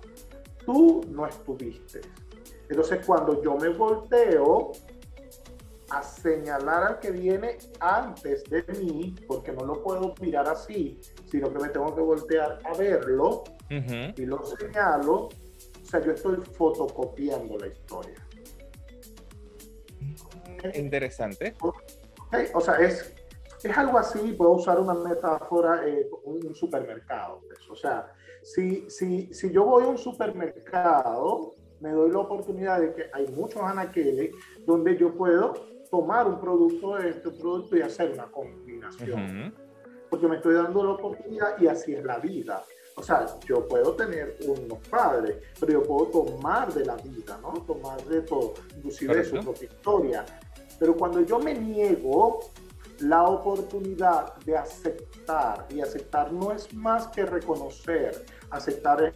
tú 0.66 1.02
no 1.08 1.26
estuviste. 1.26 2.02
Entonces 2.68 3.04
cuando 3.04 3.42
yo 3.42 3.56
me 3.56 3.70
volteo 3.70 4.72
a 5.90 6.02
señalar 6.02 6.84
al 6.84 6.98
que 7.00 7.10
viene 7.10 7.58
antes 7.80 8.44
de 8.44 8.62
mí, 8.78 9.14
porque 9.26 9.52
no 9.52 9.64
lo 9.64 9.82
puedo 9.82 10.14
mirar 10.20 10.48
así, 10.48 11.00
sino 11.30 11.52
que 11.52 11.58
me 11.58 11.68
tengo 11.68 11.94
que 11.94 12.00
voltear 12.00 12.58
a 12.64 12.76
verlo 12.76 13.44
y 13.68 14.26
lo 14.26 14.44
señalo, 14.44 15.14
o 15.14 15.84
sea, 15.84 16.00
yo 16.00 16.12
estoy 16.12 16.36
fotocopiando 16.36 17.56
la 17.58 17.68
historia. 17.68 18.14
Interesante. 20.74 21.54
o 22.52 22.60
sea, 22.60 22.74
es, 22.76 23.14
es 23.62 23.78
algo 23.78 23.98
así, 23.98 24.32
puedo 24.32 24.52
usar 24.52 24.80
una 24.80 24.94
metáfora, 24.94 25.86
eh, 25.86 26.08
un 26.24 26.54
supermercado. 26.54 27.40
Pues. 27.46 27.70
O 27.70 27.76
sea, 27.76 28.12
si, 28.42 28.88
si, 28.90 29.32
si 29.32 29.50
yo 29.50 29.64
voy 29.64 29.84
a 29.84 29.88
un 29.88 29.98
supermercado, 29.98 31.54
me 31.80 31.90
doy 31.90 32.10
la 32.10 32.18
oportunidad 32.18 32.80
de 32.80 32.92
que 32.94 33.10
hay 33.12 33.26
muchos 33.28 33.62
anaqueles 33.62 34.30
donde 34.66 34.96
yo 34.96 35.14
puedo 35.14 35.54
tomar 35.90 36.26
un 36.26 36.40
producto 36.40 36.96
de 36.96 37.10
este 37.10 37.30
producto 37.30 37.76
y 37.76 37.82
hacer 37.82 38.12
una 38.12 38.30
combinación. 38.30 39.54
Porque 40.10 40.26
me 40.26 40.36
estoy 40.36 40.54
dando 40.54 40.84
la 40.84 40.90
oportunidad 40.90 41.58
y 41.58 41.68
así 41.68 41.94
es 41.94 42.04
la 42.04 42.18
vida. 42.18 42.64
O 42.96 43.02
sea, 43.02 43.24
yo 43.46 43.66
puedo 43.66 43.94
tener 43.94 44.36
unos 44.46 44.78
padres, 44.88 45.38
pero 45.58 45.72
yo 45.72 45.82
puedo 45.84 46.06
tomar 46.10 46.72
de 46.74 46.84
la 46.84 46.96
vida, 46.96 47.38
¿no? 47.40 47.52
Tomar 47.62 48.04
de 48.04 48.20
todo, 48.22 48.54
inclusive 48.76 49.14
de 49.14 49.24
su 49.24 49.38
propia 49.38 49.68
historia. 49.68 50.26
Pero 50.78 50.96
cuando 50.96 51.20
yo 51.20 51.38
me 51.38 51.54
niego 51.54 52.40
la 53.00 53.24
oportunidad 53.24 54.36
de 54.44 54.56
aceptar, 54.56 55.66
y 55.70 55.80
aceptar 55.80 56.32
no 56.32 56.52
es 56.52 56.72
más 56.74 57.08
que 57.08 57.24
reconocer, 57.24 58.24
aceptar, 58.50 59.14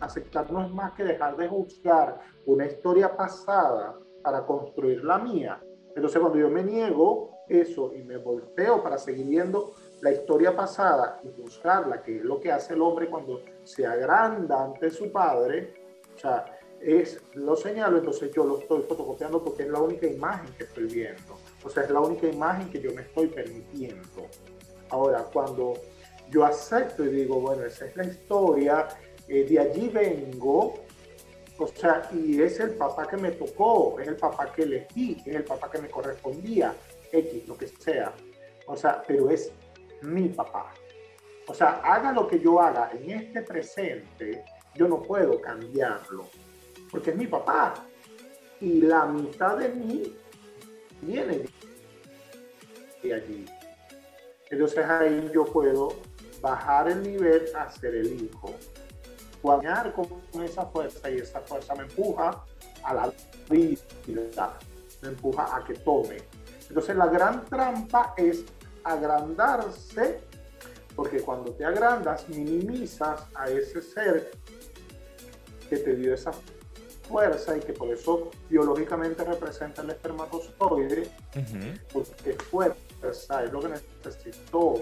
aceptar 0.00 0.50
no 0.50 0.64
es 0.64 0.70
más 0.72 0.92
que 0.94 1.04
dejar 1.04 1.36
de 1.36 1.48
juzgar 1.48 2.20
una 2.46 2.66
historia 2.66 3.16
pasada 3.16 3.96
para 4.22 4.44
construir 4.44 5.04
la 5.04 5.18
mía. 5.18 5.62
Entonces 5.94 6.18
cuando 6.18 6.38
yo 6.38 6.48
me 6.48 6.62
niego 6.64 7.33
eso 7.48 7.92
y 7.94 8.02
me 8.02 8.16
volteo 8.16 8.82
para 8.82 8.98
seguir 8.98 9.26
viendo 9.26 9.74
la 10.00 10.12
historia 10.12 10.54
pasada 10.54 11.20
y 11.24 11.40
juzgarla, 11.40 12.02
que 12.02 12.16
es 12.16 12.24
lo 12.24 12.40
que 12.40 12.52
hace 12.52 12.74
el 12.74 12.82
hombre 12.82 13.08
cuando 13.08 13.42
se 13.62 13.86
agranda 13.86 14.64
ante 14.64 14.90
su 14.90 15.10
padre, 15.10 15.74
o 16.14 16.18
sea, 16.18 16.58
es, 16.80 17.20
lo 17.32 17.56
señalo, 17.56 17.98
entonces 17.98 18.30
yo 18.34 18.44
lo 18.44 18.58
estoy 18.58 18.82
fotocopiando 18.82 19.42
porque 19.42 19.62
es 19.62 19.70
la 19.70 19.80
única 19.80 20.06
imagen 20.06 20.54
que 20.56 20.64
estoy 20.64 20.84
viendo. 20.84 21.38
O 21.64 21.70
sea, 21.70 21.84
es 21.84 21.90
la 21.90 22.00
única 22.00 22.26
imagen 22.26 22.70
que 22.70 22.80
yo 22.80 22.92
me 22.92 23.02
estoy 23.02 23.28
permitiendo. 23.28 24.26
Ahora, 24.90 25.24
cuando 25.32 25.74
yo 26.30 26.44
acepto 26.44 27.04
y 27.04 27.08
digo, 27.08 27.40
bueno, 27.40 27.64
esa 27.64 27.86
es 27.86 27.96
la 27.96 28.04
historia, 28.04 28.88
eh, 29.28 29.44
de 29.44 29.58
allí 29.58 29.88
vengo, 29.88 30.74
o 31.58 31.66
sea, 31.68 32.10
y 32.12 32.42
es 32.42 32.60
el 32.60 32.70
papá 32.74 33.06
que 33.06 33.16
me 33.16 33.30
tocó, 33.30 33.98
es 33.98 34.08
el 34.08 34.16
papá 34.16 34.52
que 34.52 34.62
elegí, 34.62 35.22
es 35.24 35.34
el 35.34 35.44
papá 35.44 35.70
que 35.70 35.78
me 35.78 35.88
correspondía, 35.88 36.74
X, 37.14 37.48
lo 37.48 37.56
que 37.56 37.68
sea. 37.68 38.12
O 38.66 38.76
sea, 38.76 39.02
pero 39.06 39.30
es 39.30 39.52
mi 40.02 40.28
papá. 40.28 40.72
O 41.46 41.54
sea, 41.54 41.80
haga 41.84 42.12
lo 42.12 42.26
que 42.26 42.40
yo 42.40 42.60
haga 42.60 42.90
en 42.92 43.10
este 43.10 43.42
presente, 43.42 44.44
yo 44.74 44.88
no 44.88 45.02
puedo 45.02 45.40
cambiarlo, 45.40 46.28
porque 46.90 47.10
es 47.10 47.16
mi 47.16 47.26
papá. 47.26 47.74
Y 48.60 48.80
la 48.82 49.04
mitad 49.06 49.58
de 49.58 49.68
mí 49.68 50.16
viene 51.02 51.44
de 53.02 53.14
allí. 53.14 53.44
Entonces 54.50 54.84
ahí 54.86 55.30
yo 55.34 55.44
puedo 55.44 55.94
bajar 56.40 56.88
el 56.88 57.02
nivel 57.02 57.44
a 57.56 57.70
ser 57.70 57.94
el 57.94 58.22
hijo. 58.22 58.54
Guañar 59.42 59.92
con 59.92 60.42
esa 60.42 60.64
fuerza 60.66 61.10
y 61.10 61.18
esa 61.18 61.40
fuerza 61.40 61.74
me 61.74 61.82
empuja 61.82 62.42
a 62.82 62.94
la 62.94 63.12
vida, 63.50 64.58
me 65.02 65.08
empuja 65.08 65.56
a 65.56 65.64
que 65.64 65.74
tome. 65.74 66.16
Entonces 66.68 66.96
la 66.96 67.06
gran 67.06 67.44
trampa 67.44 68.14
es 68.16 68.44
agrandarse, 68.82 70.20
porque 70.94 71.20
cuando 71.20 71.52
te 71.52 71.64
agrandas 71.64 72.28
minimizas 72.28 73.26
a 73.34 73.48
ese 73.48 73.82
ser 73.82 74.30
que 75.68 75.78
te 75.78 75.96
dio 75.96 76.14
esa 76.14 76.32
fuerza 77.08 77.56
y 77.56 77.60
que 77.60 77.72
por 77.72 77.88
eso 77.88 78.30
biológicamente 78.48 79.24
representa 79.24 79.82
el 79.82 79.90
espermatozoide, 79.90 81.10
porque 81.92 82.32
fuerza 82.34 83.44
es 83.44 83.52
lo 83.52 83.60
que 83.60 83.68
necesitó 83.68 84.74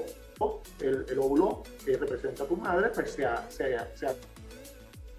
el, 0.81 1.07
el, 1.09 1.19
óvulo 1.19 1.63
que 1.85 1.97
representa 1.97 2.45
a 2.45 2.47
tu 2.47 2.57
madre, 2.57 2.91
pues 2.91 3.13
se, 3.13 3.27
se, 3.49 3.77
se 3.95 4.07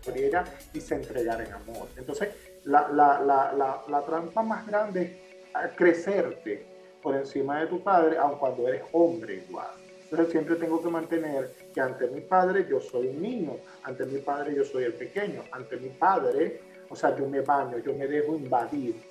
abriera 0.07 0.43
y 0.73 0.81
se 0.81 0.95
entregara 0.95 1.45
en 1.45 1.53
amor. 1.53 1.87
Entonces, 1.95 2.29
la, 2.65 2.89
la, 2.89 3.19
la, 3.21 3.83
la, 3.87 4.05
trampa 4.05 4.41
más 4.41 4.65
grande 4.67 5.22
es 5.65 5.71
crecerte 5.75 6.65
por 7.01 7.15
encima 7.15 7.59
de 7.59 7.67
tu 7.67 7.81
padre, 7.81 8.17
aun 8.17 8.37
cuando 8.37 8.67
eres 8.67 8.83
hombre 8.91 9.43
igual. 9.47 9.71
Entonces 10.03 10.31
siempre 10.31 10.55
tengo 10.55 10.81
que 10.81 10.89
mantener 10.89 11.51
que 11.73 11.81
ante 11.81 12.07
mi 12.07 12.21
padre 12.21 12.65
yo 12.69 12.79
soy 12.79 13.07
un 13.07 13.21
niño, 13.21 13.57
ante 13.83 14.05
mi 14.05 14.19
padre 14.19 14.55
yo 14.55 14.63
soy 14.63 14.83
el 14.83 14.93
pequeño, 14.93 15.43
ante 15.51 15.77
mi 15.77 15.89
padre 15.89 16.59
o 16.93 16.95
sea, 16.95 17.15
yo 17.15 17.27
me 17.27 17.41
baño, 17.41 17.79
yo 17.79 17.91
me 17.95 18.05
dejo 18.05 18.35
invadir, 18.35 19.01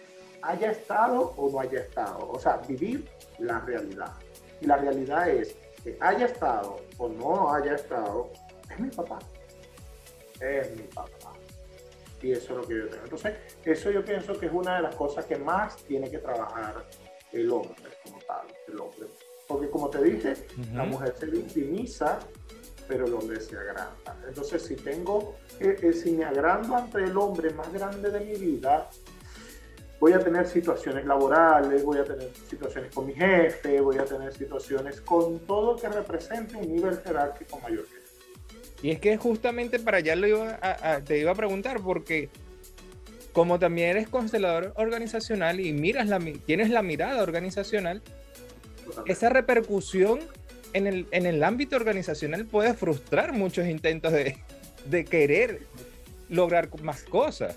haya 0.40 0.70
estado 0.70 1.34
o 1.36 1.50
no 1.50 1.58
haya 1.58 1.80
estado. 1.80 2.30
O 2.30 2.38
sea, 2.38 2.58
vivir 2.58 3.08
la 3.40 3.58
realidad. 3.58 4.12
Y 4.60 4.66
la 4.66 4.76
realidad 4.76 5.28
es 5.28 5.56
que 5.82 5.96
haya 6.00 6.26
estado 6.26 6.80
o 6.98 7.08
no 7.08 7.52
haya 7.52 7.74
estado, 7.74 8.30
es 8.70 8.78
mi 8.78 8.88
papá. 8.88 9.18
Es 10.40 10.76
mi 10.76 10.84
papá. 10.84 11.21
Y 12.22 12.32
eso 12.32 12.52
es 12.52 12.58
lo 12.58 12.66
que 12.66 12.78
yo 12.78 12.88
tengo. 12.88 13.04
Entonces, 13.04 13.34
eso 13.64 13.90
yo 13.90 14.04
pienso 14.04 14.38
que 14.38 14.46
es 14.46 14.52
una 14.52 14.76
de 14.76 14.82
las 14.82 14.94
cosas 14.94 15.24
que 15.26 15.36
más 15.36 15.76
tiene 15.84 16.10
que 16.10 16.18
trabajar 16.18 16.86
el 17.32 17.50
hombre 17.50 17.74
como 18.04 18.18
tal, 18.20 18.46
el 18.68 18.80
hombre. 18.80 19.08
Porque 19.48 19.68
como 19.68 19.90
te 19.90 20.02
dije, 20.02 20.34
la 20.72 20.84
mujer 20.84 21.14
se 21.18 21.26
victimiza 21.26 22.20
pero 22.88 23.06
el 23.06 23.14
hombre 23.14 23.40
se 23.40 23.56
agranda. 23.56 24.16
Entonces, 24.26 24.62
si 24.62 24.76
tengo, 24.76 25.36
eh, 25.60 25.76
eh, 25.80 25.92
si 25.92 26.12
me 26.12 26.24
agrando 26.24 26.76
ante 26.76 27.02
el 27.02 27.16
hombre 27.16 27.50
más 27.54 27.72
grande 27.72 28.10
de 28.10 28.20
mi 28.20 28.34
vida, 28.34 28.90
voy 30.00 30.12
a 30.12 30.18
tener 30.18 30.46
situaciones 30.46 31.06
laborales, 31.06 31.84
voy 31.84 31.98
a 31.98 32.04
tener 32.04 32.30
situaciones 32.48 32.94
con 32.94 33.06
mi 33.06 33.14
jefe, 33.14 33.80
voy 33.80 33.98
a 33.98 34.04
tener 34.04 34.32
situaciones 34.34 35.00
con 35.00 35.38
todo 35.40 35.76
que 35.76 35.88
represente 35.88 36.56
un 36.56 36.72
nivel 36.72 36.98
jerárquico 36.98 37.58
mayor 37.60 37.86
que 37.86 38.01
y 38.82 38.90
es 38.90 39.00
que 39.00 39.16
justamente 39.16 39.78
para 39.78 39.98
allá 39.98 40.16
lo 40.16 40.26
iba 40.26 40.58
te 41.04 41.18
iba 41.18 41.30
a 41.30 41.34
preguntar, 41.34 41.80
porque 41.80 42.28
como 43.32 43.58
también 43.58 43.90
eres 43.90 44.08
constelador 44.08 44.72
organizacional 44.76 45.60
y 45.60 45.72
miras 45.72 46.08
la, 46.08 46.20
tienes 46.44 46.70
la 46.70 46.82
mirada 46.82 47.22
organizacional, 47.22 48.02
esa 49.06 49.28
repercusión 49.28 50.20
en 50.74 50.86
el, 50.86 51.06
en 51.12 51.26
el 51.26 51.42
ámbito 51.42 51.76
organizacional 51.76 52.46
puede 52.46 52.74
frustrar 52.74 53.32
muchos 53.32 53.66
intentos 53.66 54.12
de, 54.12 54.38
de 54.86 55.04
querer 55.04 55.62
lograr 56.28 56.68
más 56.82 57.04
cosas. 57.04 57.56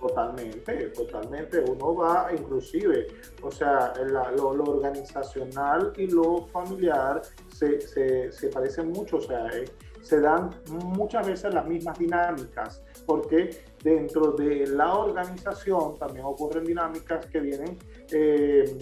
Totalmente, 0.00 0.90
totalmente. 0.90 1.60
Uno 1.60 1.96
va 1.96 2.28
inclusive, 2.36 3.06
o 3.42 3.50
sea, 3.50 3.92
lo, 4.36 4.54
lo, 4.54 4.64
organizacional 4.64 5.92
y 5.96 6.06
lo 6.06 6.46
familiar 6.48 7.22
se, 7.52 7.80
se, 7.80 8.30
se 8.30 8.48
parecen 8.48 8.90
mucho, 8.90 9.16
o 9.16 9.20
sea, 9.22 9.46
eh, 9.48 9.64
se 10.06 10.20
dan 10.20 10.50
muchas 10.68 11.26
veces 11.26 11.52
las 11.52 11.66
mismas 11.66 11.98
dinámicas, 11.98 12.80
porque 13.04 13.64
dentro 13.82 14.32
de 14.32 14.68
la 14.68 14.94
organización 14.94 15.98
también 15.98 16.24
ocurren 16.24 16.64
dinámicas 16.64 17.26
que 17.26 17.40
vienen 17.40 17.76
eh, 18.12 18.78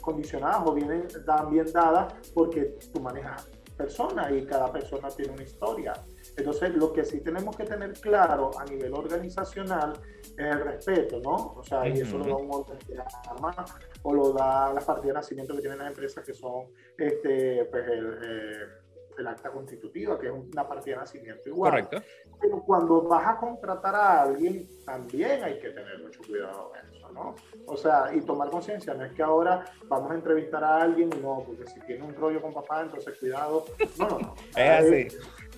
condicionadas 0.00 0.62
o 0.64 0.74
vienen 0.74 1.08
bien 1.50 1.66
dadas 1.72 2.14
porque 2.32 2.78
tú 2.92 3.00
manejas 3.00 3.48
personas 3.76 4.30
y 4.32 4.44
cada 4.44 4.70
persona 4.70 5.08
tiene 5.08 5.32
una 5.32 5.42
historia. 5.42 5.92
Entonces, 6.36 6.74
lo 6.76 6.92
que 6.92 7.04
sí 7.04 7.20
tenemos 7.20 7.56
que 7.56 7.64
tener 7.64 7.92
claro 7.94 8.50
a 8.56 8.64
nivel 8.64 8.94
organizacional 8.94 9.94
es 10.22 10.36
el 10.38 10.60
respeto, 10.60 11.18
¿no? 11.20 11.54
O 11.56 11.64
sea, 11.64 11.88
y 11.88 12.00
eso 12.00 12.18
lo 12.18 12.24
da 12.24 12.36
un 12.36 12.50
organigrama 12.52 13.64
o 14.02 14.14
lo 14.14 14.32
da 14.32 14.72
la 14.72 14.80
partida 14.80 15.08
de 15.08 15.14
nacimiento 15.14 15.54
que 15.54 15.60
tienen 15.60 15.78
las 15.78 15.88
empresas 15.88 16.24
que 16.24 16.34
son 16.34 16.66
este, 16.96 17.64
pues, 17.64 17.88
el, 17.88 18.18
eh, 18.22 18.77
el 19.18 19.26
acta 19.26 19.50
constitutiva, 19.50 20.18
que 20.18 20.26
es 20.28 20.32
una 20.32 20.66
partida 20.66 20.96
de 20.96 21.00
nacimiento 21.00 21.48
igual. 21.48 21.70
Correcto. 21.70 22.02
Pero 22.40 22.62
cuando 22.62 23.02
vas 23.02 23.26
a 23.26 23.36
contratar 23.36 23.94
a 23.94 24.22
alguien, 24.22 24.68
también 24.84 25.42
hay 25.42 25.58
que 25.58 25.70
tener 25.70 25.98
mucho 26.02 26.20
cuidado 26.26 26.72
en 26.80 26.94
eso, 26.94 27.10
¿no? 27.12 27.34
O 27.66 27.76
sea, 27.76 28.14
y 28.14 28.20
tomar 28.20 28.50
conciencia, 28.50 28.94
no 28.94 29.04
es 29.04 29.12
que 29.12 29.22
ahora 29.22 29.64
vamos 29.86 30.10
a 30.10 30.14
entrevistar 30.14 30.62
a 30.62 30.82
alguien 30.82 31.10
y 31.12 31.20
no, 31.20 31.42
porque 31.44 31.66
si 31.66 31.80
tiene 31.80 32.04
un 32.04 32.14
rollo 32.14 32.40
con 32.40 32.52
papá, 32.52 32.82
entonces 32.82 33.18
cuidado. 33.18 33.64
No, 33.98 34.08
no, 34.08 34.18
no. 34.18 34.34
es 34.56 34.58
así. 34.58 35.08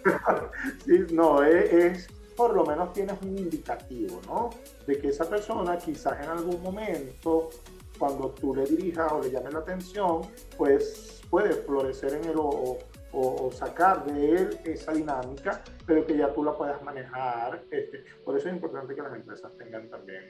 sí, 0.85 1.14
no, 1.14 1.42
es, 1.42 2.09
por 2.37 2.55
lo 2.55 2.64
menos 2.64 2.92
tienes 2.92 3.20
un 3.23 3.37
indicativo, 3.37 4.20
¿no? 4.27 4.51
De 4.87 4.99
que 4.99 5.09
esa 5.09 5.29
persona 5.29 5.77
quizás 5.77 6.25
en 6.25 6.31
algún 6.31 6.62
momento, 6.62 7.51
cuando 7.99 8.31
tú 8.31 8.55
le 8.55 8.64
dirijas 8.64 9.12
o 9.12 9.23
le 9.23 9.31
llames 9.31 9.53
la 9.53 9.61
atención, 9.61 10.23
pues 10.57 11.20
puede 11.31 11.53
florecer 11.53 12.14
en 12.14 12.25
él 12.25 12.37
o, 12.37 12.79
o, 13.12 13.51
sacar 13.51 14.05
de 14.05 14.37
él 14.37 14.59
esa 14.64 14.92
dinámica, 14.92 15.62
pero 15.87 16.07
que 16.07 16.16
ya 16.16 16.33
tú 16.33 16.44
la 16.44 16.57
puedas 16.57 16.83
manejar. 16.83 17.62
Este, 17.70 18.05
por 18.25 18.37
eso 18.37 18.49
es 18.49 18.55
importante 18.55 18.94
que 18.94 19.03
las 19.03 19.14
empresas 19.14 19.53
tengan 19.57 19.88
también 19.88 20.25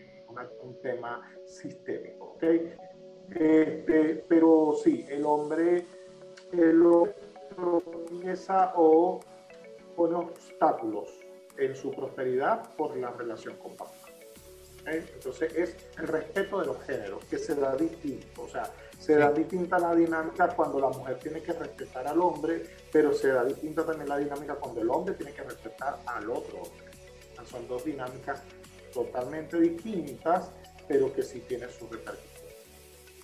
un 0.62 0.80
tema 0.80 1.20
sistémico, 1.44 2.36
¿ok? 2.36 2.44
Este, 3.30 4.24
pero 4.28 4.74
sí, 4.82 5.04
el 5.08 5.24
hombre 5.24 5.84
lo 6.52 7.08
empieza 8.10 8.72
o 8.76 9.20
pone 9.96 10.14
obstáculos 10.16 11.08
en 11.58 11.76
su 11.76 11.90
prosperidad 11.90 12.74
por 12.76 12.96
la 12.96 13.10
relación 13.10 13.56
con 13.56 13.76
papá. 13.76 14.09
Entonces 14.86 15.54
es 15.54 15.76
el 15.98 16.08
respeto 16.08 16.60
de 16.60 16.66
los 16.66 16.82
géneros, 16.84 17.24
que 17.26 17.38
se 17.38 17.54
da 17.54 17.76
distinto. 17.76 18.42
O 18.42 18.48
sea, 18.48 18.70
se 18.98 19.16
da 19.16 19.32
distinta 19.32 19.78
la 19.78 19.94
dinámica 19.94 20.48
cuando 20.48 20.80
la 20.80 20.88
mujer 20.88 21.18
tiene 21.18 21.42
que 21.42 21.52
respetar 21.52 22.06
al 22.06 22.20
hombre, 22.20 22.62
pero 22.92 23.12
se 23.12 23.28
da 23.28 23.44
distinta 23.44 23.84
también 23.84 24.08
la 24.08 24.18
dinámica 24.18 24.54
cuando 24.54 24.80
el 24.80 24.90
hombre 24.90 25.14
tiene 25.14 25.32
que 25.32 25.42
respetar 25.42 25.98
al 26.06 26.30
otro 26.30 26.62
hombre. 26.62 26.86
son 27.48 27.66
dos 27.68 27.84
dinámicas 27.84 28.42
totalmente 28.92 29.58
distintas, 29.60 30.50
pero 30.88 31.12
que 31.12 31.22
sí 31.22 31.40
tienen 31.40 31.70
su 31.70 31.86
repercusión. 31.86 32.50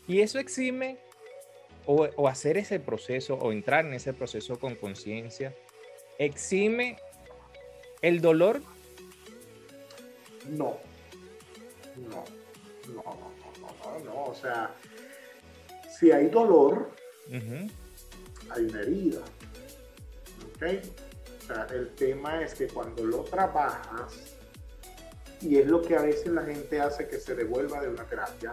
Y 0.07 0.21
eso 0.21 0.39
exime 0.39 0.99
o, 1.85 2.09
o 2.17 2.29
hacer 2.29 2.57
ese 2.57 2.81
proceso 2.81 3.35
o 3.35 3.53
entrar 3.53 3.85
en 3.85 3.95
ese 3.95 4.13
proceso 4.13 4.59
con 4.59 4.75
conciencia 4.77 5.55
exime 6.19 6.97
el 8.03 8.21
dolor? 8.21 8.63
No. 10.49 10.79
No. 11.97 12.25
No, 12.89 13.03
no, 13.03 13.33
no, 13.61 14.05
no, 14.05 14.25
O 14.25 14.35
sea, 14.35 14.75
si 15.89 16.13
hay 16.13 16.29
dolor, 16.29 16.91
hay 17.31 18.65
una 18.65 18.81
herida. 18.81 19.21
¿Ok? 20.55 20.63
O 21.43 21.47
sea, 21.47 21.67
el 21.73 21.91
tema 21.95 22.43
es 22.43 22.55
que 22.55 22.69
cuando 22.69 23.05
lo 23.05 23.21
trabajas, 23.25 24.37
y 25.41 25.59
es 25.59 25.67
lo 25.67 25.83
que 25.83 25.97
a 25.97 26.03
veces 26.03 26.29
la 26.29 26.43
gente 26.43 26.81
hace 26.81 27.09
que 27.09 27.19
se 27.19 27.35
devuelva 27.35 27.81
de 27.81 27.89
una 27.89 28.05
terapia, 28.05 28.53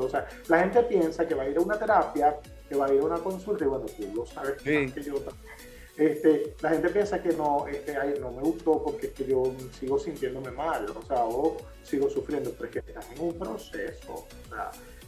O 0.00 0.08
sea, 0.08 0.28
la 0.48 0.60
gente 0.60 0.82
piensa 0.84 1.26
que 1.26 1.34
va 1.34 1.44
a 1.44 1.48
ir 1.48 1.56
a 1.56 1.60
una 1.60 1.78
terapia, 1.78 2.38
que 2.68 2.74
va 2.74 2.86
a 2.86 2.92
ir 2.92 3.00
a 3.00 3.04
una 3.04 3.18
consulta, 3.18 3.64
y 3.64 3.68
bueno, 3.68 3.86
tú 3.86 4.12
lo 4.14 4.26
sabes 4.26 4.60
que 4.62 5.02
yo 5.02 5.14
también 5.20 5.75
este, 5.96 6.54
la 6.60 6.70
gente 6.70 6.90
piensa 6.90 7.22
que 7.22 7.30
no, 7.30 7.66
este, 7.66 7.94
no 8.20 8.30
me 8.30 8.42
gustó 8.42 8.82
porque 8.82 9.12
yo 9.26 9.44
sigo 9.78 9.98
sintiéndome 9.98 10.50
mal, 10.50 10.86
o 10.90 11.02
sea, 11.02 11.24
o 11.24 11.56
sigo 11.82 12.10
sufriendo, 12.10 12.52
pero 12.52 12.66
es 12.66 12.70
que 12.70 12.78
estás 12.80 13.10
en 13.12 13.20
un 13.20 13.38
proceso, 13.38 14.12
o 14.12 14.26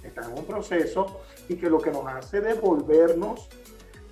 estás 0.03 0.29
en 0.29 0.38
un 0.38 0.44
proceso 0.46 1.20
y 1.48 1.57
que 1.57 1.68
lo 1.68 1.79
que 1.79 1.90
nos 1.90 2.07
hace 2.07 2.40
devolvernos 2.40 3.48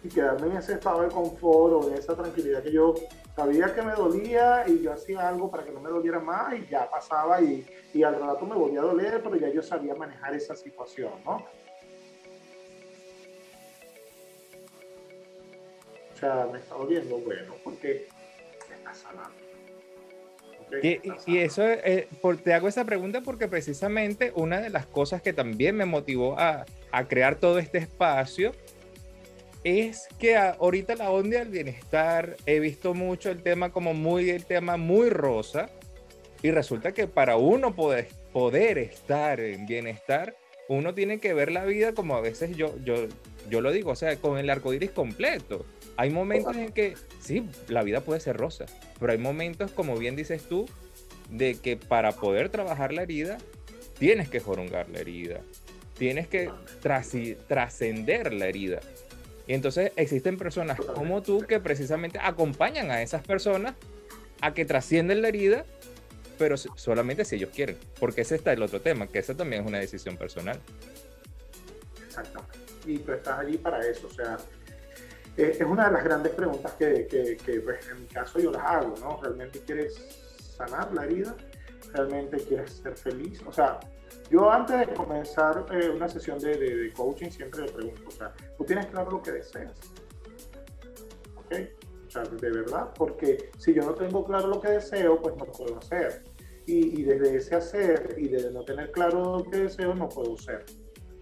y 0.05 0.09
quedarme 0.09 0.49
en 0.49 0.57
ese 0.59 0.75
estado 0.75 1.03
de 1.03 1.09
confort 1.09 1.73
o 1.73 1.89
de 1.89 1.99
esa 1.99 2.15
tranquilidad 2.15 2.63
que 2.63 2.73
yo 2.73 2.95
sabía 3.35 3.75
que 3.75 3.83
me 3.83 3.95
dolía 3.95 4.65
y 4.67 4.83
yo 4.83 4.93
hacía 4.93 5.29
algo 5.29 5.51
para 5.51 5.65
que 5.65 5.71
no 5.73 5.81
me 5.81 5.89
doliera 5.89 6.21
más 6.21 6.55
y 6.55 6.67
ya 6.67 6.91
pasaba 6.91 7.41
y, 7.41 7.67
y 7.95 8.03
al 8.03 8.21
rato 8.21 8.45
me 8.45 8.55
volvía 8.55 8.81
a 8.81 8.85
doler, 8.85 9.23
pero 9.23 9.37
ya 9.37 9.49
yo 9.49 9.63
sabía 9.63 9.95
manejar 9.95 10.35
esa 10.35 10.55
situación, 10.55 11.13
¿no? 11.25 11.45
O 16.17 16.19
sea, 16.19 16.49
me 16.51 16.59
está 16.59 16.75
doliendo, 16.75 17.19
bueno, 17.19 17.55
porque 17.63 18.09
está 18.75 18.95
sanando. 18.95 19.37
Y, 20.83 21.39
eso, 21.39 21.63
eh, 21.63 22.09
por, 22.21 22.39
te 22.39 22.53
hago 22.53 22.67
esa 22.67 22.85
pregunta 22.85 23.21
porque 23.21 23.47
precisamente 23.47 24.33
una 24.35 24.61
de 24.61 24.71
las 24.71 24.87
cosas 24.87 25.23
que 25.23 25.33
también 25.33 25.77
me 25.77 25.85
motivó 25.85 26.39
a, 26.41 26.65
a 26.91 27.07
crear 27.07 27.37
todo 27.37 27.59
este 27.59 27.79
espacio 27.79 28.53
es 29.63 30.09
que 30.19 30.37
ahorita 30.37 30.97
la 30.97 31.11
onda 31.11 31.39
del 31.39 31.51
bienestar 31.51 32.37
he 32.47 32.59
visto 32.59 32.95
mucho 32.95 33.31
el 33.31 33.43
tema 33.43 33.71
como 33.71 33.95
muy 33.95 34.31
el 34.31 34.45
tema 34.45 34.77
muy 34.77 35.09
rosa 35.09 35.71
y 36.43 36.51
resulta 36.51 36.93
que 36.93 37.07
para 37.07 37.37
uno 37.37 37.75
poder, 37.75 38.09
poder 38.33 38.79
estar 38.79 39.39
en 39.39 39.67
bienestar 39.67 40.37
uno 40.69 40.95
tiene 40.95 41.21
que 41.21 41.33
ver 41.33 41.53
la 41.53 41.65
vida 41.65 41.95
como 41.95 42.17
a 42.17 42.21
veces 42.21 42.57
yo 42.57 42.75
yo 42.83 43.07
yo 43.49 43.61
lo 43.61 43.73
digo 43.73 43.91
o 43.91 43.97
sea 43.97 44.17
con 44.17 44.39
el 44.39 44.51
arco 44.51 44.73
iris 44.73 44.91
completo 44.91 45.65
hay 45.97 46.11
momentos 46.11 46.57
en 46.57 46.73
que, 46.73 46.95
sí, 47.21 47.49
la 47.69 47.83
vida 47.83 48.03
puede 48.03 48.21
ser 48.21 48.37
rosa, 48.37 48.67
pero 49.01 49.13
hay 49.13 49.19
momentos, 49.19 49.71
como 49.71 49.97
bien 49.97 50.15
dices 50.15 50.43
tú, 50.43 50.69
de 51.31 51.55
que 51.57 51.77
para 51.77 52.13
poder 52.13 52.51
trabajar 52.51 52.93
la 52.93 53.03
herida, 53.03 53.39
tienes 53.99 54.29
que 54.29 54.41
jorungar 54.41 54.91
la 54.91 55.01
herida, 55.01 55.41
tienes 55.99 56.29
que 56.29 56.51
trascender 57.49 58.33
la 58.33 58.47
herida. 58.47 58.81
Y 59.47 59.55
entonces 59.55 59.93
existen 59.97 60.37
personas 60.37 60.79
como 60.79 61.23
tú 61.23 61.41
que 61.41 61.61
precisamente 61.61 62.19
acompañan 62.21 62.91
a 62.91 63.01
esas 63.01 63.23
personas 63.23 63.75
a 64.43 64.53
que 64.53 64.67
trascienden 64.67 65.23
la 65.23 65.29
herida, 65.29 65.65
pero 66.37 66.59
solamente 66.59 67.25
si 67.25 67.37
ellos 67.37 67.51
quieren, 67.55 67.79
porque 67.99 68.21
ese 68.21 68.35
está 68.35 68.53
el 68.53 68.63
otro 68.63 68.83
tema, 68.83 69.07
que 69.07 69.19
esa 69.19 69.35
también 69.35 69.63
es 69.63 69.69
una 69.69 69.79
decisión 69.79 70.19
personal. 70.19 70.61
Exactamente. 72.07 72.66
Y 72.87 72.99
tú 72.99 73.13
estás 73.13 73.41
allí 73.41 73.59
para 73.59 73.85
eso, 73.85 74.07
o 74.07 74.11
sea, 74.11 74.39
eh, 75.37 75.57
es 75.59 75.67
una 75.67 75.87
de 75.87 75.93
las 75.93 76.05
grandes 76.05 76.33
preguntas 76.33 76.73
que, 76.75 77.07
que, 77.07 77.61
pues, 77.61 77.89
en 77.91 78.01
mi 78.01 78.07
caso 78.07 78.39
yo 78.39 78.51
las 78.51 78.63
hago, 78.63 78.95
¿no? 79.01 79.21
¿Realmente 79.21 79.61
quieres 79.61 79.95
sanar 80.57 80.93
la 80.95 81.05
herida? 81.05 81.37
¿Realmente 81.93 82.39
quieres 82.39 82.73
ser 82.73 82.97
feliz? 82.97 83.43
O 83.47 83.53
sea, 83.53 83.79
yo 84.31 84.51
antes 84.51 84.79
de 84.79 84.95
comenzar 84.95 85.67
eh, 85.73 85.91
una 85.91 86.09
sesión 86.09 86.39
de, 86.39 86.57
de, 86.57 86.93
coaching 86.93 87.31
siempre 87.31 87.67
le 87.67 87.73
pregunto, 87.73 88.03
o 88.09 88.11
sea, 88.11 88.33
¿tú 88.57 88.65
tienes 88.65 88.87
claro 88.87 89.11
lo 89.11 89.23
que 89.23 89.33
deseas? 89.33 89.79
¿Ok? 91.37 91.55
O 92.07 92.11
sea, 92.11 92.23
de 92.23 92.51
verdad, 92.51 92.91
porque 92.97 93.51
si 93.59 93.75
yo 93.75 93.83
no 93.83 93.95
tengo 93.95 94.25
claro 94.25 94.47
lo 94.49 94.61
que 94.61 94.71
deseo, 94.71 95.21
pues 95.21 95.37
no 95.37 95.45
puedo 95.45 95.77
hacer. 95.77 96.25
Y, 96.67 97.01
y 97.01 97.05
desde 97.05 97.37
ese 97.37 97.57
hacer 97.57 98.15
y 98.17 98.29
de 98.29 98.51
no 98.51 98.65
tener 98.65 98.91
claro 98.91 99.39
lo 99.39 99.51
que 99.51 99.59
deseo, 99.59 99.95
no 99.95 100.09
puedo 100.09 100.37
ser. 100.39 100.65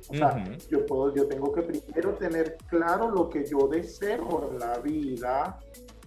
O 0.09 0.15
sea, 0.15 0.45
yo, 0.69 0.85
puedo, 0.85 1.15
yo 1.15 1.27
tengo 1.27 1.51
que 1.53 1.63
primero 1.63 2.15
tener 2.15 2.57
claro 2.69 3.11
lo 3.11 3.31
que 3.31 3.45
yo 3.47 3.69
deseo 3.69 4.51
en 4.51 4.59
la 4.59 4.79
vida 4.79 5.59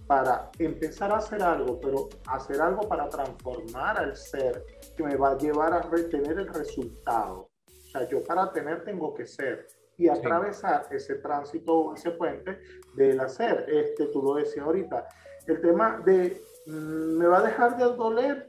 para 0.06 0.50
empezar 0.58 1.12
a 1.12 1.16
hacer 1.16 1.42
algo, 1.42 1.80
pero 1.80 2.08
hacer 2.26 2.60
algo 2.60 2.88
para 2.88 3.08
transformar 3.08 3.98
al 3.98 4.16
ser 4.16 4.64
que 4.96 5.02
me 5.02 5.16
va 5.16 5.32
a 5.32 5.38
llevar 5.38 5.72
a 5.74 5.80
tener 5.80 6.38
el 6.38 6.48
resultado. 6.48 7.50
O 7.66 7.90
sea, 7.90 8.08
yo 8.08 8.22
para 8.22 8.52
tener 8.52 8.84
tengo 8.84 9.12
que 9.14 9.26
ser 9.26 9.66
y 9.96 10.08
atravesar 10.08 10.86
ese 10.92 11.16
tránsito, 11.16 11.94
ese 11.94 12.12
puente 12.12 12.60
del 12.94 13.18
hacer. 13.20 13.66
Este, 13.68 14.06
tú 14.06 14.22
lo 14.22 14.34
decías 14.34 14.64
ahorita. 14.64 15.08
El 15.46 15.60
tema 15.60 16.00
de, 16.04 16.40
mm, 16.66 17.18
¿me 17.18 17.26
va 17.26 17.38
a 17.38 17.42
dejar 17.42 17.76
de 17.76 17.84
doler? 17.84 18.48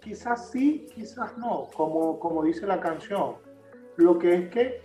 Quizás 0.00 0.50
sí, 0.50 0.86
quizás 0.94 1.36
no, 1.36 1.68
como, 1.76 2.18
como 2.18 2.42
dice 2.42 2.66
la 2.66 2.80
canción 2.80 3.36
lo 3.98 4.16
que 4.18 4.32
es 4.32 4.48
que 4.50 4.80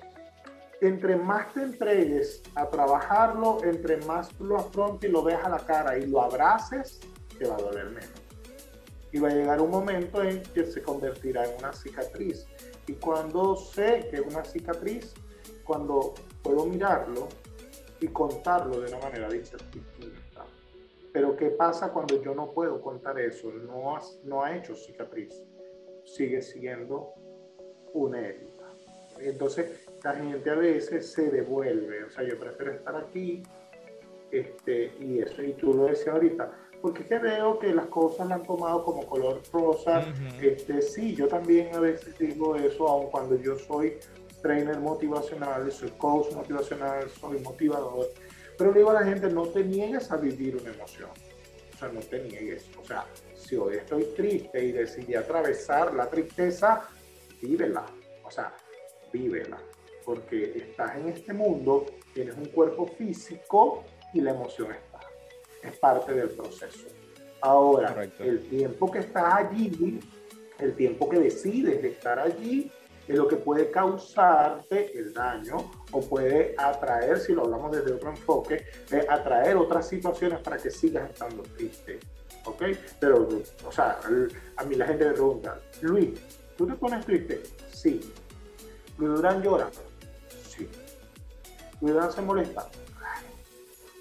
entre 0.82 1.15
más 1.15 1.54
te 1.54 1.62
entregues 1.62 2.41
a 2.56 2.67
trabajarlo, 2.67 3.63
entre 3.63 3.97
más 4.06 4.38
lo 4.39 4.58
afrontes 4.58 5.10
y 5.10 5.13
lo 5.13 5.23
veas 5.23 5.45
a 5.45 5.49
la 5.49 5.60
cara 5.60 5.97
y 5.97 6.08
lo 6.08 6.21
abraces, 6.21 6.99
te 7.38 7.47
va 7.47 7.56
a 7.56 7.62
doler 7.62 7.86
menos. 7.86 8.12
Y 9.12 9.19
va 9.19 9.30
a 9.30 9.34
llegar 9.34 9.62
un 9.62 9.69
momento 9.69 10.21
en 10.23 10.41
que 10.41 10.65
se 10.65 10.82
convertirá 10.82 11.45
en 11.45 11.58
una 11.60 11.71
cicatriz. 11.71 12.47
Y 12.88 12.93
cuando 12.93 13.56
sé 13.56 14.08
que 14.10 14.17
es 14.17 14.23
una 14.26 14.43
cicatriz, 14.43 15.13
cuando 15.63 16.15
puedo 16.41 16.65
mirarlo 16.65 17.30
y 18.02 18.08
contarlo 18.08 18.82
de 18.82 18.93
una 18.93 18.99
manera 18.99 19.30
distinta. 19.30 20.43
Pero 21.13 21.38
¿qué 21.38 21.52
pasa 21.52 21.93
cuando 21.93 22.21
yo 22.21 22.34
no 22.34 22.49
puedo 22.52 22.82
contar 22.82 23.19
eso? 23.19 23.52
No, 23.52 23.99
no 24.23 24.43
ha 24.43 24.58
hecho 24.58 24.76
cicatriz. 24.76 25.45
Sigue 26.04 26.41
siendo 26.41 27.13
una 27.93 28.19
herida. 28.19 28.53
Entonces, 29.30 29.88
la 30.04 30.14
gente 30.14 30.50
a 30.50 30.56
veces 30.56 31.12
se 31.12 31.30
devuelve, 31.30 32.04
o 32.04 32.10
sea, 32.10 32.24
yo 32.24 32.38
prefiero 32.40 32.74
estar 32.74 32.96
aquí, 32.96 33.44
este, 34.32 34.92
y 35.00 35.20
eso, 35.20 35.42
y 35.44 35.54
tú 35.54 35.74
lo 35.74 35.86
decías 35.86 36.16
ahorita, 36.16 36.52
porque 36.82 37.04
es 37.04 37.08
que 37.08 37.20
veo 37.20 37.60
que 37.60 37.74
las 37.74 37.86
cosas 37.86 38.28
la 38.28 38.36
han 38.36 38.44
tomado 38.44 38.84
como 38.84 39.06
color 39.06 39.42
rosa, 39.52 40.06
este, 40.42 40.82
sí, 40.82 41.16
yo 41.16 41.28
también 41.28 41.74
a 41.74 41.80
veces 41.80 42.18
digo 42.18 42.56
eso, 42.56 42.88
aun 42.88 43.10
cuando 43.10 43.40
yo 43.40 43.58
soy 43.58 43.98
trainer 44.44 44.78
motivacional, 44.80 45.72
soy 45.72 45.90
coach 45.92 46.34
motivacional, 46.34 47.10
soy 47.10 47.40
motivador, 47.40 48.08
Pero 48.58 48.72
le 48.72 48.80
digo 48.80 48.92
a 48.92 48.96
la 48.96 49.04
gente, 49.04 49.30
no 49.30 49.48
te 49.48 49.64
niegues 49.64 50.12
a 50.12 50.18
vivir 50.18 50.58
una 50.58 50.72
emoción. 50.72 51.10
O 51.74 51.78
sea, 51.78 51.88
no 51.88 52.02
te 52.02 52.20
niegues. 52.20 52.70
O 52.80 52.86
sea, 52.86 53.06
si 53.34 53.56
hoy 53.56 53.78
estoy 53.78 54.04
triste 54.16 54.64
y 54.64 54.72
decidí 54.74 55.16
atravesar 55.16 55.94
la 55.94 56.08
tristeza, 56.08 56.88
vívela. 57.42 57.86
O 58.24 58.30
sea, 58.30 58.54
vívela. 59.13 59.58
Porque 60.04 60.58
estás 60.58 60.97
en 60.97 61.08
este 61.08 61.32
mundo, 61.32 61.86
tienes 62.13 62.36
un 62.36 62.45
cuerpo 62.47 62.86
físico 62.86 63.86
y 64.13 64.19
la 64.19 64.32
emoción 64.32 64.71
está. 64.71 64.99
Es 65.62 65.78
parte 65.78 66.13
del 66.13 66.30
proceso. 66.30 66.88
Ahora, 67.39 68.10
el 68.19 68.49
tiempo 68.49 68.91
que 68.91 68.99
estás 68.99 69.34
allí, 69.34 69.99
el 70.60 70.76
tiempo 70.76 71.08
que 71.08 71.19
decides 71.19 71.82
estar 71.84 72.19
allí, 72.19 72.69
es 73.08 73.17
lo 73.17 73.28
que 73.28 73.36
puede 73.36 73.69
causarte 73.69 74.97
el 74.97 75.13
daño 75.13 75.71
o 75.91 76.02
puede 76.02 76.56
atraer, 76.58 77.19
si 77.19 77.34
lo 77.34 77.43
hablamos 77.43 77.71
desde 77.71 77.93
otro 77.93 78.12
enfoque, 78.12 78.65
atraer 79.10 79.58
otras 79.58 79.88
situaciones 79.88 80.39
para 80.39 80.58
que 80.58 80.71
sigas 80.71 81.10
estando 81.10 81.43
triste. 81.43 81.99
¿Ok? 82.45 82.63
Pero, 82.99 83.28
o 83.65 83.71
sea, 83.71 83.99
a 84.56 84.63
mí 84.63 84.76
la 84.76 84.88
gente 84.88 85.06
me 85.06 85.12
pregunta, 85.12 85.60
Luis, 85.82 86.19
¿tú 86.58 86.65
te 86.65 86.73
pones 86.76 87.06
triste? 87.06 87.43
Sí. 87.71 87.99
¿Luis 88.98 89.16
Durán 89.16 89.42
llora? 89.42 89.70
Sí. 90.48 90.70
¿Luis 91.82 91.94
Durán 91.94 92.12
se 92.12 92.22
molesta? 92.22 92.68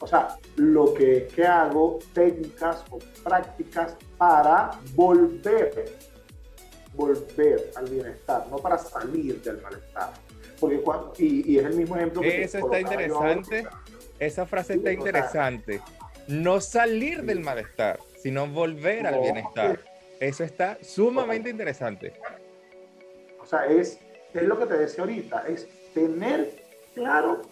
O 0.00 0.06
sea, 0.06 0.36
lo 0.56 0.92
que 0.94 1.18
es 1.18 1.32
que 1.32 1.46
hago 1.46 2.00
técnicas 2.12 2.84
o 2.90 2.98
prácticas 3.22 3.96
para 4.18 4.72
volver 4.94 5.92
volver 6.94 7.70
al 7.76 7.88
bienestar, 7.88 8.46
no 8.50 8.56
para 8.56 8.78
salir 8.78 9.40
del 9.42 9.60
malestar. 9.62 10.12
Porque 10.60 10.80
cuando, 10.80 11.12
y, 11.18 11.58
es 11.58 11.64
el 11.64 11.74
mismo 11.74 11.96
ejemplo 11.96 12.22
que... 12.22 12.44
Eso 12.44 12.58
está 12.58 12.80
interesante. 12.80 13.66
Esa 14.18 14.46
frase 14.46 14.74
está 14.74 14.92
interesante. 14.92 15.80
no 16.28 16.60
salir 16.60 17.22
del 17.22 17.40
malestar, 17.40 17.98
sino 18.18 18.46
volver 18.46 19.06
al 19.06 19.20
bienestar. 19.20 19.80
Eso 20.20 20.44
está 20.44 20.78
sumamente 20.82 21.50
interesante. 21.50 22.12
O 23.40 23.46
sea, 23.46 23.66
es, 23.66 23.98
es 24.40 24.44
lo 24.44 24.58
que 24.58 24.66
te 24.66 24.78
decía 24.78 25.04
ahorita, 25.04 25.46
es 25.48 25.68
tener 25.94 26.62
claro 26.94 27.42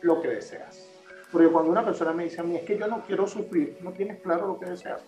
lo 0.00 0.20
que 0.20 0.28
deseas. 0.28 0.88
Porque 1.30 1.48
cuando 1.48 1.70
una 1.70 1.84
persona 1.84 2.12
me 2.12 2.24
dice 2.24 2.40
a 2.40 2.44
mí, 2.44 2.56
es 2.56 2.62
que 2.62 2.78
yo 2.78 2.86
no 2.86 3.02
quiero 3.06 3.26
sufrir, 3.26 3.76
no 3.80 3.92
tienes 3.92 4.20
claro 4.20 4.46
lo 4.46 4.58
que 4.58 4.66
deseas. 4.66 5.02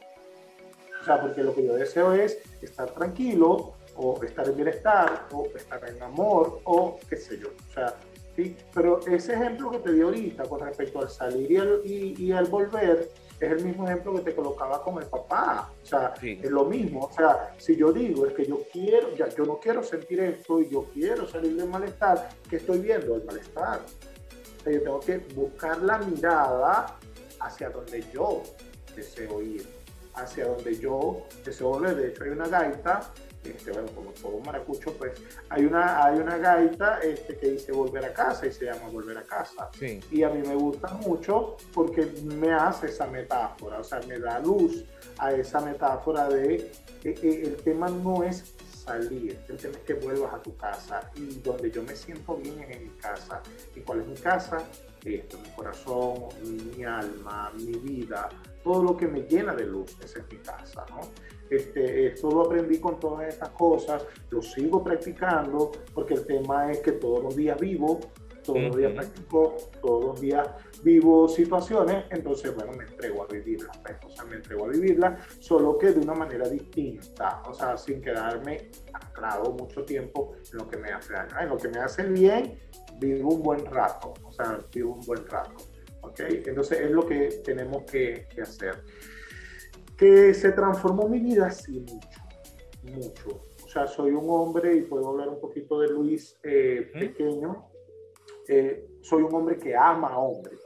O 1.00 1.04
sea, 1.04 1.20
porque 1.20 1.42
lo 1.42 1.54
que 1.54 1.64
yo 1.64 1.74
deseo 1.74 2.12
es 2.12 2.38
estar 2.60 2.90
tranquilo, 2.90 3.74
o 3.96 4.22
estar 4.22 4.46
en 4.46 4.56
bienestar, 4.56 5.26
o 5.32 5.46
estar 5.54 5.88
en 5.88 6.02
amor, 6.02 6.60
o 6.64 6.98
qué 7.08 7.16
sé 7.16 7.38
yo. 7.38 7.48
O 7.48 7.72
sea, 7.72 7.94
¿sí? 8.34 8.56
Pero 8.74 9.00
ese 9.06 9.34
ejemplo 9.34 9.70
que 9.70 9.78
te 9.78 9.92
di 9.92 10.02
ahorita 10.02 10.44
con 10.44 10.60
respecto 10.60 11.00
al 11.00 11.08
salir 11.08 11.50
y 11.50 11.56
al, 11.56 11.80
y, 11.84 12.32
al 12.32 12.46
volver, 12.46 13.08
es 13.40 13.52
el 13.52 13.64
mismo 13.64 13.84
ejemplo 13.84 14.14
que 14.14 14.20
te 14.20 14.34
colocaba 14.34 14.82
con 14.82 15.02
el 15.02 15.08
papá. 15.08 15.70
O 15.82 15.86
sea, 15.86 16.14
es 16.22 16.50
lo 16.50 16.64
mismo. 16.64 17.04
O 17.04 17.12
sea, 17.12 17.54
si 17.58 17.76
yo 17.76 17.92
digo 17.92 18.26
es 18.26 18.32
que 18.32 18.46
yo 18.46 18.62
quiero, 18.72 19.14
ya, 19.14 19.28
yo 19.28 19.44
no 19.44 19.58
quiero 19.58 19.82
sentir 19.82 20.20
esto 20.20 20.60
y 20.60 20.70
yo 20.70 20.86
quiero 20.92 21.28
salir 21.28 21.56
del 21.56 21.68
malestar, 21.68 22.28
¿qué 22.48 22.56
estoy 22.56 22.78
viendo? 22.78 23.16
El 23.16 23.24
malestar. 23.24 23.80
O 23.80 24.62
sea, 24.62 24.72
yo 24.72 24.82
tengo 24.82 25.00
que 25.00 25.18
buscar 25.34 25.82
la 25.82 25.98
mirada 25.98 26.98
hacia 27.40 27.70
donde 27.70 28.02
yo 28.12 28.42
deseo 28.94 29.42
ir 29.42 29.76
hacia 30.16 30.46
donde 30.46 30.78
yo 30.78 31.26
deseo 31.44 31.68
volver. 31.68 31.96
De 31.96 32.08
hecho, 32.08 32.24
hay 32.24 32.30
una 32.30 32.48
gaita, 32.48 33.12
este, 33.50 33.72
bueno, 33.72 33.88
como 33.94 34.10
todo 34.12 34.38
maracucho, 34.40 34.92
pues 34.94 35.12
hay 35.48 35.64
una, 35.64 36.04
hay 36.04 36.18
una 36.18 36.36
gaita 36.38 37.00
este, 37.00 37.36
que 37.36 37.50
dice 37.50 37.72
volver 37.72 38.04
a 38.04 38.12
casa 38.12 38.46
y 38.46 38.52
se 38.52 38.66
llama 38.66 38.88
volver 38.90 39.18
a 39.18 39.22
casa. 39.22 39.70
Y 40.10 40.22
a 40.22 40.28
mí 40.30 40.46
me 40.46 40.54
gusta 40.54 40.88
mucho 40.88 41.56
porque 41.72 42.06
me 42.24 42.52
hace 42.52 42.86
esa 42.86 43.06
metáfora, 43.06 43.80
o 43.80 43.84
sea, 43.84 44.00
me 44.06 44.18
da 44.18 44.38
luz 44.38 44.84
a 45.18 45.32
esa 45.32 45.60
metáfora 45.60 46.28
de 46.28 46.70
eh, 47.04 47.14
eh, 47.22 47.42
el 47.44 47.56
tema 47.56 47.88
no 47.88 48.24
es 48.24 48.54
salir, 48.84 49.38
el 49.48 49.56
tema 49.56 49.74
es 49.76 49.82
que 49.84 49.94
vuelvas 49.94 50.34
a 50.34 50.42
tu 50.42 50.56
casa 50.56 51.10
y 51.14 51.40
donde 51.40 51.70
yo 51.70 51.82
me 51.82 51.94
siento 51.94 52.36
bien 52.36 52.60
es 52.60 52.76
en 52.76 52.84
mi 52.84 52.90
casa. 52.90 53.42
¿Y 53.74 53.80
cuál 53.80 54.00
es 54.00 54.06
mi 54.08 54.16
casa? 54.16 54.64
Esto, 55.04 55.38
mi 55.38 55.50
corazón, 55.50 56.28
mi 56.42 56.84
alma, 56.84 57.52
mi 57.54 57.78
vida, 57.78 58.28
todo 58.66 58.82
lo 58.82 58.96
que 58.96 59.06
me 59.06 59.20
llena 59.20 59.54
de 59.54 59.64
luz, 59.64 59.96
esa 60.02 60.18
es 60.18 60.24
mi 60.28 60.38
casa, 60.38 60.84
¿no? 60.90 60.98
Este, 61.48 62.08
esto 62.08 62.28
lo 62.28 62.46
aprendí 62.46 62.80
con 62.80 62.98
todas 62.98 63.28
estas 63.28 63.50
cosas, 63.50 64.04
lo 64.30 64.42
sigo 64.42 64.82
practicando, 64.82 65.70
porque 65.94 66.14
el 66.14 66.26
tema 66.26 66.72
es 66.72 66.80
que 66.80 66.90
todos 66.90 67.22
los 67.22 67.36
días 67.36 67.60
vivo, 67.60 68.00
todos 68.42 68.62
los 68.62 68.76
días 68.76 68.92
practico, 68.92 69.56
todos 69.80 70.04
los 70.04 70.20
días 70.20 70.48
vivo 70.82 71.28
situaciones, 71.28 72.06
entonces, 72.10 72.52
bueno, 72.56 72.72
me 72.72 72.82
entrego 72.82 73.22
a 73.22 73.26
vivirlas, 73.28 73.78
pues, 73.78 73.96
o 74.04 74.10
sea, 74.10 74.24
me 74.24 74.34
entrego 74.34 74.64
a 74.64 74.68
vivirlas, 74.68 75.22
solo 75.38 75.78
que 75.78 75.92
de 75.92 76.00
una 76.00 76.14
manera 76.14 76.48
distinta, 76.48 77.42
o 77.46 77.54
sea, 77.54 77.76
sin 77.76 78.00
quedarme 78.00 78.72
anclado 78.92 79.52
mucho 79.52 79.84
tiempo 79.84 80.34
en 80.52 80.58
lo 80.58 80.68
que 80.68 80.76
me 80.76 80.90
hace 80.90 81.12
daño. 81.12 81.40
En 81.40 81.48
lo 81.50 81.56
que 81.56 81.68
me 81.68 81.78
hace 81.78 82.02
bien, 82.02 82.58
vivo 82.98 83.28
un 83.32 83.42
buen 83.44 83.64
rato, 83.64 84.12
o 84.24 84.32
sea, 84.32 84.58
vivo 84.74 84.94
un 84.94 85.06
buen 85.06 85.24
rato. 85.24 85.54
Entonces 86.18 86.80
es 86.80 86.90
lo 86.90 87.06
que 87.06 87.28
tenemos 87.44 87.84
que, 87.84 88.26
hacer. 88.40 88.82
Que 89.96 90.34
se 90.34 90.52
transformó 90.52 91.08
mi 91.08 91.20
vida, 91.20 91.50
sí, 91.50 91.80
mucho, 91.80 92.20
mucho. 92.82 93.40
O 93.64 93.68
sea, 93.68 93.86
soy 93.86 94.12
un 94.12 94.28
hombre, 94.28 94.76
y 94.76 94.82
puedo 94.82 95.08
hablar 95.08 95.28
un 95.28 95.40
poquito 95.40 95.80
de 95.80 95.88
Luis 95.88 96.38
eh, 96.42 96.90
pequeño, 96.92 97.68
eh, 98.48 98.86
soy 99.02 99.22
un 99.22 99.34
hombre 99.34 99.58
que 99.58 99.74
ama 99.76 100.08
a 100.08 100.18
hombres. 100.18 100.60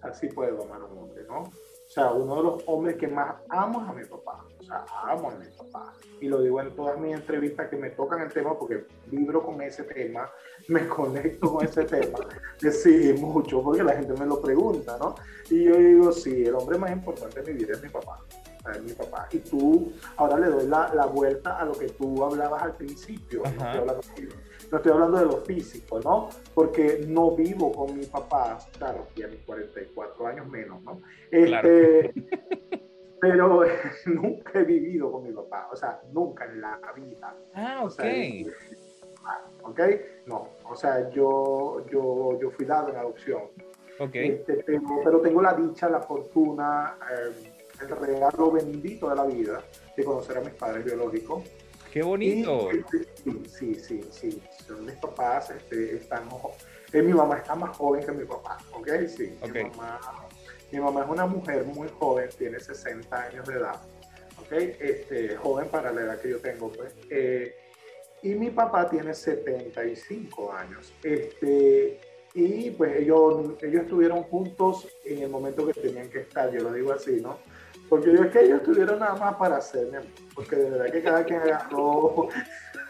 Así 0.00 0.28
puedo 0.28 0.62
amar 0.62 0.82
a 0.82 0.84
un 0.86 0.98
hombre, 0.98 1.24
¿no? 1.24 1.42
O 1.42 1.90
sea, 1.90 2.12
uno 2.12 2.36
de 2.36 2.42
los 2.42 2.62
hombres 2.66 2.96
que 2.96 3.08
más 3.08 3.36
amo 3.48 3.82
es 3.82 3.88
a 3.88 3.92
mi 3.92 4.04
papá. 4.04 4.46
A 4.70 5.16
mi 5.16 5.46
papá. 5.56 5.94
Y 6.20 6.28
lo 6.28 6.42
digo 6.42 6.60
en 6.60 6.74
todas 6.74 6.98
mis 6.98 7.14
entrevistas 7.14 7.68
que 7.68 7.76
me 7.76 7.90
tocan 7.90 8.20
el 8.22 8.32
tema 8.32 8.58
porque 8.58 8.86
vibro 9.06 9.42
con 9.42 9.60
ese 9.62 9.84
tema, 9.84 10.30
me 10.68 10.86
conecto 10.88 11.54
con 11.54 11.64
ese 11.64 11.84
tema. 11.84 12.18
Sí, 12.58 13.14
mucho, 13.18 13.62
porque 13.62 13.82
la 13.82 13.94
gente 13.94 14.14
me 14.14 14.26
lo 14.26 14.40
pregunta, 14.40 14.98
¿no? 14.98 15.14
Y 15.50 15.64
yo 15.64 15.76
digo, 15.76 16.12
sí, 16.12 16.44
el 16.44 16.54
hombre 16.54 16.78
más 16.78 16.90
importante 16.90 17.42
de 17.42 17.52
mi 17.52 17.58
vida 17.58 17.74
es 17.74 17.82
mi 17.82 17.88
papá. 17.88 18.18
Es 18.74 18.82
mi 18.82 18.92
papá. 18.92 19.28
Y 19.32 19.38
tú, 19.38 19.92
ahora 20.16 20.38
le 20.38 20.48
doy 20.48 20.66
la, 20.66 20.92
la 20.92 21.06
vuelta 21.06 21.58
a 21.58 21.64
lo 21.64 21.72
que 21.72 21.88
tú 21.88 22.22
hablabas 22.22 22.62
al 22.62 22.76
principio. 22.76 23.42
No 23.42 23.48
estoy, 23.48 23.66
hablando, 23.66 24.02
no 24.70 24.76
estoy, 24.76 24.92
hablando, 24.92 25.18
de 25.18 25.24
lo 25.24 25.36
físico, 25.38 26.00
¿no? 26.00 26.28
Porque 26.52 27.06
no 27.08 27.30
vivo 27.30 27.72
con 27.72 27.96
mi 27.96 28.04
papá, 28.04 28.58
claro, 28.76 29.06
ya 29.16 29.28
mis 29.28 29.40
44 29.40 30.26
años 30.26 30.46
menos, 30.48 30.82
¿no? 30.82 31.00
Este, 31.30 32.12
pero 33.20 33.64
nunca 34.06 34.60
he 34.60 34.64
vivido 34.64 35.10
con 35.12 35.24
mi 35.24 35.32
papá, 35.32 35.68
o 35.72 35.76
sea, 35.76 36.00
nunca 36.12 36.44
en 36.44 36.60
la 36.60 36.78
vida. 36.94 37.34
Ah, 37.54 37.84
ok. 37.84 38.02
¿Ok? 39.62 39.80
No, 40.26 40.48
o 40.64 40.74
sea, 40.74 41.10
yo, 41.10 41.84
yo, 41.90 42.38
yo 42.40 42.50
fui 42.50 42.64
dado 42.64 42.90
en 42.90 42.96
adopción. 42.96 43.42
Ok. 43.98 44.14
Este, 44.14 44.64
pero 45.04 45.20
tengo 45.20 45.42
la 45.42 45.54
dicha, 45.54 45.88
la 45.88 46.00
fortuna, 46.00 46.96
eh, 47.10 47.52
el 47.82 47.88
regalo 47.88 48.52
bendito 48.52 49.08
de 49.10 49.16
la 49.16 49.24
vida 49.24 49.62
de 49.96 50.04
conocer 50.04 50.38
a 50.38 50.40
mis 50.40 50.54
padres 50.54 50.84
biológicos. 50.84 51.44
¡Qué 51.92 52.02
bonito! 52.02 52.68
sí, 53.46 53.74
sí, 53.74 54.02
sí, 54.10 54.42
Son 54.66 54.84
mis 54.84 54.94
papás, 54.96 55.50
este, 55.50 55.96
están, 55.96 56.24
eh, 56.92 57.02
mi 57.02 57.12
mamá 57.12 57.38
está 57.38 57.54
más 57.54 57.76
joven 57.76 58.04
que 58.04 58.12
mi 58.12 58.24
papá, 58.24 58.58
¿ok? 58.72 58.88
Sí. 59.08 59.36
Okay. 59.42 59.64
Mi 59.64 59.70
mamá 59.70 60.27
mi 60.70 60.80
mamá 60.80 61.04
es 61.04 61.10
una 61.10 61.26
mujer 61.26 61.64
muy 61.64 61.88
joven, 61.98 62.28
tiene 62.36 62.60
60 62.60 63.16
años 63.16 63.46
de 63.46 63.54
edad, 63.54 63.80
¿ok? 64.40 64.52
Este, 64.52 65.36
joven 65.36 65.68
para 65.68 65.92
la 65.92 66.02
edad 66.02 66.20
que 66.20 66.30
yo 66.30 66.40
tengo, 66.40 66.70
pues. 66.70 66.94
Eh, 67.10 67.54
y 68.22 68.34
mi 68.34 68.50
papá 68.50 68.88
tiene 68.88 69.14
75 69.14 70.52
años. 70.52 70.92
Este, 71.02 72.00
y 72.34 72.70
pues 72.70 72.96
ellos, 72.96 73.54
ellos 73.62 73.82
estuvieron 73.82 74.22
juntos 74.24 74.88
en 75.04 75.22
el 75.22 75.30
momento 75.30 75.66
que 75.66 75.80
tenían 75.80 76.10
que 76.10 76.20
estar, 76.20 76.50
yo 76.50 76.62
lo 76.62 76.72
digo 76.72 76.92
así, 76.92 77.20
¿no? 77.20 77.38
Porque 77.88 78.12
yo 78.12 78.22
es 78.22 78.30
que 78.30 78.40
ellos 78.40 78.58
estuvieron 78.58 78.98
nada 78.98 79.14
más 79.14 79.36
para 79.36 79.56
hacerme, 79.56 80.00
porque 80.34 80.56
de 80.56 80.70
verdad 80.70 80.92
que 80.92 81.02
cada 81.02 81.24
quien 81.24 81.40
agarró. 81.40 82.28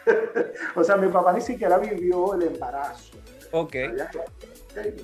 o 0.74 0.84
sea, 0.84 0.96
mi 0.96 1.08
papá 1.08 1.32
ni 1.32 1.40
siquiera 1.40 1.78
vivió 1.78 2.34
el 2.34 2.42
embarazo. 2.42 3.16
Ok. 3.52 3.74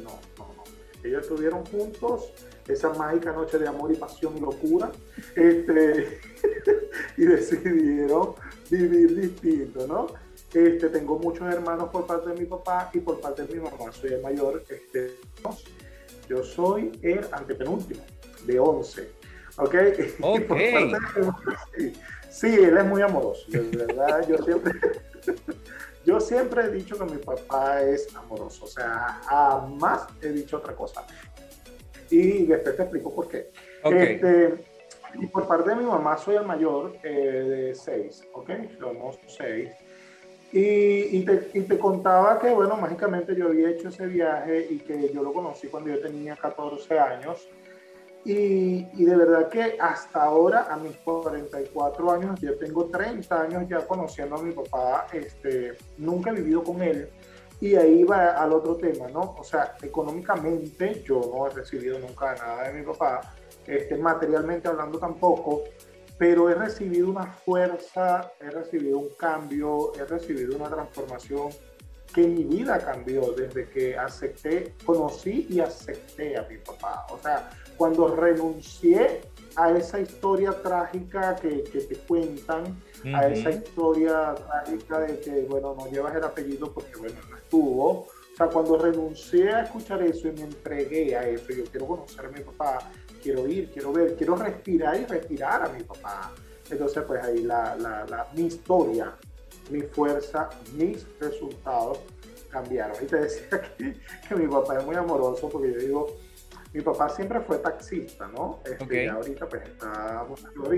No, 0.03 0.19
no, 0.39 0.55
no. 0.55 0.65
Ellos 1.05 1.23
estuvieron 1.23 1.65
juntos 1.67 2.33
esa 2.69 2.91
mágica 2.91 3.33
noche 3.33 3.59
de 3.59 3.69
amor 3.69 3.93
y 3.93 3.97
pasión 3.97 4.37
y 4.37 4.41
locura, 4.41 4.91
este, 5.35 6.21
y 7.17 7.25
decidieron 7.25 8.35
vivir 8.71 9.15
distinto, 9.21 9.87
¿no? 9.87 10.07
Este, 10.53 10.89
tengo 10.89 11.19
muchos 11.19 11.53
hermanos 11.53 11.91
por 11.91 12.07
parte 12.07 12.31
de 12.31 12.41
mi 12.41 12.47
papá 12.47 12.91
y 12.93 13.01
por 13.01 13.21
parte 13.21 13.45
de 13.45 13.55
mi 13.55 13.61
mamá, 13.61 13.91
soy 13.93 14.13
el 14.13 14.23
mayor. 14.23 14.63
Este, 14.69 15.17
yo 16.29 16.43
soy 16.43 16.93
el 17.03 17.27
antepenúltimo, 17.33 18.03
de 18.47 18.61
11. 18.61 19.11
¿Ok? 19.57 19.75
okay. 20.21 20.93
sí, 22.31 22.55
él 22.55 22.77
es 22.77 22.85
muy 22.87 23.03
amoroso, 23.03 23.45
de 23.49 23.61
verdad, 23.61 24.27
yo 24.29 24.39
siempre... 24.39 24.73
Yo 26.05 26.21
siempre 26.21 26.65
he 26.65 26.69
dicho 26.69 26.99
que 26.99 27.05
mi 27.07 27.17
papá 27.17 27.81
es 27.81 28.15
amoroso, 28.15 28.67
o 28.67 28.69
sea, 28.69 29.21
jamás 29.25 30.03
he 30.21 30.29
dicho 30.29 30.59
otra 30.59 30.77
cosa. 30.77 31.03
Y 32.15 32.47
después 32.47 32.77
te 32.77 32.83
explico 32.83 33.13
por 33.13 33.29
qué. 33.29 33.51
Este, 33.85 34.55
y 35.15 35.27
por 35.27 35.49
parte 35.49 35.71
de 35.71 35.77
mi 35.77 35.85
mamá 35.85 36.17
soy 36.17 36.37
el 36.37 36.47
mayor 36.47 36.97
eh, 37.03 37.09
de 37.11 37.75
seis, 37.75 38.23
¿ok? 38.33 38.51
Somos 38.79 39.19
seis. 39.27 39.71
Y, 40.53 41.17
y, 41.19 41.25
te, 41.25 41.51
y, 41.59 41.63
te, 41.63 41.77
contaba 41.77 42.39
que, 42.39 42.51
bueno, 42.51 42.77
mágicamente 42.77 43.35
yo 43.35 43.49
había 43.49 43.71
hecho 43.71 43.89
ese 43.89 44.07
viaje 44.07 44.69
y 44.71 44.79
que 44.79 45.13
yo 45.13 45.25
lo 45.25 45.33
conocí 45.33 45.67
cuando 45.67 45.91
yo 45.91 46.01
tenía 46.01 46.37
14 46.37 46.97
años. 47.01 47.49
Y, 48.25 48.87
y, 48.95 49.05
de 49.05 49.17
verdad 49.17 49.49
que 49.49 49.77
hasta 49.81 50.23
ahora, 50.23 50.69
a 50.71 50.77
mis 50.77 50.97
44 50.99 52.13
años, 52.13 52.41
yo 52.41 52.57
tengo 52.57 52.85
30 52.87 53.43
años 53.43 53.69
ya 53.69 53.85
conociendo 53.85 54.37
a 54.37 54.43
mi 54.43 54.53
papá, 54.53 55.09
este, 55.13 55.73
nunca 55.99 56.31
he 56.31 56.35
vivido 56.35 56.63
con 56.63 56.81
él. 56.81 57.09
Y 57.65 57.77
ahí 57.77 58.05
va 58.05 58.33
al 58.33 58.53
otro 58.53 58.77
tema, 58.77 59.09
¿no? 59.09 59.37
O 59.39 59.43
sea, 59.43 59.75
económicamente 59.81 61.03
yo 61.03 61.19
no 61.35 61.47
he 61.47 61.51
recibido 61.55 61.99
nunca 61.99 62.35
nada 62.35 62.69
de 62.69 62.75
mi 62.75 62.85
papá, 62.85 63.23
este, 63.67 63.97
materialmente 63.97 64.69
hablando 64.69 64.99
tampoco, 64.99 65.65
pero 66.19 66.51
he 66.51 66.55
recibido 66.55 67.09
una 67.09 67.25
fuerza, 67.25 68.33
he 68.39 68.51
recibido 68.51 68.99
un 68.99 69.09
cambio, 69.19 69.93
he 69.99 70.05
recibido 70.05 70.57
una 70.57 70.69
transformación 70.69 71.49
que 72.13 72.27
mi 72.29 72.45
vida 72.45 72.79
cambió 72.81 73.33
desde 73.33 73.67
que 73.71 73.97
acepté, 73.97 74.75
conocí 74.85 75.47
y 75.49 75.61
acepté 75.61 76.37
a 76.37 76.43
mi 76.43 76.59
papá. 76.59 77.07
O 77.13 77.19
sea, 77.19 77.49
cuando 77.79 78.15
renuncié 78.15 79.23
a 79.57 79.71
esa 79.71 80.01
historia 80.01 80.53
trágica 80.63 81.37
que, 81.37 81.63
que 81.65 81.81
te 81.81 81.97
cuentan, 81.97 82.77
a 83.15 83.29
esa 83.29 83.51
historia 83.51 84.35
trágica 84.35 85.01
de 85.01 85.21
que, 85.21 85.43
bueno, 85.43 85.75
no 85.79 85.87
llevas 85.91 86.15
el 86.17 86.25
apellido 86.25 86.73
porque, 86.73 86.97
bueno, 86.97 87.17
no 87.29 87.37
estuvo. 87.37 87.91
O 87.91 88.37
sea, 88.37 88.49
cuando 88.49 88.79
renuncié 88.79 89.51
a 89.51 89.63
escuchar 89.63 90.03
eso 90.03 90.29
y 90.29 90.33
me 90.33 90.43
entregué 90.43 91.17
a 91.17 91.29
eso, 91.29 91.53
yo 91.53 91.65
quiero 91.65 91.87
conocer 91.87 92.27
a 92.27 92.29
mi 92.31 92.41
papá, 92.41 92.91
quiero 93.23 93.47
ir, 93.47 93.71
quiero 93.71 93.93
ver, 93.93 94.17
quiero 94.17 94.37
respirar 94.37 95.01
y 95.01 95.05
respirar 95.05 95.63
a 95.63 95.69
mi 95.69 95.83
papá. 95.83 96.33
Entonces, 96.71 97.03
pues 97.07 97.23
ahí 97.23 97.43
la, 97.43 97.77
la, 97.77 98.05
la, 98.07 98.27
mi 98.35 98.47
historia, 98.47 99.15
mi 99.71 99.83
fuerza, 99.83 100.49
mis 100.73 101.07
resultados 101.21 101.99
cambiaron. 102.51 102.97
Y 103.03 103.07
te 103.07 103.17
decía 103.17 103.49
que, 103.79 103.97
que, 104.29 104.35
mi 104.35 104.49
papá 104.49 104.79
es 104.79 104.85
muy 104.85 104.97
amoroso 104.97 105.49
porque 105.49 105.73
yo 105.73 105.79
digo, 105.79 106.17
mi 106.75 106.81
papá 106.81 107.09
siempre 107.09 107.41
fue 107.41 107.59
taxista, 107.59 108.27
¿no? 108.27 108.61
Este, 108.65 109.09
Ahorita 109.09 109.49
pues 109.49 109.63
está 109.63 110.27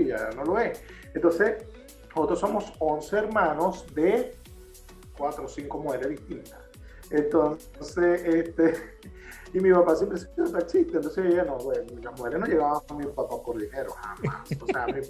ya 0.05 0.29
no 0.35 0.43
lo 0.43 0.59
es. 0.59 0.83
Entonces, 1.15 1.65
nosotros 2.15 2.39
somos 2.39 2.73
11 2.77 3.17
hermanos 3.17 3.85
de 3.95 4.37
4 5.17 5.43
o 5.43 5.47
5 5.47 5.79
mujeres 5.79 6.09
distintas. 6.09 6.66
Entonces, 7.11 8.23
este, 8.25 8.73
y 9.53 9.59
mi 9.59 9.71
papá 9.71 9.95
siempre 9.95 10.19
se 10.19 10.29
hizo 10.31 10.51
taxista, 10.51 10.97
entonces 10.97 11.25
ella 11.25 11.43
no, 11.43 11.57
bueno, 11.57 11.83
las 12.01 12.19
mujeres 12.19 12.39
no 12.39 12.45
llegaban 12.45 12.81
a 12.87 12.93
mi 12.93 13.05
papá 13.05 13.41
por 13.43 13.57
dinero, 13.57 13.91
jamás. 13.91 14.49
O 14.61 14.65
sea, 14.65 14.87
mi, 14.87 15.01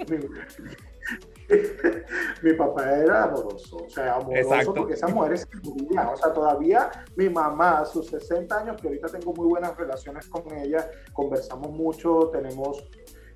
mi, 2.43 2.53
papá 2.57 2.91
era 2.97 3.23
amoroso, 3.23 3.77
o 3.77 3.89
sea, 3.89 4.15
amoroso 4.15 4.73
porque 4.73 4.93
esa 4.93 5.07
mujer 5.07 5.37
se. 5.37 5.47
O 5.47 6.17
sea, 6.17 6.33
todavía 6.33 6.91
mi 7.15 7.29
mamá, 7.29 7.79
a 7.79 7.85
sus 7.85 8.07
60 8.07 8.59
años, 8.59 8.81
que 8.81 8.87
ahorita 8.87 9.07
tengo 9.07 9.33
muy 9.33 9.47
buenas 9.47 9.75
relaciones 9.75 10.27
con 10.27 10.51
ella, 10.53 10.89
conversamos 11.13 11.71
mucho, 11.71 12.29
tenemos 12.31 12.85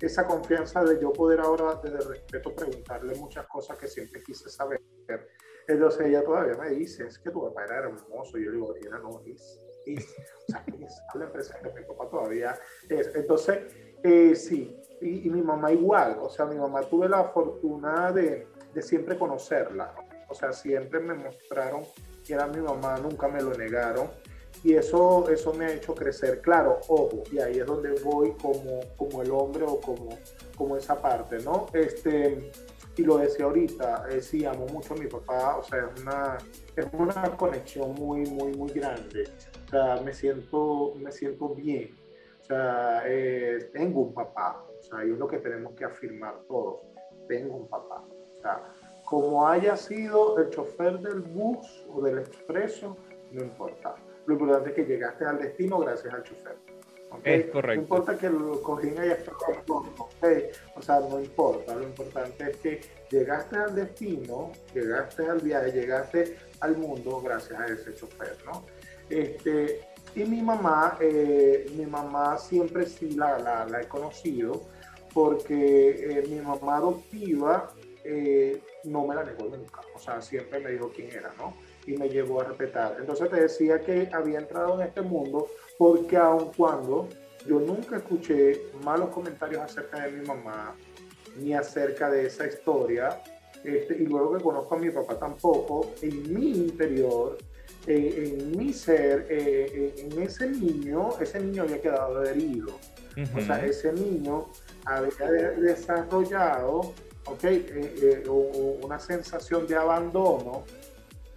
esa 0.00 0.26
confianza 0.26 0.82
de 0.84 1.00
yo 1.00 1.12
poder 1.12 1.40
ahora, 1.40 1.80
desde 1.82 1.98
el 1.98 2.08
respeto, 2.08 2.54
preguntarle 2.54 3.14
muchas 3.16 3.46
cosas 3.46 3.78
que 3.78 3.86
siempre 3.86 4.22
quise 4.22 4.50
saber. 4.50 4.80
Entonces 5.68 6.06
ella 6.06 6.22
todavía 6.24 6.56
me 6.56 6.70
dice, 6.70 7.06
es 7.06 7.18
que 7.18 7.30
tu 7.30 7.42
papá 7.42 7.64
era 7.64 7.78
hermoso. 7.78 8.38
Y 8.38 8.44
yo 8.44 8.52
digo, 8.52 8.74
era 8.76 8.98
no, 8.98 9.22
es, 9.26 9.60
es. 9.86 10.04
O 10.48 10.52
sea, 10.52 10.64
es, 10.66 11.00
habla 11.14 11.32
presente, 11.32 11.72
mi 11.72 11.84
papá 11.84 12.08
todavía 12.08 12.58
es. 12.88 13.14
Entonces, 13.14 13.74
eh, 14.02 14.34
sí, 14.34 14.76
y, 15.00 15.26
y, 15.26 15.30
mi 15.30 15.42
mamá 15.42 15.72
igual. 15.72 16.18
O 16.20 16.28
sea, 16.28 16.46
mi 16.46 16.56
mamá 16.56 16.82
tuve 16.82 17.08
la 17.08 17.24
fortuna 17.24 18.12
de, 18.12 18.46
de 18.74 18.82
siempre 18.82 19.18
conocerla. 19.18 19.94
O 20.28 20.34
sea, 20.34 20.52
siempre 20.52 21.00
me 21.00 21.14
mostraron 21.14 21.82
que 22.26 22.34
era 22.34 22.46
mi 22.46 22.60
mamá, 22.60 22.98
nunca 22.98 23.28
me 23.28 23.42
lo 23.42 23.52
negaron 23.54 24.08
y 24.64 24.74
eso, 24.74 25.28
eso 25.28 25.52
me 25.54 25.66
ha 25.66 25.72
hecho 25.72 25.94
crecer. 25.94 26.40
Claro, 26.40 26.80
ojo, 26.88 27.22
y 27.32 27.38
ahí 27.40 27.58
es 27.58 27.66
donde 27.66 27.92
voy 28.02 28.32
como, 28.40 28.80
como 28.96 29.22
el 29.22 29.30
hombre 29.30 29.64
o 29.66 29.80
como, 29.80 30.16
como 30.56 30.76
esa 30.76 31.00
parte, 31.00 31.38
¿no? 31.38 31.66
Este, 31.72 32.52
y 32.96 33.02
lo 33.04 33.18
decía 33.18 33.46
ahorita, 33.46 34.06
eh, 34.10 34.20
sí, 34.20 34.44
amo 34.44 34.66
mucho 34.66 34.94
a 34.94 34.96
mi 34.96 35.06
papá, 35.06 35.56
o 35.58 35.62
sea, 35.62 35.90
es 35.94 36.00
una, 36.02 36.38
es 36.76 36.86
una 36.92 37.36
conexión 37.36 37.94
muy, 37.94 38.26
muy, 38.26 38.52
muy 38.54 38.70
grande. 38.72 39.28
O 39.66 39.70
sea, 39.70 40.00
me 40.02 40.12
siento, 40.12 40.94
me 40.96 41.10
siento 41.10 41.54
bien. 41.54 41.94
O 42.40 42.44
sea, 42.44 43.02
eh, 43.06 43.70
tengo 43.72 44.02
un 44.02 44.14
papá. 44.14 44.64
O 44.78 44.82
sea, 44.82 45.04
y 45.04 45.12
es 45.12 45.18
lo 45.18 45.26
que 45.26 45.38
tenemos 45.38 45.74
que 45.74 45.84
afirmar 45.84 46.40
todos. 46.48 46.80
Tengo 47.28 47.56
un 47.56 47.68
papá. 47.68 48.04
O 48.38 48.40
sea, 48.42 48.62
como 49.04 49.46
haya 49.46 49.76
sido 49.76 50.38
el 50.38 50.50
chofer 50.50 50.98
del 50.98 51.20
bus 51.20 51.86
o 51.88 52.02
del 52.02 52.18
expreso, 52.18 52.96
no 53.30 53.42
importa 53.42 53.94
lo 54.26 54.34
importante 54.34 54.70
es 54.70 54.76
que 54.76 54.84
llegaste 54.84 55.24
al 55.24 55.38
destino 55.38 55.78
gracias 55.78 56.12
al 56.14 56.22
chofer. 56.22 56.56
Es 57.24 57.46
correcto. 57.46 57.74
No 57.76 57.82
importa 57.82 58.18
que 58.18 58.26
el 58.26 58.60
cojín 58.62 58.98
haya 58.98 59.18
¿okay? 59.98 60.50
o 60.74 60.82
sea, 60.82 61.00
no 61.00 61.20
importa. 61.20 61.74
Lo 61.74 61.82
importante 61.82 62.50
es 62.50 62.56
que 62.58 62.80
llegaste 63.10 63.56
al 63.56 63.74
destino, 63.74 64.52
llegaste 64.74 65.26
al 65.26 65.40
viaje, 65.40 65.72
llegaste 65.72 66.36
al 66.60 66.76
mundo 66.76 67.20
gracias 67.20 67.60
a 67.60 67.66
ese 67.66 67.94
chofer, 67.94 68.36
¿no? 68.44 68.64
Este, 69.08 69.80
y 70.14 70.24
mi 70.24 70.42
mamá, 70.42 70.98
eh, 71.00 71.66
mi 71.76 71.86
mamá 71.86 72.38
siempre 72.38 72.86
sí 72.86 73.12
la, 73.12 73.38
la, 73.38 73.66
la 73.66 73.82
he 73.82 73.88
conocido 73.88 74.62
porque 75.12 76.18
eh, 76.18 76.24
mi 76.28 76.40
mamá 76.40 76.76
adoptiva 76.76 77.72
eh, 78.04 78.60
no 78.84 79.06
me 79.06 79.14
la 79.14 79.24
negó 79.24 79.44
nunca, 79.44 79.80
o 79.94 79.98
sea, 79.98 80.20
siempre 80.20 80.58
me 80.60 80.70
dijo 80.70 80.90
quién 80.94 81.10
era, 81.10 81.32
¿no? 81.38 81.54
y 81.86 81.96
me 81.96 82.08
llevó 82.08 82.40
a 82.40 82.44
respetar. 82.44 82.96
Entonces 82.98 83.30
te 83.30 83.40
decía 83.40 83.80
que 83.80 84.08
había 84.12 84.38
entrado 84.38 84.80
en 84.80 84.88
este 84.88 85.02
mundo 85.02 85.48
porque 85.82 86.16
aun 86.16 86.52
cuando 86.56 87.08
yo 87.44 87.58
nunca 87.58 87.96
escuché 87.96 88.66
malos 88.84 89.08
comentarios 89.08 89.62
acerca 89.62 90.04
de 90.04 90.12
mi 90.12 90.24
mamá 90.24 90.76
ni 91.40 91.54
acerca 91.54 92.08
de 92.08 92.26
esa 92.26 92.46
historia, 92.46 93.20
este, 93.64 93.96
y 93.96 94.06
luego 94.06 94.36
que 94.36 94.44
conozco 94.44 94.76
a 94.76 94.78
mi 94.78 94.90
papá 94.90 95.18
tampoco, 95.18 95.90
en 96.00 96.32
mi 96.32 96.50
interior, 96.52 97.36
eh, 97.88 98.38
en 98.38 98.56
mi 98.56 98.72
ser, 98.72 99.26
eh, 99.28 99.66
eh, 99.74 99.94
en 99.96 100.22
ese 100.22 100.50
niño, 100.50 101.18
ese 101.20 101.40
niño 101.40 101.64
había 101.64 101.82
quedado 101.82 102.22
herido. 102.22 102.78
O 103.36 103.40
sea, 103.40 103.66
ese 103.66 103.92
niño 103.92 104.50
había 104.84 105.50
desarrollado 105.58 106.94
okay, 107.26 107.66
una 108.82 109.00
sensación 109.00 109.66
de 109.66 109.74
abandono 109.74 110.62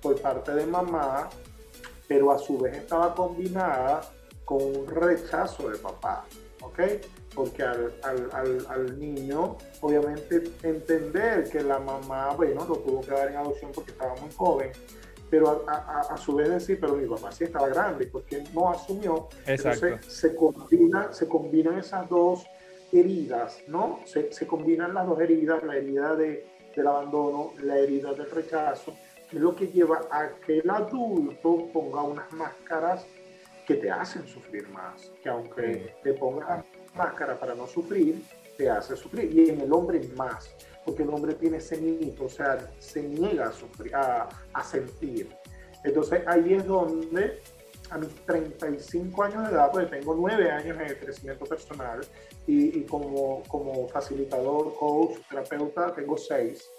por 0.04 0.22
parte 0.22 0.54
de 0.54 0.68
mamá, 0.68 1.32
pero 2.08 2.32
a 2.32 2.38
su 2.38 2.60
vez 2.60 2.78
estaba 2.78 3.16
combinada 3.16 4.02
con 4.46 4.62
un 4.62 4.88
rechazo 4.88 5.70
de 5.70 5.78
papá, 5.78 6.26
¿ok? 6.62 6.80
Porque 7.34 7.64
al, 7.64 7.94
al, 8.04 8.66
al, 8.70 9.00
niño, 9.00 9.58
obviamente, 9.82 10.44
entender 10.64 11.50
que 11.50 11.62
la 11.62 11.80
mamá, 11.80 12.34
bueno, 12.36 12.66
lo 12.66 12.78
tuvo 12.78 13.02
que 13.02 13.12
dar 13.12 13.30
en 13.30 13.38
adopción 13.38 13.72
porque 13.74 13.92
estaba 13.92 14.16
muy 14.16 14.32
joven, 14.32 14.72
pero 15.30 15.66
a, 15.68 15.74
a, 15.74 16.02
a, 16.14 16.18
su 16.18 16.36
vez 16.36 16.50
decir, 16.50 16.80
pero 16.80 16.96
mi 16.96 17.08
papá 17.08 17.32
sí 17.32 17.44
estaba 17.44 17.68
grande, 17.68 18.08
porque 18.08 18.44
no 18.54 18.70
asumió. 18.70 19.28
Exacto. 19.46 19.88
Entonces 19.88 20.14
se, 20.14 20.36
combina, 20.36 21.12
se 21.12 21.28
combinan 21.28 21.80
esas 21.80 22.08
dos 22.08 22.46
heridas, 22.94 23.62
¿no? 23.68 24.00
Se, 24.06 24.32
se 24.32 24.48
combinan 24.48 24.94
las 24.94 25.08
dos 25.08 25.20
heridas, 25.20 25.64
la 25.64 25.76
herida 25.76 26.16
de, 26.16 26.48
del 26.76 26.88
abandono, 26.88 27.54
la 27.64 27.78
herida 27.80 28.14
del 28.14 28.30
rechazo, 28.30 28.94
es 29.32 29.42
lo 29.42 29.56
que 29.56 29.68
lleva 29.68 30.08
a 30.12 30.30
que 30.46 30.60
el 30.60 30.70
adulto 30.70 31.68
ponga 31.74 32.04
unas 32.04 32.32
máscaras 32.32 33.06
que 33.66 33.76
te 33.76 33.90
hacen 33.90 34.28
sufrir 34.28 34.68
más, 34.70 35.12
que 35.22 35.30
aunque 35.30 35.96
te 36.04 36.14
pongas 36.14 36.66
máscara 36.96 37.40
para 37.40 37.56
no 37.56 37.68
sufrir, 37.68 38.24
te 38.58 38.70
hace 38.70 38.96
sufrir. 38.96 39.32
Y 39.34 39.50
en 39.50 39.62
el 39.62 39.74
hombre 39.74 40.02
más, 40.16 40.56
porque 40.86 41.04
el 41.04 41.10
hombre 41.10 41.34
tiene 41.34 41.58
ese 41.58 41.78
mito, 41.78 42.26
o 42.26 42.30
sea, 42.30 42.72
se 42.80 43.02
niega 43.04 43.48
a, 43.48 43.52
sufrir, 43.52 43.96
a, 43.96 44.30
a 44.54 44.64
sentir. 44.64 45.30
Entonces 45.84 46.22
ahí 46.28 46.54
es 46.54 46.66
donde 46.66 47.42
a 47.92 47.98
mis 47.98 48.10
35 48.26 49.24
años 49.24 49.48
de 49.48 49.54
edad, 49.54 49.70
pues 49.72 49.90
tengo 49.90 50.16
9 50.16 50.52
años 50.52 50.78
en 50.80 50.96
crecimiento 50.98 51.46
personal 51.46 52.02
y, 52.48 52.80
y 52.80 52.84
como, 52.86 53.44
como 53.44 53.88
facilitador, 53.90 54.74
coach, 54.76 55.18
terapeuta, 55.30 55.94
tengo 55.94 56.18
6 56.18 56.72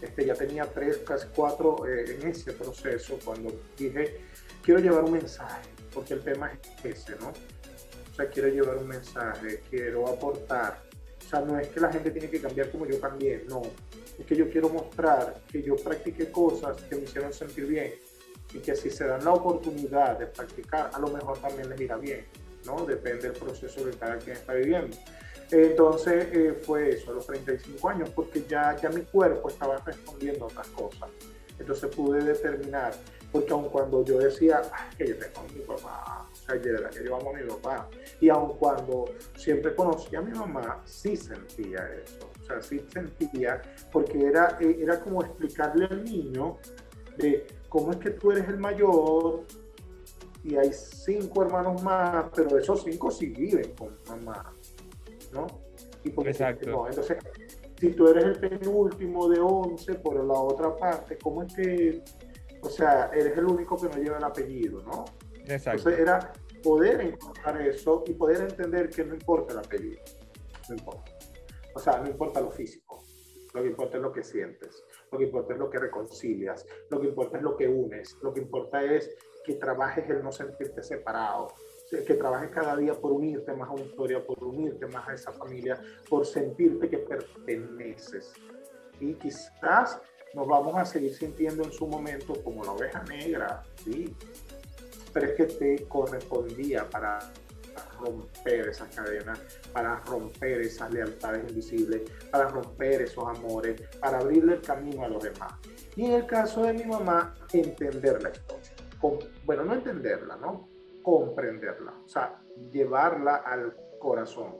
este, 0.00 0.26
ya 0.26 0.34
tenía 0.34 0.64
tres, 0.66 0.98
casi 0.98 1.26
cuatro 1.34 1.86
eh, 1.86 2.16
en 2.18 2.28
ese 2.28 2.52
proceso 2.52 3.18
cuando 3.24 3.52
dije, 3.76 4.20
quiero 4.62 4.80
llevar 4.80 5.04
un 5.04 5.12
mensaje, 5.12 5.62
porque 5.96 6.12
el 6.12 6.20
tema 6.20 6.52
es 6.52 6.84
ese, 6.84 7.16
¿no? 7.18 7.30
O 7.30 8.14
sea, 8.14 8.28
quiero 8.28 8.48
llevar 8.48 8.76
un 8.76 8.86
mensaje, 8.86 9.62
quiero 9.70 10.06
aportar. 10.06 10.82
O 11.24 11.28
sea, 11.28 11.40
no 11.40 11.58
es 11.58 11.68
que 11.68 11.80
la 11.80 11.90
gente 11.90 12.10
tiene 12.10 12.28
que 12.28 12.40
cambiar 12.40 12.70
como 12.70 12.86
yo 12.86 13.00
cambié, 13.00 13.44
no. 13.48 13.62
Es 14.18 14.26
que 14.26 14.36
yo 14.36 14.48
quiero 14.50 14.68
mostrar 14.68 15.40
que 15.50 15.62
yo 15.62 15.74
practiqué 15.76 16.30
cosas 16.30 16.76
que 16.82 16.96
me 16.96 17.02
hicieron 17.02 17.32
sentir 17.32 17.66
bien 17.66 17.94
y 18.52 18.58
que 18.58 18.76
si 18.76 18.90
se 18.90 19.06
dan 19.06 19.24
la 19.24 19.32
oportunidad 19.32 20.18
de 20.18 20.26
practicar, 20.26 20.90
a 20.92 20.98
lo 20.98 21.08
mejor 21.08 21.38
también 21.38 21.70
les 21.70 21.80
irá 21.80 21.96
bien. 21.96 22.26
¿no? 22.66 22.84
Depende 22.84 23.30
del 23.30 23.38
proceso 23.38 23.84
que 23.84 23.96
cada 23.96 24.18
quien 24.18 24.36
está 24.36 24.52
viviendo. 24.52 24.96
Entonces 25.50 26.28
eh, 26.32 26.60
fue 26.62 26.90
eso, 26.90 27.10
a 27.10 27.14
los 27.14 27.26
35 27.26 27.88
años, 27.88 28.10
porque 28.10 28.44
ya, 28.46 28.76
ya 28.76 28.90
mi 28.90 29.02
cuerpo 29.02 29.48
estaba 29.48 29.78
respondiendo 29.78 30.44
a 30.44 30.48
otras 30.48 30.68
cosas. 30.68 31.08
Entonces 31.58 31.94
pude 31.94 32.22
determinar, 32.22 32.92
porque 33.32 33.52
aun 33.52 33.68
cuando 33.68 34.04
yo 34.04 34.18
decía, 34.18 34.62
que 34.96 35.08
yo 35.08 35.18
tengo 35.18 35.40
a 35.40 35.52
mi 35.52 35.60
papá, 35.60 36.28
o 36.32 36.36
sea, 36.36 36.56
yo, 36.56 36.90
que 36.90 37.04
yo 37.04 37.16
amo 37.16 37.30
a 37.30 37.32
mi 37.34 37.42
papá, 37.48 37.88
y 38.20 38.28
aun 38.28 38.56
cuando 38.58 39.06
siempre 39.36 39.74
conocía 39.74 40.20
a 40.20 40.22
mi 40.22 40.32
mamá, 40.32 40.82
sí 40.84 41.16
sentía 41.16 41.88
eso. 42.02 42.30
O 42.42 42.44
sea, 42.46 42.62
sí 42.62 42.80
sentía, 42.92 43.60
porque 43.92 44.26
era, 44.26 44.56
eh, 44.60 44.78
era 44.80 45.00
como 45.00 45.22
explicarle 45.22 45.86
al 45.86 46.04
niño 46.04 46.58
de 47.16 47.46
cómo 47.68 47.92
es 47.92 47.98
que 47.98 48.10
tú 48.10 48.32
eres 48.32 48.48
el 48.48 48.58
mayor 48.58 49.44
y 50.44 50.56
hay 50.56 50.72
cinco 50.72 51.42
hermanos 51.42 51.82
más, 51.82 52.26
pero 52.34 52.56
esos 52.56 52.84
cinco 52.84 53.10
sí 53.10 53.26
viven 53.26 53.72
con 53.72 53.90
mamá, 54.08 54.54
¿no? 55.32 55.46
Y 56.04 56.28
Exacto. 56.28 56.70
No, 56.70 56.86
entonces, 56.86 57.18
si 57.80 57.90
tú 57.90 58.08
eres 58.08 58.24
el 58.24 58.38
penúltimo 58.38 59.28
de 59.28 59.40
11 59.40 59.94
por 59.96 60.24
la 60.24 60.34
otra 60.34 60.76
parte, 60.76 61.18
¿cómo 61.18 61.42
es 61.42 61.54
que, 61.54 62.02
o 62.66 62.68
sea, 62.68 63.10
eres 63.14 63.38
el 63.38 63.44
único 63.44 63.76
que 63.76 63.88
no 63.88 64.02
lleva 64.02 64.18
el 64.18 64.24
apellido, 64.24 64.82
¿no? 64.82 65.04
Exacto. 65.46 65.88
Entonces 65.88 66.00
era 66.00 66.32
poder 66.62 67.00
encontrar 67.00 67.60
eso 67.62 68.02
y 68.06 68.14
poder 68.14 68.40
entender 68.40 68.90
que 68.90 69.04
no 69.04 69.14
importa 69.14 69.52
el 69.52 69.60
apellido, 69.60 70.02
no 70.68 70.74
importa. 70.74 71.12
O 71.74 71.78
sea, 71.78 71.98
no 71.98 72.08
importa 72.08 72.40
lo 72.40 72.50
físico, 72.50 73.04
lo 73.54 73.62
que 73.62 73.68
importa 73.68 73.98
es 73.98 74.02
lo 74.02 74.10
que 74.10 74.24
sientes, 74.24 74.84
lo 75.12 75.18
que 75.18 75.24
importa 75.24 75.52
es 75.52 75.60
lo 75.60 75.70
que 75.70 75.78
reconcilias, 75.78 76.66
lo 76.90 77.00
que 77.00 77.06
importa 77.06 77.36
es 77.36 77.42
lo 77.44 77.56
que 77.56 77.68
unes, 77.68 78.16
lo 78.20 78.34
que 78.34 78.40
importa 78.40 78.82
es 78.82 79.14
que 79.44 79.54
trabajes 79.54 80.10
el 80.10 80.22
no 80.24 80.32
sentirte 80.32 80.82
separado, 80.82 81.54
que 81.88 82.14
trabajes 82.14 82.50
cada 82.50 82.76
día 82.76 82.94
por 82.94 83.12
unirte 83.12 83.54
más 83.54 83.68
a 83.68 83.72
una 83.72 83.84
historia, 83.84 84.26
por 84.26 84.42
unirte 84.42 84.86
más 84.86 85.06
a 85.08 85.14
esa 85.14 85.30
familia, 85.32 85.80
por 86.08 86.26
sentirte 86.26 86.88
que 86.88 86.98
perteneces. 86.98 88.32
Y 88.98 89.14
quizás 89.14 90.00
nos 90.36 90.46
vamos 90.46 90.76
a 90.76 90.84
seguir 90.84 91.14
sintiendo 91.14 91.64
en 91.64 91.72
su 91.72 91.86
momento 91.86 92.34
como 92.44 92.62
la 92.62 92.72
oveja 92.72 93.02
negra, 93.04 93.62
¿sí? 93.82 94.14
Pero 95.14 95.26
es 95.28 95.32
que 95.32 95.44
te 95.46 95.88
correspondía 95.88 96.86
para 96.90 97.20
romper 97.98 98.68
esas 98.68 98.94
cadenas, 98.94 99.40
para 99.72 99.98
romper 100.00 100.60
esas 100.60 100.92
lealtades 100.92 101.48
invisibles, 101.48 102.02
para 102.30 102.48
romper 102.48 103.00
esos 103.00 103.24
amores, 103.26 103.80
para 103.98 104.18
abrirle 104.18 104.56
el 104.56 104.60
camino 104.60 105.04
a 105.04 105.08
los 105.08 105.24
demás. 105.24 105.54
Y 105.96 106.04
en 106.04 106.12
el 106.12 106.26
caso 106.26 106.64
de 106.64 106.74
mi 106.74 106.84
mamá, 106.84 107.34
entender 107.54 108.22
la 108.22 108.28
historia. 108.28 108.70
bueno, 109.46 109.64
no 109.64 109.72
entenderla, 109.72 110.36
¿no? 110.36 110.68
Comprenderla, 111.02 111.94
o 112.04 112.08
sea, 112.08 112.38
llevarla 112.70 113.36
al 113.36 113.74
corazón. 113.98 114.56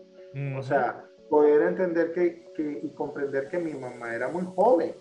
O 0.57 0.63
sea, 0.63 1.05
poder 1.29 1.63
entender 1.63 2.13
que, 2.13 2.51
que, 2.55 2.81
y 2.83 2.91
comprender 2.95 3.49
que 3.49 3.59
mi 3.59 3.75
mamá 3.75 4.15
era 4.15 4.29
muy 4.29 4.45
joven. 4.55 4.95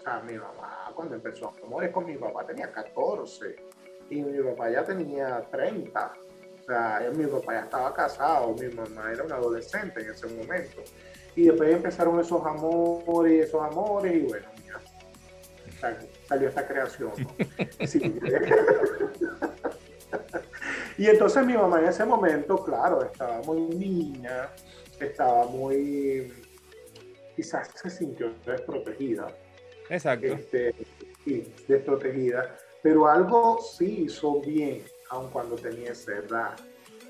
O 0.00 0.02
sea, 0.02 0.20
mi 0.20 0.34
mamá 0.34 0.90
cuando 0.94 1.14
empezó 1.14 1.48
a 1.48 1.64
amores 1.64 1.90
con 1.90 2.06
mi 2.06 2.16
papá 2.16 2.46
tenía 2.46 2.72
14 2.72 3.56
y 4.08 4.22
mi 4.22 4.42
papá 4.42 4.70
ya 4.70 4.84
tenía 4.84 5.46
30 5.50 6.12
sea, 6.70 7.10
mi 7.14 7.26
papá 7.26 7.52
ya 7.54 7.60
estaba 7.60 7.94
casado, 7.94 8.54
mi 8.54 8.68
mamá 8.68 9.12
era 9.12 9.22
una 9.24 9.36
adolescente 9.36 10.00
en 10.00 10.10
ese 10.10 10.26
momento. 10.28 10.82
Y 11.36 11.44
después 11.46 11.74
empezaron 11.74 12.18
esos 12.20 12.44
amores 12.44 13.32
y 13.32 13.38
esos 13.40 13.62
amores, 13.62 14.14
y 14.14 14.20
bueno, 14.20 14.46
mira, 14.62 14.80
salió 16.28 16.48
esta 16.48 16.66
creación. 16.66 17.12
y 20.98 21.06
entonces 21.06 21.46
mi 21.46 21.54
mamá 21.54 21.78
en 21.80 21.86
ese 21.86 22.04
momento, 22.04 22.62
claro, 22.64 23.02
estaba 23.02 23.40
muy 23.42 23.60
niña, 23.62 24.50
estaba 24.98 25.46
muy, 25.46 26.32
quizás 27.36 27.70
se 27.74 27.90
sintió 27.90 28.34
desprotegida. 28.44 29.28
Exacto. 29.90 30.26
Este, 30.26 30.74
desprotegida, 31.68 32.56
pero 32.82 33.06
algo 33.06 33.60
sí 33.60 34.04
hizo 34.06 34.40
bien 34.40 34.82
aun 35.10 35.30
cuando 35.30 35.56
tenía 35.56 35.92
esa 35.92 36.16
edad. 36.16 36.58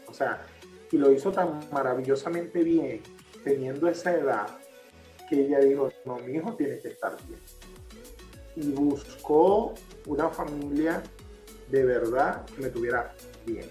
O 0.09 0.15
sea, 0.15 0.43
y 0.91 0.99
lo 0.99 1.13
hizo 1.13 1.31
tan 1.31 1.61
maravillosamente 1.71 2.65
bien, 2.65 3.03
teniendo 3.45 3.89
esa 3.89 4.15
edad, 4.15 4.59
que 5.29 5.47
ella 5.47 5.61
dijo, 5.61 5.93
no, 6.05 6.17
mi 6.19 6.33
hijo 6.33 6.55
tiene 6.57 6.79
que 6.79 6.89
estar 6.89 7.17
bien. 7.29 7.41
Y 8.57 8.73
buscó 8.73 9.75
una 10.07 10.29
familia 10.31 11.03
de 11.69 11.85
verdad 11.85 12.45
que 12.47 12.63
me 12.63 12.69
tuviera 12.71 13.15
bien. 13.47 13.71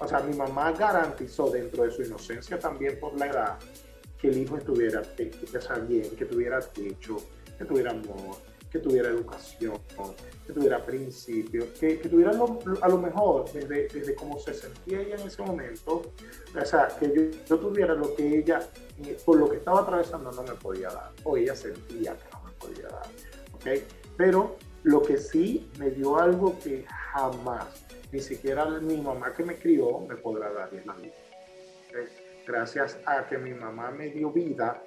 O 0.00 0.08
sea, 0.08 0.20
mi 0.20 0.34
mamá 0.34 0.72
garantizó 0.72 1.50
dentro 1.50 1.84
de 1.84 1.90
su 1.90 2.02
inocencia 2.02 2.58
también 2.58 2.98
por 2.98 3.18
la 3.18 3.26
edad 3.26 3.58
que 4.18 4.28
el 4.28 4.38
hijo 4.38 4.56
estuviera 4.56 5.02
bien, 5.86 6.10
que 6.16 6.24
tuviera 6.24 6.60
techo, 6.60 7.18
que 7.62 7.68
tuviera 7.68 7.90
amor, 7.92 8.36
que 8.70 8.78
tuviera 8.78 9.08
educación, 9.08 9.78
que 10.46 10.52
tuviera 10.52 10.84
principios, 10.84 11.66
que, 11.78 11.96
tuviera 11.96 12.32
a 12.32 12.88
lo 12.88 12.98
mejor 12.98 13.50
desde, 13.52 13.86
desde 13.88 14.14
cómo 14.14 14.38
se 14.40 14.52
sentía 14.52 15.00
ella 15.00 15.16
en 15.16 15.26
ese 15.28 15.42
momento, 15.42 16.02
o 16.60 16.64
sea, 16.64 16.88
que 16.98 17.32
yo, 17.46 17.58
tuviera 17.58 17.94
lo 17.94 18.14
que 18.16 18.38
ella, 18.38 18.60
eh, 19.04 19.16
por 19.24 19.38
lo 19.38 19.48
que 19.48 19.58
estaba 19.58 19.82
atravesando, 19.82 20.32
no 20.32 20.42
me 20.42 20.54
podía 20.54 20.88
dar, 20.88 21.12
o 21.22 21.36
ella 21.36 21.54
sentía 21.54 22.16
que 22.16 22.24
no 22.32 22.42
me 22.42 22.52
podía 22.52 22.88
dar, 22.88 23.06
¿ok? 23.52 23.82
Pero 24.16 24.56
lo 24.82 25.02
que 25.02 25.18
sí 25.18 25.70
me 25.78 25.90
dio 25.90 26.18
algo 26.18 26.58
que 26.58 26.84
jamás, 26.88 27.84
ni 28.10 28.20
siquiera 28.20 28.64
mi 28.80 28.96
mamá 28.96 29.32
que 29.32 29.44
me 29.44 29.56
crió, 29.56 30.00
me 30.00 30.16
podrá 30.16 30.52
dar, 30.52 30.74
en 30.74 30.86
la 30.86 30.94
vida. 30.94 31.14
Gracias 32.44 32.98
a 33.06 33.26
que 33.28 33.38
mi 33.38 33.54
mamá 33.54 33.92
me 33.92 34.08
dio 34.08 34.32
vida, 34.32 34.82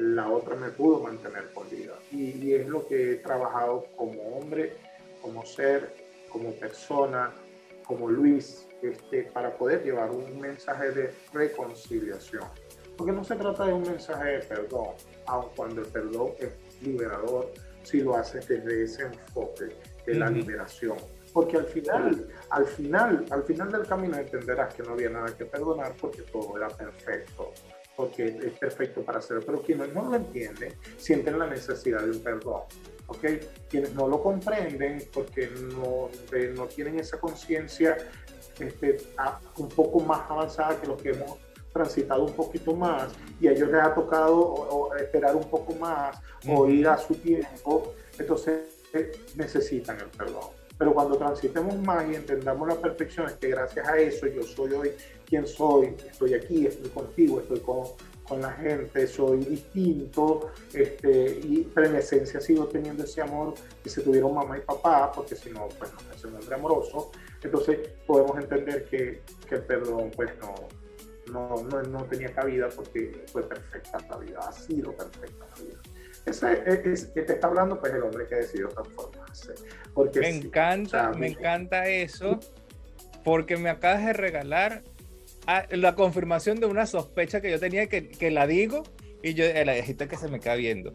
la 0.00 0.30
otra 0.30 0.56
me 0.56 0.70
pudo 0.70 1.00
mantener 1.00 1.52
con 1.52 1.68
vida. 1.68 1.94
Y, 2.10 2.54
es 2.54 2.66
lo 2.66 2.86
que 2.86 3.12
he 3.12 3.16
trabajado 3.16 3.86
como 3.96 4.38
hombre, 4.38 4.76
como 5.20 5.44
ser, 5.44 5.92
como 6.30 6.52
persona, 6.52 7.30
como 7.86 8.08
Luis, 8.08 8.66
este, 8.82 9.24
para 9.24 9.56
poder 9.56 9.84
llevar 9.84 10.10
un 10.10 10.40
mensaje 10.40 10.90
de 10.92 11.14
reconciliación. 11.32 12.44
Porque 12.96 13.12
no 13.12 13.24
se 13.24 13.36
trata 13.36 13.66
de 13.66 13.72
un 13.72 13.82
mensaje 13.82 14.30
de 14.30 14.38
perdón, 14.40 14.88
aun 15.26 15.46
cuando 15.54 15.82
el 15.82 15.86
perdón 15.88 16.30
es 16.38 16.50
liberador, 16.82 17.50
si 17.82 18.00
lo 18.00 18.16
haces 18.16 18.46
desde 18.48 18.84
ese 18.84 19.02
enfoque 19.02 19.76
de 20.06 20.14
la 20.14 20.30
liberación. 20.30 20.96
Porque 21.32 21.58
al 21.58 21.66
final, 21.66 22.26
al 22.48 22.66
final, 22.66 23.24
al 23.30 23.42
final 23.44 23.70
del 23.70 23.86
camino 23.86 24.16
entenderás 24.16 24.74
que 24.74 24.82
no 24.82 24.92
había 24.92 25.10
nada 25.10 25.36
que 25.36 25.44
perdonar 25.44 25.92
porque 26.00 26.22
todo 26.22 26.56
era 26.56 26.68
perfecto 26.68 27.52
porque 28.00 28.24
es 28.28 28.58
perfecto 28.58 29.02
para 29.02 29.18
hacerlo, 29.18 29.42
pero 29.44 29.60
quienes 29.60 29.92
no 29.92 30.08
lo 30.08 30.16
entienden 30.16 30.72
sienten 30.96 31.38
la 31.38 31.46
necesidad 31.46 32.02
de 32.02 32.12
un 32.12 32.20
perdón. 32.20 32.62
¿ok? 33.08 33.24
Quienes 33.68 33.92
no 33.94 34.08
lo 34.08 34.22
comprenden 34.22 35.04
porque 35.12 35.50
no, 35.74 36.08
no 36.54 36.66
tienen 36.66 36.98
esa 36.98 37.20
conciencia 37.20 37.98
este, 38.58 38.96
un 39.58 39.68
poco 39.68 40.00
más 40.00 40.30
avanzada 40.30 40.80
que 40.80 40.86
los 40.86 41.02
que 41.02 41.10
hemos 41.10 41.38
transitado 41.74 42.24
un 42.24 42.32
poquito 42.32 42.74
más 42.74 43.12
y 43.38 43.48
a 43.48 43.52
ellos 43.52 43.68
les 43.70 43.82
ha 43.82 43.94
tocado 43.94 44.90
esperar 44.98 45.36
un 45.36 45.48
poco 45.50 45.74
más 45.74 46.18
o 46.48 46.66
ir 46.66 46.88
a 46.88 46.96
su 46.96 47.14
tiempo, 47.16 47.94
entonces 48.18 48.60
eh, 48.94 49.12
necesitan 49.36 50.00
el 50.00 50.08
perdón. 50.08 50.58
Pero 50.78 50.94
cuando 50.94 51.18
transitemos 51.18 51.76
más 51.80 52.10
y 52.10 52.14
entendamos 52.14 52.66
la 52.66 52.76
perfección, 52.76 53.26
es 53.26 53.34
que 53.34 53.48
gracias 53.48 53.86
a 53.86 53.98
eso 53.98 54.26
yo 54.26 54.42
soy 54.42 54.72
hoy 54.72 54.92
quien 55.30 55.46
soy, 55.46 55.94
estoy 56.10 56.34
aquí, 56.34 56.66
estoy 56.66 56.90
contigo, 56.90 57.40
estoy 57.40 57.60
con, 57.60 57.84
con 58.28 58.42
la 58.42 58.50
gente, 58.50 59.06
soy 59.06 59.38
distinto, 59.38 60.50
este, 60.74 61.40
y, 61.42 61.70
pero 61.72 61.86
en 61.86 61.96
esencia 61.96 62.40
sigo 62.40 62.66
teniendo 62.66 63.04
ese 63.04 63.22
amor 63.22 63.54
que 63.82 63.88
se 63.88 64.02
tuvieron 64.02 64.34
mamá 64.34 64.58
y 64.58 64.60
papá, 64.62 65.12
porque 65.12 65.36
si 65.36 65.50
no, 65.50 65.68
pues 65.78 65.92
no 65.92 66.14
es 66.14 66.24
un 66.24 66.34
hombre 66.34 66.54
amoroso. 66.54 67.12
Entonces 67.42 67.78
podemos 68.06 68.36
entender 68.38 68.84
que, 68.86 69.22
que 69.48 69.54
el 69.54 69.62
perdón 69.62 70.10
pues 70.14 70.30
no, 70.40 70.54
no, 71.32 71.62
no, 71.62 71.82
no, 71.82 72.04
tenía 72.04 72.32
cabida 72.32 72.68
porque 72.68 73.24
fue 73.32 73.48
perfecta 73.48 73.98
la 74.10 74.16
vida, 74.18 74.40
ha 74.40 74.52
sido 74.52 74.92
perfecta 74.96 75.46
la 75.56 75.62
vida. 75.62 75.80
Ese 76.26 76.90
es, 76.92 77.06
que 77.06 77.22
te 77.22 77.34
está 77.34 77.46
hablando 77.46 77.80
pues 77.80 77.94
el 77.94 78.02
hombre 78.02 78.26
que 78.26 78.34
decidió 78.34 78.68
transformarse. 78.68 79.54
Porque 79.94 80.20
me 80.20 80.28
encanta, 80.28 81.12
me 81.12 81.28
encanta 81.28 81.88
eso, 81.88 82.38
porque 83.24 83.56
me 83.56 83.70
acabas 83.70 84.04
de 84.04 84.12
regalar 84.12 84.82
la 85.70 85.94
confirmación 85.94 86.60
de 86.60 86.66
una 86.66 86.86
sospecha 86.86 87.40
que 87.40 87.50
yo 87.50 87.58
tenía 87.58 87.88
que, 87.88 88.08
que 88.08 88.30
la 88.30 88.46
digo 88.46 88.82
y 89.22 89.34
yo 89.34 89.44
la 89.64 89.72
dijiste 89.72 90.08
que 90.08 90.16
se 90.16 90.28
me 90.28 90.40
queda 90.40 90.54
viendo. 90.54 90.92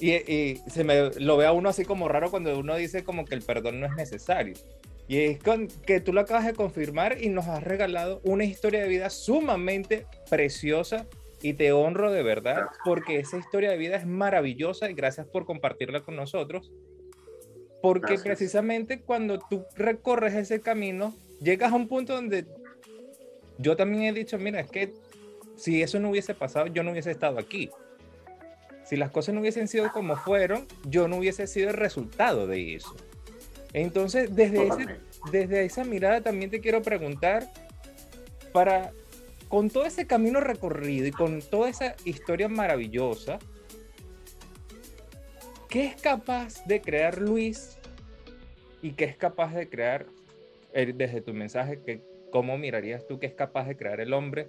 Y, 0.00 0.12
y, 0.12 0.62
se 0.68 0.84
me 0.84 1.10
lo 1.18 1.36
ve 1.36 1.46
a 1.46 1.52
uno 1.52 1.68
así 1.68 1.84
como 1.84 2.08
raro 2.08 2.30
cuando 2.30 2.58
uno 2.58 2.76
dice 2.76 3.04
como 3.04 3.24
que 3.24 3.34
el 3.34 3.42
perdón 3.42 3.80
no 3.80 3.86
es 3.86 3.94
necesario. 3.94 4.54
Y 5.08 5.18
es 5.18 5.42
con, 5.42 5.68
que 5.68 6.00
tú 6.00 6.12
lo 6.12 6.20
acabas 6.20 6.46
de 6.46 6.54
confirmar 6.54 7.20
y 7.20 7.28
nos 7.28 7.46
has 7.46 7.62
regalado 7.62 8.20
una 8.24 8.44
historia 8.44 8.82
de 8.82 8.88
vida 8.88 9.10
sumamente 9.10 10.06
preciosa 10.30 11.06
y 11.42 11.54
te 11.54 11.72
honro 11.72 12.12
de 12.12 12.22
verdad 12.22 12.66
porque 12.84 13.18
esa 13.18 13.36
historia 13.36 13.70
de 13.70 13.76
vida 13.76 13.96
es 13.96 14.06
maravillosa 14.06 14.88
y 14.88 14.94
gracias 14.94 15.26
por 15.26 15.44
compartirla 15.44 16.00
con 16.00 16.16
nosotros. 16.16 16.72
Porque 17.82 18.16
precisamente 18.22 19.00
cuando 19.00 19.40
tú 19.40 19.64
recorres 19.74 20.34
ese 20.34 20.60
camino, 20.60 21.14
llegas 21.40 21.72
a 21.72 21.76
un 21.76 21.88
punto 21.88 22.14
donde 22.14 22.46
yo 23.62 23.76
también 23.76 24.02
he 24.04 24.12
dicho, 24.12 24.38
mira, 24.38 24.60
es 24.60 24.70
que 24.70 24.92
si 25.56 25.82
eso 25.82 26.00
no 26.00 26.10
hubiese 26.10 26.34
pasado, 26.34 26.66
yo 26.66 26.82
no 26.82 26.90
hubiese 26.90 27.10
estado 27.10 27.38
aquí. 27.38 27.70
Si 28.84 28.96
las 28.96 29.10
cosas 29.10 29.34
no 29.34 29.40
hubiesen 29.40 29.68
sido 29.68 29.92
como 29.92 30.16
fueron, 30.16 30.66
yo 30.84 31.08
no 31.08 31.18
hubiese 31.18 31.46
sido 31.46 31.70
el 31.70 31.76
resultado 31.76 32.46
de 32.46 32.74
eso. 32.74 32.94
Entonces, 33.72 34.34
desde, 34.34 34.68
desde 35.30 35.64
esa 35.64 35.84
mirada 35.84 36.20
también 36.20 36.50
te 36.50 36.60
quiero 36.60 36.82
preguntar, 36.82 37.48
para, 38.52 38.92
con 39.48 39.70
todo 39.70 39.86
ese 39.86 40.06
camino 40.06 40.40
recorrido 40.40 41.06
y 41.06 41.12
con 41.12 41.40
toda 41.40 41.70
esa 41.70 41.94
historia 42.04 42.48
maravillosa, 42.48 43.38
¿qué 45.68 45.86
es 45.86 46.00
capaz 46.00 46.64
de 46.66 46.82
crear 46.82 47.18
Luis 47.18 47.78
y 48.82 48.92
qué 48.92 49.04
es 49.04 49.16
capaz 49.16 49.54
de 49.54 49.68
crear, 49.68 50.06
eh, 50.74 50.92
desde 50.94 51.20
tu 51.20 51.32
mensaje, 51.32 51.80
que, 51.80 52.02
cómo 52.32 52.58
mirarías 52.58 53.06
tú 53.06 53.20
que 53.20 53.26
es 53.26 53.34
capaz 53.34 53.68
de 53.68 53.76
crear 53.76 54.00
el 54.00 54.12
hombre 54.12 54.48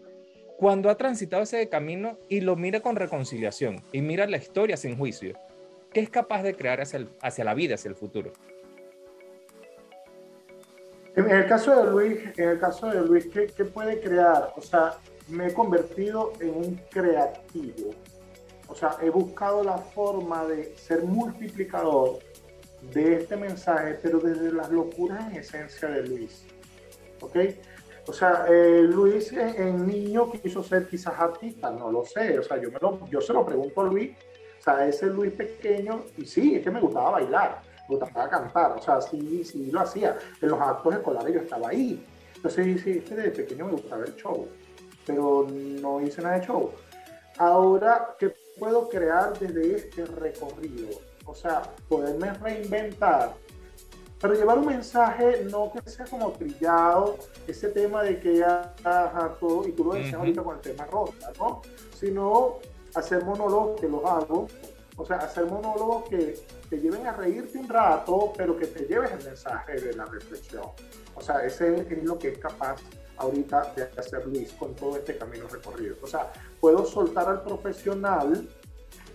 cuando 0.58 0.90
ha 0.90 0.98
transitado 0.98 1.44
ese 1.44 1.70
camino 1.70 2.18
y 2.30 2.42
lo 2.42 2.56
mira 2.56 2.80
con 2.80 2.96
reconciliación 2.96 3.84
y 3.92 4.02
mira 4.02 4.26
la 4.26 4.38
historia 4.38 4.78
sin 4.78 4.98
juicio? 4.98 5.38
¿Qué 5.94 6.00
es 6.00 6.10
capaz 6.10 6.42
de 6.42 6.56
crear 6.56 6.82
hacia, 6.82 7.06
hacia 7.22 7.44
la 7.44 7.54
vida, 7.54 7.76
hacia 7.76 7.90
el 7.90 7.96
futuro? 7.96 8.34
En 11.16 11.30
el 11.30 11.46
caso 11.46 11.76
de 11.76 11.92
Luis, 11.92 12.20
en 12.38 12.50
el 12.50 12.60
caso 12.60 12.88
de 12.88 13.02
Luis, 13.02 13.28
¿qué, 13.28 13.46
¿qué, 13.46 13.66
puede 13.66 14.00
crear? 14.00 14.52
O 14.56 14.62
sea, 14.62 14.96
me 15.28 15.48
he 15.48 15.54
convertido 15.54 16.34
en 16.40 16.50
un 16.50 16.82
creativo. 16.90 17.92
O 18.68 18.76
sea, 18.76 18.98
he 19.00 19.12
buscado 19.12 19.64
la 19.64 19.78
forma 19.78 20.46
de 20.46 20.76
ser 20.76 21.04
multiplicador 21.04 22.18
de 22.92 23.18
este 23.18 23.36
mensaje, 23.36 24.00
pero 24.02 24.20
desde 24.20 24.52
las 24.52 24.72
locuras 24.72 25.32
en 25.32 25.38
esencia 25.38 25.90
de 25.90 26.08
Luis. 26.08 26.46
¿Ok? 27.22 27.38
O 28.06 28.14
sea, 28.14 28.46
eh, 28.50 28.82
Luis 28.84 29.32
en, 29.32 29.88
niño 29.88 30.32
quiso 30.32 30.64
ser 30.64 30.88
quizás 30.88 31.14
artista, 31.18 31.72
no 31.72 31.92
lo 31.92 32.06
sé. 32.06 32.38
O 32.40 32.44
sea, 32.44 32.62
yo, 32.62 32.70
me 32.72 32.80
lo, 32.80 33.08
yo 33.08 33.22
se 33.22 33.34
lo 33.34 33.46
pregunto 33.46 33.82
a 33.82 33.84
Luis. 33.86 34.12
O 34.60 34.64
sea, 34.64 34.86
ese 34.88 35.08
Luis 35.08 35.32
pequeño, 35.34 36.06
y 36.18 36.26
sí, 36.26 36.56
es 36.56 36.64
que 36.64 36.72
me 36.72 36.80
gustaba 36.80 37.12
bailar 37.12 37.62
me 37.90 37.98
gustaba 37.98 38.30
cantar, 38.30 38.72
o 38.78 38.82
sea, 38.82 39.02
sí, 39.02 39.44
sí 39.44 39.72
lo 39.72 39.82
hacía. 39.82 40.18
En 40.42 40.50
los 40.50 40.60
actos 40.60 40.96
escolares 40.96 41.34
yo 41.34 41.42
estaba 41.42 41.70
ahí. 41.70 42.06
Entonces, 42.36 42.82
sí, 42.82 43.02
sí, 43.06 43.16
desde 43.16 43.32
pequeño 43.32 43.66
me 43.66 43.72
gustaba 43.74 44.04
el 44.06 44.16
show, 44.16 44.48
pero 45.06 45.48
no 45.50 46.02
hice 46.02 46.22
nada 46.22 46.40
de 46.40 46.46
show. 46.46 46.72
Ahora, 47.38 48.16
¿qué 48.20 48.34
puedo 48.58 48.90
crear 48.90 49.38
desde 49.38 49.76
este 49.76 50.06
recorrido? 50.06 50.90
O 51.26 51.34
sea, 51.34 51.62
poderme 51.88 52.34
reinventar, 52.34 53.34
pero 54.24 54.36
llevar 54.36 54.58
un 54.58 54.68
mensaje 54.68 55.46
no 55.52 55.70
que 55.70 55.90
sea 55.90 56.06
como 56.06 56.32
trillado, 56.32 57.18
ese 57.46 57.68
tema 57.68 58.04
de 58.04 58.22
que 58.22 58.38
ya, 58.38 58.74
todo, 59.38 59.68
y 59.68 59.74
tú 59.74 59.84
lo 59.84 59.96
decías 59.96 60.14
ahorita 60.14 60.42
con 60.42 60.56
el 60.56 60.62
tema 60.62 60.86
rosa, 60.86 61.34
¿no? 61.38 61.62
Sino 62.00 62.60
hacer 62.96 63.26
monólogos 63.26 63.82
que 63.82 63.90
los 63.90 64.02
hago, 64.06 64.48
o 64.96 65.06
sea, 65.06 65.18
hacer 65.18 65.44
monólogos 65.48 66.08
que 66.08 66.40
te 66.70 66.80
lleven 66.80 67.06
a 67.06 67.12
reírte 67.12 67.58
un 67.58 67.68
rato, 67.68 68.32
pero 68.38 68.56
que 68.56 68.68
te 68.68 68.86
lleves 68.86 69.12
el 69.12 69.26
mensaje 69.26 69.74
de 69.82 69.94
la 69.94 70.06
reflexión. 70.06 70.68
O 71.16 71.22
sea, 71.22 71.44
ese 71.44 71.82
es 71.82 72.04
lo 72.06 72.18
que 72.18 72.30
es 72.30 72.38
capaz 72.38 72.78
ahorita 73.18 73.74
de 73.76 73.90
hacer 74.00 74.26
Luis 74.26 74.54
con 74.54 74.74
todo 74.74 74.96
este 74.96 75.18
camino 75.18 75.50
recorrido. 75.50 75.98
O 76.02 76.08
sea, 76.08 76.32
puedo 76.62 76.86
soltar 76.86 77.28
al 77.28 77.44
profesional 77.44 78.48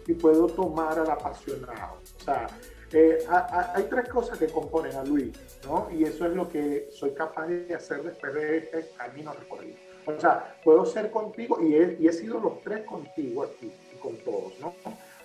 y 0.06 0.12
puedo 0.12 0.48
tomar 0.48 0.98
al 0.98 1.08
apasionado. 1.08 1.94
O 2.20 2.22
sea, 2.22 2.46
eh, 2.92 3.18
hay 3.28 3.84
tres 3.84 4.08
cosas 4.08 4.38
que 4.38 4.46
componen 4.46 4.94
a 4.96 5.04
Luis, 5.04 5.32
¿no? 5.66 5.88
Y 5.90 6.04
eso 6.04 6.26
es 6.26 6.32
lo 6.34 6.48
que 6.48 6.88
soy 6.90 7.10
capaz 7.10 7.46
de 7.46 7.74
hacer 7.74 8.02
después 8.02 8.34
de 8.34 8.58
este 8.58 8.90
camino 8.96 9.32
recorrido. 9.32 9.76
O 10.06 10.18
sea, 10.18 10.56
puedo 10.64 10.86
ser 10.86 11.10
contigo 11.10 11.60
y 11.60 11.74
he, 11.74 11.96
y 12.00 12.08
he 12.08 12.12
sido 12.12 12.40
los 12.40 12.62
tres 12.62 12.84
contigo 12.86 13.42
aquí 13.42 13.70
y 13.94 13.98
con 13.98 14.16
todos, 14.18 14.58
¿no? 14.58 14.74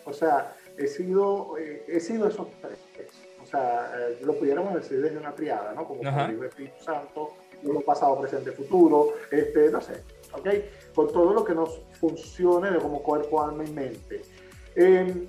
O 0.05 0.11
sea, 0.11 0.55
he 0.78 0.88
sido, 0.88 1.57
eh, 1.57 1.86
he 1.88 1.99
sido 1.99 2.28
esos 2.28 2.47
tres. 2.61 2.78
O 3.41 3.45
sea, 3.45 3.91
eh, 3.95 4.20
lo 4.24 4.38
pudiéramos 4.38 4.74
decir 4.74 5.01
desde 5.01 5.18
una 5.18 5.34
triada, 5.34 5.74
¿no? 5.74 5.88
Como 5.88 6.01
el 6.01 6.43
Espíritu 6.43 6.84
Santo, 6.84 7.34
lo 7.61 7.82
pasado, 7.82 8.20
presente, 8.20 8.51
futuro, 8.51 9.14
este, 9.32 9.70
no 9.70 9.80
sé, 9.80 10.01
¿ok? 10.34 10.49
Con 10.93 11.11
todo 11.14 11.34
lo 11.34 11.45
que 11.45 11.53
nos 11.53 11.82
funcione 11.99 12.72
de 12.72 12.80
como 12.80 13.01
cuerpo, 13.01 13.41
alma 13.41 13.64
y 13.64 13.72
mente. 13.72 14.22
Em, 14.76 15.28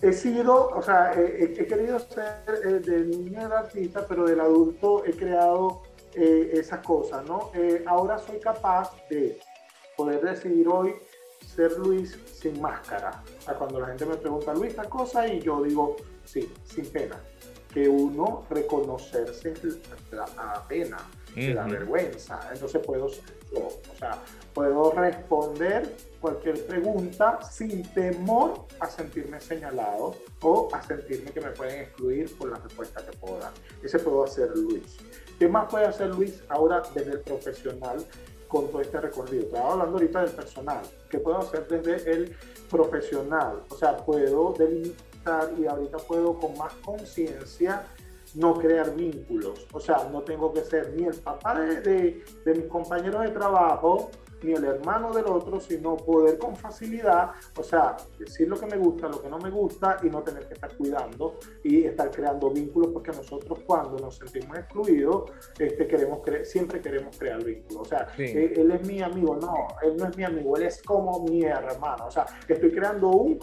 he 0.00 0.12
sido, 0.12 0.68
o 0.68 0.82
sea, 0.82 1.12
he, 1.14 1.66
querido 1.66 1.98
ser 1.98 2.42
eh, 2.64 2.68
del 2.80 3.10
niño 3.10 3.42
del 3.42 3.52
artista, 3.52 4.06
pero 4.06 4.24
del 4.26 4.40
adulto 4.40 5.04
he 5.04 5.12
creado 5.12 5.82
esas 6.14 6.84
cosas, 6.84 7.24
¿no? 7.26 7.50
ahora 7.86 8.18
soy 8.18 8.40
capaz 8.40 8.90
de 9.08 9.38
poder 9.96 10.20
decidir 10.20 10.66
hoy 10.66 10.96
ser 11.58 11.72
Luis 11.78 12.16
sin 12.32 12.60
máscara. 12.60 13.22
O 13.50 13.58
cuando 13.58 13.80
la 13.80 13.88
gente 13.88 14.06
me 14.06 14.16
pregunta, 14.16 14.54
Luis, 14.54 14.70
esta 14.70 14.88
cosa, 14.88 15.26
y 15.26 15.40
yo 15.40 15.60
digo, 15.62 15.96
sí, 16.24 16.52
sin 16.64 16.86
pena. 16.86 17.20
Que 17.72 17.88
uno 17.88 18.46
reconocerse 18.48 19.54
la, 20.12 20.64
pena, 20.68 20.98
la 21.36 21.64
vergüenza. 21.66 22.40
Entonces 22.52 22.80
puedo 22.84 23.08
o 23.52 23.96
sea, 23.98 24.22
puedo 24.52 24.92
responder 24.92 25.96
cualquier 26.20 26.66
pregunta 26.66 27.38
sin 27.42 27.82
temor 27.92 28.66
a 28.80 28.88
sentirme 28.88 29.40
señalado 29.40 30.14
o 30.42 30.68
a 30.72 30.82
sentirme 30.82 31.30
que 31.30 31.40
me 31.40 31.50
pueden 31.50 31.80
excluir 31.82 32.36
por 32.36 32.50
la 32.50 32.58
respuesta 32.58 33.04
que 33.04 33.16
puedo 33.16 33.38
dar. 33.38 33.52
Ese 33.82 33.98
puedo 33.98 34.24
hacer 34.24 34.50
Luis. 34.56 34.98
¿Qué 35.38 35.48
más 35.48 35.70
puede 35.70 35.86
hacer 35.86 36.08
Luis 36.08 36.42
ahora 36.48 36.82
desde 36.94 37.12
el 37.12 37.20
profesional? 37.20 38.04
con 38.48 38.68
todo 38.68 38.80
este 38.80 38.98
recorrido. 38.98 39.44
Estaba 39.44 39.72
hablando 39.72 39.98
ahorita 39.98 40.22
del 40.22 40.30
personal. 40.30 40.80
¿Qué 41.10 41.18
puedo 41.18 41.38
hacer 41.38 41.68
desde 41.68 42.10
el 42.10 42.36
profesional? 42.70 43.62
O 43.68 43.76
sea, 43.76 43.98
puedo 43.98 44.54
delimitar 44.54 45.52
y 45.58 45.66
ahorita 45.66 45.98
puedo 45.98 46.38
con 46.38 46.56
más 46.56 46.72
conciencia 46.76 47.84
no 48.38 48.54
crear 48.54 48.94
vínculos. 48.94 49.66
O 49.72 49.80
sea, 49.80 50.08
no 50.12 50.22
tengo 50.22 50.52
que 50.52 50.60
ser 50.60 50.94
ni 50.94 51.04
el 51.04 51.14
papá 51.14 51.60
de, 51.60 51.80
de, 51.80 52.24
de 52.44 52.54
mis 52.54 52.66
compañeros 52.66 53.22
de 53.22 53.30
trabajo, 53.30 54.10
ni 54.42 54.52
el 54.52 54.64
hermano 54.64 55.12
del 55.12 55.26
otro, 55.26 55.60
sino 55.60 55.96
poder 55.96 56.38
con 56.38 56.54
facilidad, 56.56 57.32
o 57.56 57.62
sea, 57.62 57.96
decir 58.18 58.48
lo 58.48 58.58
que 58.58 58.66
me 58.66 58.76
gusta, 58.76 59.08
lo 59.08 59.20
que 59.20 59.28
no 59.28 59.38
me 59.38 59.50
gusta 59.50 59.96
y 60.02 60.06
no 60.06 60.22
tener 60.22 60.46
que 60.46 60.54
estar 60.54 60.76
cuidando 60.76 61.34
y 61.64 61.84
estar 61.84 62.10
creando 62.10 62.50
vínculos, 62.50 62.90
porque 62.92 63.10
nosotros 63.10 63.58
cuando 63.66 63.98
nos 63.98 64.16
sentimos 64.16 64.56
excluidos, 64.58 65.30
este, 65.58 65.86
queremos 65.86 66.20
siempre 66.44 66.80
queremos 66.80 67.16
crear 67.18 67.42
vínculos. 67.42 67.82
O 67.82 67.84
sea, 67.84 68.08
eh, 68.18 68.54
él, 68.56 68.70
es 68.70 68.86
mi 68.86 69.02
amigo, 69.02 69.36
no, 69.36 69.54
él 69.82 69.96
no 69.96 70.06
es 70.06 70.16
mi 70.16 70.24
amigo, 70.24 70.56
él 70.56 70.64
es 70.64 70.82
como 70.82 71.24
mi 71.24 71.42
hermano. 71.42 72.06
O 72.06 72.10
sea, 72.10 72.26
estoy 72.46 72.70
creando 72.70 73.08
un 73.08 73.38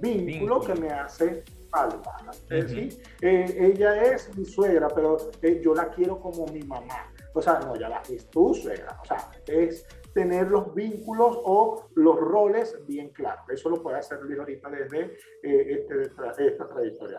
vínculo, 0.00 0.60
que 0.60 0.74
me 0.74 0.88
hace 0.88 1.44
falta. 1.74 2.16
¿sí? 2.68 2.88
Eh, 3.20 3.56
ella 3.58 4.02
es 4.02 4.36
mi 4.36 4.44
suegra, 4.44 4.88
pero 4.88 5.16
eh, 5.42 5.60
yo 5.62 5.74
la 5.74 5.90
quiero 5.90 6.20
como 6.20 6.46
mi 6.46 6.62
mamá. 6.62 7.12
O 7.34 7.42
sea, 7.42 7.58
no, 7.60 7.74
ya 7.76 7.88
la 7.88 8.02
es 8.08 8.30
tu 8.30 8.54
suegra. 8.54 8.98
O 9.02 9.04
sea, 9.04 9.30
es 9.46 9.86
tener 10.12 10.48
los 10.48 10.72
vínculos 10.74 11.38
o 11.44 11.88
los 11.94 12.16
roles 12.16 12.78
bien 12.86 13.08
claros. 13.10 13.44
Eso 13.50 13.68
lo 13.68 13.82
puede 13.82 13.98
hacer 13.98 14.22
Luis 14.22 14.38
ahorita 14.38 14.70
desde 14.70 15.16
eh, 15.42 15.86
este, 15.88 16.02
esta 16.46 16.68
trayectoria. 16.68 17.18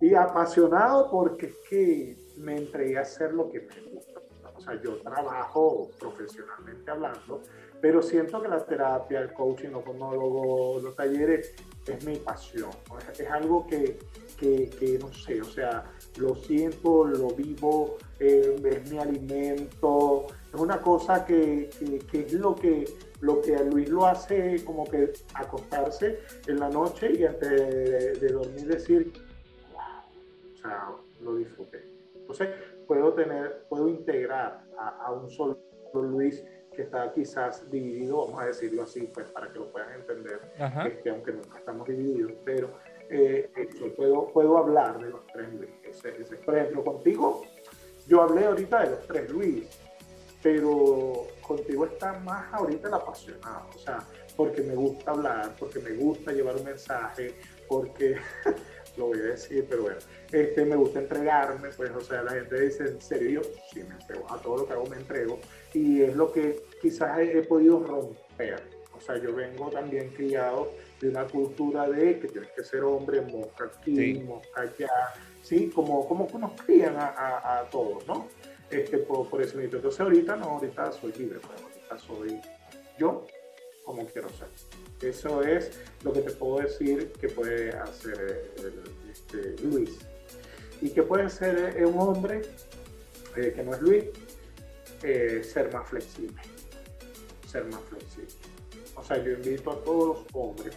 Y 0.00 0.14
apasionado 0.14 1.10
porque 1.10 1.46
es 1.46 1.56
que 1.68 2.16
me 2.38 2.56
entregué 2.56 2.98
a 2.98 3.02
hacer 3.02 3.32
lo 3.32 3.48
que 3.48 3.60
me 3.60 3.92
gusta. 3.92 4.20
O 4.56 4.60
sea, 4.60 4.80
yo 4.82 5.00
trabajo 5.00 5.90
profesionalmente 5.98 6.90
hablando, 6.90 7.40
pero 7.80 8.02
siento 8.02 8.42
que 8.42 8.48
la 8.48 8.64
terapia, 8.64 9.20
el 9.20 9.32
coaching, 9.32 9.70
los 9.70 9.84
monólogos, 9.86 10.82
los 10.82 10.94
talleres 10.94 11.54
es 11.86 12.04
mi 12.04 12.16
pasión. 12.16 12.70
Es 13.18 13.30
algo 13.30 13.66
que, 13.66 13.98
que, 14.38 14.70
que, 14.70 14.98
no 14.98 15.12
sé, 15.12 15.40
o 15.40 15.44
sea, 15.44 15.84
lo 16.18 16.34
siento, 16.34 17.04
lo 17.04 17.28
vivo, 17.28 17.96
eh, 18.18 18.56
es 18.64 18.90
mi 18.90 18.98
alimento, 18.98 20.26
es 20.52 20.60
una 20.60 20.80
cosa 20.80 21.24
que, 21.24 21.70
que, 22.10 22.20
es 22.20 22.32
lo 22.34 22.54
que, 22.54 22.84
lo 23.20 23.40
que 23.40 23.56
a 23.56 23.62
Luis 23.62 23.88
lo 23.88 24.06
hace 24.06 24.64
como 24.64 24.84
que 24.84 25.12
acostarse 25.34 26.20
en 26.46 26.60
la 26.60 26.68
noche 26.68 27.12
y 27.12 27.24
antes 27.24 28.20
de, 28.20 28.28
dormir 28.28 28.66
decir, 28.66 29.12
wow, 29.72 30.54
o 30.54 30.56
sea, 30.56 30.88
lo 31.22 31.36
disfruté. 31.36 31.84
Entonces, 32.14 32.48
puedo 32.86 33.14
tener, 33.14 33.64
puedo 33.68 33.88
integrar 33.88 34.64
a, 34.78 35.12
un 35.12 35.30
solo 35.30 35.58
Luis 35.94 36.44
que 36.74 36.82
está 36.82 37.12
quizás 37.12 37.68
dividido, 37.70 38.26
vamos 38.26 38.42
a 38.42 38.46
decirlo 38.46 38.82
así, 38.82 39.10
pues 39.12 39.28
para 39.30 39.52
que 39.52 39.58
lo 39.58 39.70
puedan 39.70 39.92
entender, 39.92 40.40
este, 40.86 41.10
aunque 41.10 41.32
nunca 41.32 41.58
estamos 41.58 41.86
divididos, 41.86 42.32
pero 42.44 42.70
eh, 43.08 43.50
puedo, 43.96 44.28
puedo 44.28 44.56
hablar 44.58 45.00
de 45.00 45.10
los 45.10 45.26
tres 45.26 45.52
Luis. 45.52 46.38
por 46.44 46.56
ejemplo, 46.56 46.84
contigo, 46.84 47.42
yo 48.06 48.22
hablé 48.22 48.46
ahorita 48.46 48.84
de 48.84 48.90
los 48.90 49.06
tres 49.06 49.30
Luis, 49.30 49.64
pero 50.42 51.26
contigo 51.42 51.86
está 51.86 52.12
más 52.20 52.52
ahorita 52.54 52.88
el 52.88 52.94
apasionado, 52.94 53.68
o 53.74 53.78
sea, 53.78 53.98
porque 54.36 54.62
me 54.62 54.74
gusta 54.74 55.10
hablar, 55.10 55.54
porque 55.58 55.80
me 55.80 55.92
gusta 55.92 56.32
llevar 56.32 56.56
un 56.56 56.64
mensaje, 56.64 57.34
porque, 57.68 58.16
lo 58.96 59.06
voy 59.06 59.18
a 59.18 59.22
decir, 59.22 59.66
pero 59.68 59.82
bueno, 59.82 59.98
este, 60.32 60.64
me 60.64 60.76
gusta 60.76 61.00
entregarme, 61.00 61.68
pues, 61.76 61.90
o 61.90 62.00
sea, 62.00 62.22
la 62.22 62.32
gente 62.32 62.60
dice, 62.60 62.84
en 62.84 63.00
serio, 63.00 63.42
yo 63.42 63.50
sí 63.72 63.82
me 63.82 63.94
entrego, 63.94 64.32
a 64.32 64.40
todo 64.40 64.58
lo 64.58 64.66
que 64.66 64.72
hago 64.72 64.86
me 64.86 64.96
entrego, 64.96 65.38
y 65.72 66.02
es 66.02 66.16
lo 66.16 66.32
que 66.32 66.62
quizás 66.80 67.18
he, 67.18 67.38
he 67.38 67.42
podido 67.42 67.80
romper. 67.80 68.62
O 68.96 69.00
sea, 69.00 69.16
yo 69.16 69.34
vengo 69.34 69.70
también 69.70 70.10
criado 70.10 70.72
de 71.00 71.08
una 71.08 71.26
cultura 71.26 71.88
de 71.88 72.20
que 72.20 72.28
tienes 72.28 72.50
que 72.52 72.62
ser 72.62 72.84
hombre, 72.84 73.22
mosca 73.22 73.64
aquí, 73.64 73.96
sí. 73.96 74.20
mosca 74.20 74.60
allá, 74.60 74.90
¿sí? 75.42 75.70
Como, 75.74 76.06
como 76.06 76.28
nos 76.38 76.60
crían 76.60 76.96
a, 76.96 77.06
a, 77.06 77.60
a 77.60 77.70
todos, 77.70 78.06
¿no? 78.06 78.28
Este, 78.70 78.98
por, 78.98 79.28
por 79.28 79.40
momento. 79.54 79.76
Entonces 79.76 80.00
ahorita 80.00 80.36
no, 80.36 80.44
ahorita 80.46 80.92
soy 80.92 81.12
libre, 81.12 81.38
pues, 81.40 81.62
ahorita 81.62 81.98
soy 81.98 82.40
yo 82.98 83.26
como 83.90 84.06
quiero 84.06 84.28
ser. 84.30 84.48
Eso 85.02 85.42
es 85.42 85.72
lo 86.04 86.12
que 86.12 86.20
te 86.20 86.30
puedo 86.30 86.60
decir 86.60 87.10
que 87.20 87.28
puede 87.28 87.70
hacer 87.70 88.52
este, 89.10 89.56
Luis. 89.64 89.98
Y 90.80 90.90
que 90.90 91.02
puede 91.02 91.28
ser 91.28 91.76
eh, 91.76 91.84
un 91.84 91.98
hombre 91.98 92.42
eh, 93.36 93.52
que 93.54 93.62
no 93.64 93.74
es 93.74 93.82
Luis, 93.82 94.04
eh, 95.02 95.42
ser 95.42 95.72
más 95.72 95.88
flexible. 95.88 96.40
Ser 97.50 97.64
más 97.64 97.80
flexible. 97.88 98.32
O 98.94 99.02
sea, 99.02 99.16
yo 99.22 99.32
invito 99.32 99.72
a 99.72 99.82
todos 99.82 100.18
los 100.18 100.26
hombres 100.34 100.76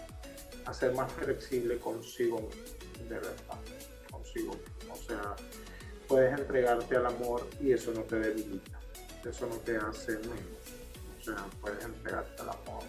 a 0.65 0.73
ser 0.73 0.93
más 0.93 1.11
flexible 1.11 1.77
consigo 1.77 2.41
mismo, 2.41 3.09
de 3.09 3.15
verdad, 3.15 3.59
consigo. 4.09 4.55
O 4.91 4.95
sea, 4.95 5.35
puedes 6.07 6.39
entregarte 6.39 6.95
al 6.95 7.05
amor 7.05 7.47
y 7.61 7.73
eso 7.73 7.93
no 7.93 8.01
te 8.01 8.17
debilita, 8.17 8.79
eso 9.23 9.45
no 9.45 9.57
te 9.57 9.77
hace 9.77 10.13
menos. 10.13 10.62
Puedes 11.61 11.85
entregarte 11.85 12.41
al 12.41 12.49
amor. 12.49 12.83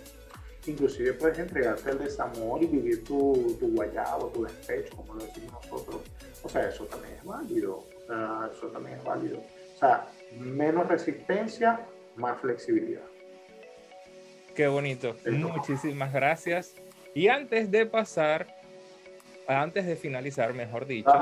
Inclusive 0.66 1.12
puedes 1.14 1.38
entregarte 1.38 1.90
al 1.90 1.98
desamor 1.98 2.62
y 2.62 2.66
vivir 2.66 3.04
tu, 3.04 3.56
tu 3.60 3.68
guayabo, 3.74 4.28
tu 4.28 4.44
despecho, 4.44 4.96
como 4.96 5.14
lo 5.14 5.24
decimos 5.24 5.52
nosotros. 5.62 6.00
O 6.42 6.48
sea, 6.48 6.68
eso 6.68 6.84
también 6.86 7.14
es 7.14 7.24
válido. 7.24 7.76
O 7.76 8.06
sea, 8.06 8.50
eso 8.50 8.66
también 8.68 8.98
es 8.98 9.04
válido. 9.04 9.38
O 9.38 9.78
sea, 9.78 10.08
menos 10.38 10.88
resistencia, 10.88 11.86
más 12.16 12.40
flexibilidad. 12.40 13.02
Qué 14.54 14.66
bonito. 14.68 15.16
Muchísimas 15.26 16.12
gracias. 16.12 16.74
Y 17.14 17.28
antes 17.28 17.70
de 17.70 17.86
pasar, 17.86 18.46
antes 19.46 19.84
de 19.86 19.96
finalizar, 19.96 20.54
mejor 20.54 20.86
dicho, 20.86 21.12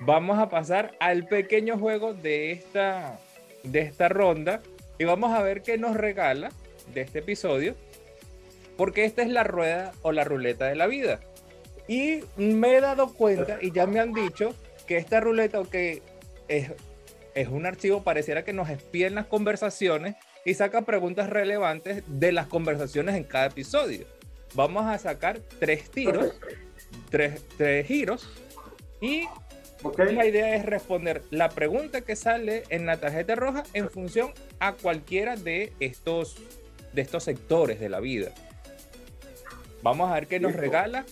vamos 0.00 0.38
a 0.38 0.48
pasar 0.48 0.96
al 1.00 1.26
pequeño 1.26 1.78
juego 1.78 2.14
de 2.14 2.52
esta, 2.52 3.18
de 3.62 3.80
esta 3.80 4.08
ronda 4.08 4.62
y 5.00 5.04
vamos 5.04 5.32
a 5.32 5.40
ver 5.40 5.62
qué 5.62 5.78
nos 5.78 5.96
regala 5.96 6.52
de 6.92 7.00
este 7.00 7.20
episodio, 7.20 7.74
porque 8.76 9.06
esta 9.06 9.22
es 9.22 9.30
la 9.30 9.44
rueda 9.44 9.92
o 10.02 10.12
la 10.12 10.24
ruleta 10.24 10.66
de 10.66 10.76
la 10.76 10.86
vida. 10.86 11.20
Y 11.88 12.20
me 12.36 12.76
he 12.76 12.82
dado 12.82 13.14
cuenta 13.14 13.56
y 13.62 13.72
ya 13.72 13.86
me 13.86 13.98
han 13.98 14.12
dicho 14.12 14.54
que 14.86 14.98
esta 14.98 15.18
ruleta, 15.18 15.62
que 15.72 16.02
es, 16.48 16.72
es 17.34 17.48
un 17.48 17.64
archivo, 17.64 18.02
pareciera 18.02 18.44
que 18.44 18.52
nos 18.52 18.68
espía 18.68 19.06
en 19.06 19.14
las 19.14 19.24
conversaciones 19.24 20.16
y 20.44 20.52
saca 20.52 20.82
preguntas 20.82 21.30
relevantes 21.30 22.04
de 22.06 22.32
las 22.32 22.46
conversaciones 22.46 23.16
en 23.16 23.24
cada 23.24 23.46
episodio. 23.46 24.06
Vamos 24.52 24.84
a 24.84 24.98
sacar 24.98 25.40
tres 25.58 25.90
tiros, 25.90 26.38
tres, 27.08 27.42
tres 27.56 27.86
giros 27.86 28.28
y 29.00 29.24
Okay. 29.82 30.14
La 30.14 30.26
idea 30.26 30.54
es 30.56 30.66
responder 30.66 31.22
la 31.30 31.48
pregunta 31.48 32.02
que 32.02 32.14
sale 32.14 32.64
en 32.68 32.84
la 32.84 32.98
tarjeta 32.98 33.34
roja 33.34 33.62
en 33.72 33.88
función 33.88 34.32
a 34.58 34.74
cualquiera 34.74 35.36
de 35.36 35.72
estos, 35.80 36.36
de 36.92 37.00
estos 37.00 37.24
sectores 37.24 37.80
de 37.80 37.88
la 37.88 38.00
vida. 38.00 38.32
Vamos 39.82 40.10
a 40.10 40.14
ver 40.14 40.26
qué 40.26 40.38
nos 40.38 40.52
regala, 40.52 41.06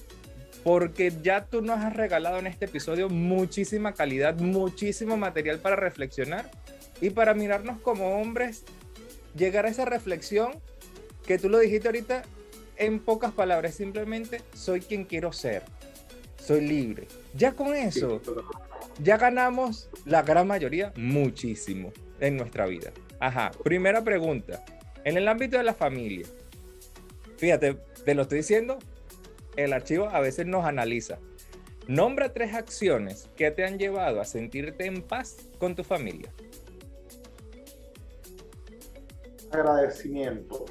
porque 0.64 1.10
ya 1.22 1.46
tú 1.46 1.62
nos 1.62 1.78
has 1.78 1.96
regalado 1.96 2.38
en 2.38 2.46
este 2.46 2.66
episodio 2.66 3.08
muchísima 3.08 3.94
calidad, 3.94 4.36
muchísimo 4.36 5.16
material 5.16 5.60
para 5.60 5.76
reflexionar 5.76 6.50
y 7.00 7.08
para 7.10 7.32
mirarnos 7.32 7.80
como 7.80 8.20
hombres, 8.20 8.64
llegar 9.34 9.64
a 9.64 9.70
esa 9.70 9.86
reflexión 9.86 10.52
que 11.26 11.38
tú 11.38 11.48
lo 11.48 11.58
dijiste 11.58 11.88
ahorita 11.88 12.22
en 12.76 13.00
pocas 13.00 13.32
palabras, 13.32 13.74
simplemente 13.74 14.42
soy 14.52 14.80
quien 14.80 15.04
quiero 15.04 15.32
ser 15.32 15.62
soy 16.48 16.62
libre. 16.62 17.06
Ya 17.34 17.52
con 17.52 17.74
eso, 17.74 18.22
ya 19.02 19.18
ganamos 19.18 19.90
la 20.06 20.22
gran 20.22 20.46
mayoría 20.46 20.94
muchísimo 20.96 21.92
en 22.20 22.38
nuestra 22.38 22.64
vida. 22.64 22.90
Ajá, 23.20 23.50
primera 23.62 24.02
pregunta. 24.02 24.64
En 25.04 25.18
el 25.18 25.28
ámbito 25.28 25.58
de 25.58 25.64
la 25.64 25.74
familia, 25.74 26.26
fíjate, 27.36 27.74
te 28.02 28.14
lo 28.14 28.22
estoy 28.22 28.38
diciendo, 28.38 28.78
el 29.56 29.74
archivo 29.74 30.08
a 30.08 30.20
veces 30.20 30.46
nos 30.46 30.64
analiza. 30.64 31.18
Nombra 31.86 32.32
tres 32.32 32.54
acciones 32.54 33.28
que 33.36 33.50
te 33.50 33.66
han 33.66 33.78
llevado 33.78 34.18
a 34.18 34.24
sentirte 34.24 34.86
en 34.86 35.02
paz 35.02 35.36
con 35.58 35.76
tu 35.76 35.84
familia. 35.84 36.32
Agradecimiento. 39.52 40.64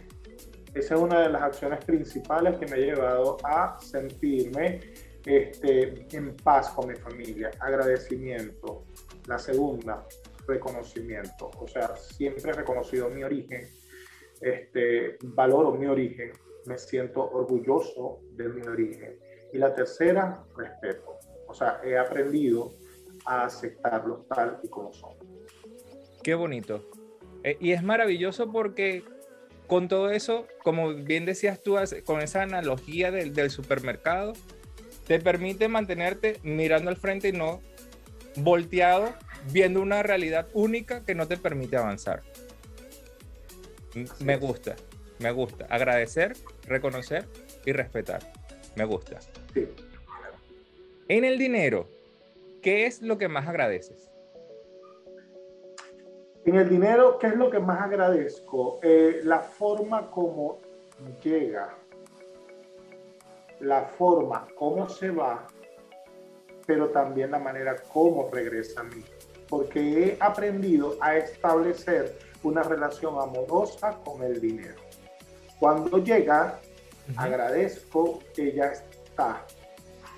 Esa 0.73 0.95
es 0.95 1.01
una 1.01 1.21
de 1.21 1.29
las 1.29 1.43
acciones 1.43 1.85
principales 1.85 2.57
que 2.57 2.65
me 2.65 2.73
ha 2.73 2.79
llevado 2.79 3.37
a 3.43 3.79
sentirme 3.79 4.79
este, 5.27 6.07
en 6.15 6.35
paz 6.37 6.69
con 6.69 6.87
mi 6.87 6.95
familia, 6.95 7.51
agradecimiento. 7.59 8.85
La 9.27 9.37
segunda, 9.37 10.07
reconocimiento. 10.47 11.51
O 11.59 11.67
sea, 11.67 11.97
siempre 11.97 12.51
he 12.51 12.53
reconocido 12.53 13.09
mi 13.09 13.23
origen, 13.23 13.67
este, 14.39 15.17
valoro 15.21 15.73
mi 15.73 15.85
origen, 15.85 16.31
me 16.65 16.77
siento 16.77 17.29
orgulloso 17.29 18.21
de 18.31 18.47
mi 18.47 18.65
origen. 18.65 19.19
Y 19.51 19.57
la 19.57 19.75
tercera, 19.75 20.45
respeto. 20.55 21.19
O 21.47 21.53
sea, 21.53 21.81
he 21.83 21.97
aprendido 21.97 22.71
a 23.25 23.45
aceptarlos 23.45 24.27
tal 24.29 24.59
y 24.63 24.69
como 24.69 24.93
son. 24.93 25.11
Qué 26.23 26.35
bonito. 26.35 26.89
Eh, 27.43 27.57
y 27.59 27.73
es 27.73 27.83
maravilloso 27.83 28.49
porque 28.49 29.03
con 29.67 29.89
todo 29.89 30.09
eso, 30.09 30.47
como 30.63 30.93
bien 30.93 31.25
decías 31.25 31.61
tú, 31.61 31.75
con 32.05 32.21
esa 32.21 32.43
analogía 32.43 33.11
del, 33.11 33.33
del 33.33 33.49
supermercado, 33.49 34.33
te 35.07 35.19
permite 35.19 35.67
mantenerte 35.69 36.39
mirando 36.43 36.89
al 36.89 36.97
frente 36.97 37.29
y 37.29 37.31
no 37.31 37.61
volteado, 38.35 39.13
viendo 39.51 39.81
una 39.81 40.03
realidad 40.03 40.47
única 40.53 41.03
que 41.03 41.15
no 41.15 41.27
te 41.27 41.37
permite 41.37 41.77
avanzar. 41.77 42.21
Me 44.19 44.37
gusta, 44.37 44.75
me 45.19 45.31
gusta. 45.31 45.65
Agradecer, 45.69 46.35
reconocer 46.67 47.25
y 47.65 47.71
respetar. 47.71 48.21
Me 48.75 48.85
gusta. 48.85 49.19
En 51.07 51.23
el 51.23 51.39
dinero, 51.39 51.87
¿qué 52.61 52.85
es 52.85 53.01
lo 53.01 53.17
que 53.17 53.27
más 53.27 53.47
agradeces? 53.47 54.11
En 56.45 56.55
el 56.55 56.69
dinero, 56.69 57.17
¿qué 57.19 57.27
es 57.27 57.35
lo 57.35 57.49
que 57.49 57.59
más 57.59 57.81
agradezco? 57.81 58.79
Eh, 58.83 59.21
la 59.23 59.39
forma 59.39 60.11
como 60.11 60.59
llega 61.23 61.75
la 63.59 63.85
forma 63.85 64.47
como 64.55 64.87
se 64.89 65.09
va, 65.09 65.47
pero 66.65 66.89
también 66.89 67.31
la 67.31 67.39
manera 67.39 67.75
como 67.75 68.29
regresa 68.29 68.81
a 68.81 68.83
mí. 68.83 69.03
Porque 69.47 69.79
he 69.79 70.17
aprendido 70.19 70.97
a 70.99 71.15
establecer 71.15 72.17
una 72.43 72.63
relación 72.63 73.19
amorosa 73.19 73.97
con 74.03 74.21
el 74.23 74.39
dinero. 74.41 74.75
Cuando 75.59 76.03
llega, 76.03 76.59
agradezco 77.15 78.19
que 78.35 78.53
ya 78.53 78.65
está. 78.65 79.45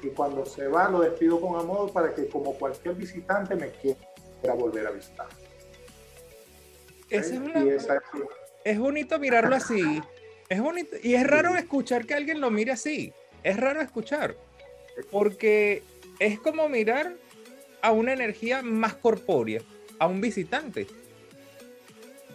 Y 0.01 0.07
cuando 0.07 0.45
se 0.45 0.67
va, 0.67 0.89
lo 0.89 1.01
despido 1.01 1.39
con 1.39 1.59
amor 1.59 1.91
para 1.91 2.13
que 2.13 2.27
como 2.27 2.53
cualquier 2.53 2.95
visitante 2.95 3.55
me 3.55 3.69
quiera 3.69 3.99
volver 4.57 4.87
a 4.87 4.91
visitar. 4.91 5.27
Es, 7.09 7.31
es 8.63 8.79
bonito 8.79 9.19
mirarlo 9.19 9.55
así. 9.55 10.01
Es 10.47 10.61
bonito. 10.61 10.95
Y 11.03 11.15
es 11.15 11.25
raro 11.27 11.55
escuchar 11.55 12.05
que 12.05 12.15
alguien 12.15 12.41
lo 12.41 12.49
mire 12.49 12.71
así 12.71 13.13
es 13.43 13.57
raro 13.57 13.81
escuchar, 13.81 14.35
porque 15.11 15.83
es 16.19 16.39
como 16.39 16.67
mirar 16.69 17.13
a 17.81 17.91
una 17.91 18.13
energía 18.13 18.61
más 18.61 18.95
corpórea, 18.95 19.61
a 19.99 20.07
un 20.07 20.21
visitante. 20.21 20.87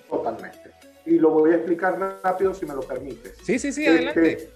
Totalmente. 0.08 0.70
Y 1.06 1.18
lo 1.18 1.30
voy 1.30 1.52
a 1.52 1.56
explicar 1.56 1.98
rápido 2.22 2.54
si 2.54 2.64
me 2.64 2.74
lo 2.74 2.80
permites. 2.80 3.36
Sí, 3.42 3.58
sí, 3.58 3.72
sí, 3.72 3.86
adelante. 3.86 4.50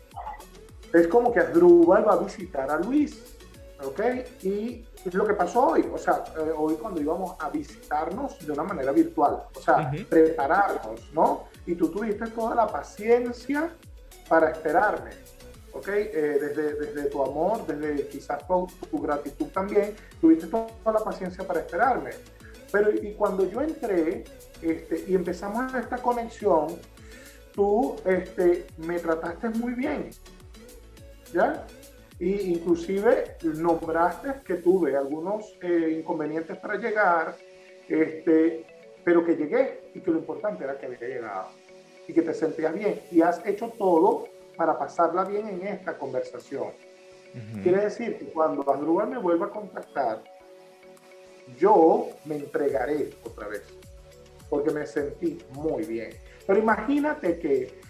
es 0.93 1.07
como 1.09 1.33
que 1.33 1.41
Drubal 1.41 2.09
va 2.09 2.15
a 2.15 2.19
visitar 2.19 2.71
a 2.71 2.79
Luis, 2.79 3.37
¿ok? 3.85 4.01
Y 4.43 4.85
es 5.05 5.15
lo 5.15 5.27
que 5.27 5.35
pasó 5.35 5.69
hoy, 5.69 5.87
o 5.93 5.99
sea, 5.99 6.25
eh, 6.37 6.53
hoy 6.57 6.75
cuando 6.75 7.01
íbamos 7.01 7.37
a 7.39 7.51
visitarnos 7.51 8.45
de 8.45 8.53
una 8.53 8.63
manera 8.63 8.93
virtual, 8.93 9.43
o 9.55 9.61
sea, 9.61 9.91
prepararnos, 10.09 11.13
¿no? 11.13 11.45
Y 11.67 11.75
tú 11.75 11.89
tuviste 11.89 12.27
toda 12.29 12.55
la 12.55 12.67
paciencia 12.67 13.71
para 14.29 14.51
esperarme. 14.51 15.11
¿Ok? 15.79 15.89
Eh, 15.89 16.39
desde, 16.41 16.75
desde, 16.75 17.05
tu 17.05 17.23
amor, 17.23 17.67
desde 17.67 18.07
quizás 18.09 18.47
tu, 18.47 18.67
tu, 18.91 19.01
gratitud 19.01 19.47
también, 19.47 19.95
tuviste 20.21 20.47
toda 20.49 20.69
la 20.85 21.05
paciencia 21.05 21.47
para 21.47 21.61
esperarme. 21.61 22.11
Pero 22.71 22.91
y 22.93 23.15
cuando 23.15 23.49
yo 23.49 23.63
entré 23.63 24.25
este, 24.61 25.05
y 25.07 25.15
empezamos 25.15 25.73
esta 25.75 25.97
conexión, 25.99 26.67
tú 27.55 27.97
este, 28.05 28.67
me 28.77 28.99
trataste 28.99 29.49
muy 29.51 29.75
bien, 29.75 30.11
¿ya? 31.33 31.67
Y 32.19 32.53
inclusive 32.53 33.37
nombraste 33.43 34.43
que 34.45 34.55
tuve 34.57 34.97
algunos 34.97 35.57
eh, 35.63 35.97
inconvenientes 35.99 36.59
para 36.59 36.75
llegar, 36.77 37.37
este, 37.89 38.67
pero 39.05 39.25
que 39.25 39.37
llegué 39.37 39.91
y 39.95 40.01
que 40.01 40.11
lo 40.11 40.19
importante 40.19 40.65
era 40.65 40.77
que 40.77 40.87
había 40.87 40.99
llegado 40.99 41.49
y 42.09 42.13
que 42.13 42.23
te 42.23 42.35
sentías 42.35 42.75
bien 42.75 43.01
y 43.13 43.23
has 43.23 43.45
hecho 43.47 43.73
todo 43.79 44.27
para 44.59 44.77
pasarla 44.77 45.25
bien 45.25 45.49
en 45.49 45.67
esta 45.67 45.97
conversación. 45.97 46.73
Quiere 47.63 47.85
decir 47.85 48.19
que 48.19 48.25
cuando 48.27 48.69
Andrúbal 48.71 49.09
me 49.09 49.19
vuelva 49.19 49.47
a 49.47 49.51
contactar, 49.51 50.25
yo 51.57 52.09
me 52.25 52.37
entregaré 52.37 53.11
otra 53.25 53.47
vez, 53.47 53.63
porque 54.51 54.71
me 54.73 54.85
sentí 54.87 55.39
muy 55.53 55.85
bien. 55.85 56.11
Pero 56.47 56.59
imagínate 56.59 57.39
que 57.39 57.81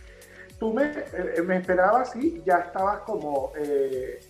tú 0.59 0.75
me, 0.75 0.93
eh, 0.93 1.43
me 1.43 1.57
esperabas 1.57 2.14
y 2.16 2.43
ya 2.45 2.59
estabas 2.59 3.01
como 3.01 3.53
eh, 3.57 4.21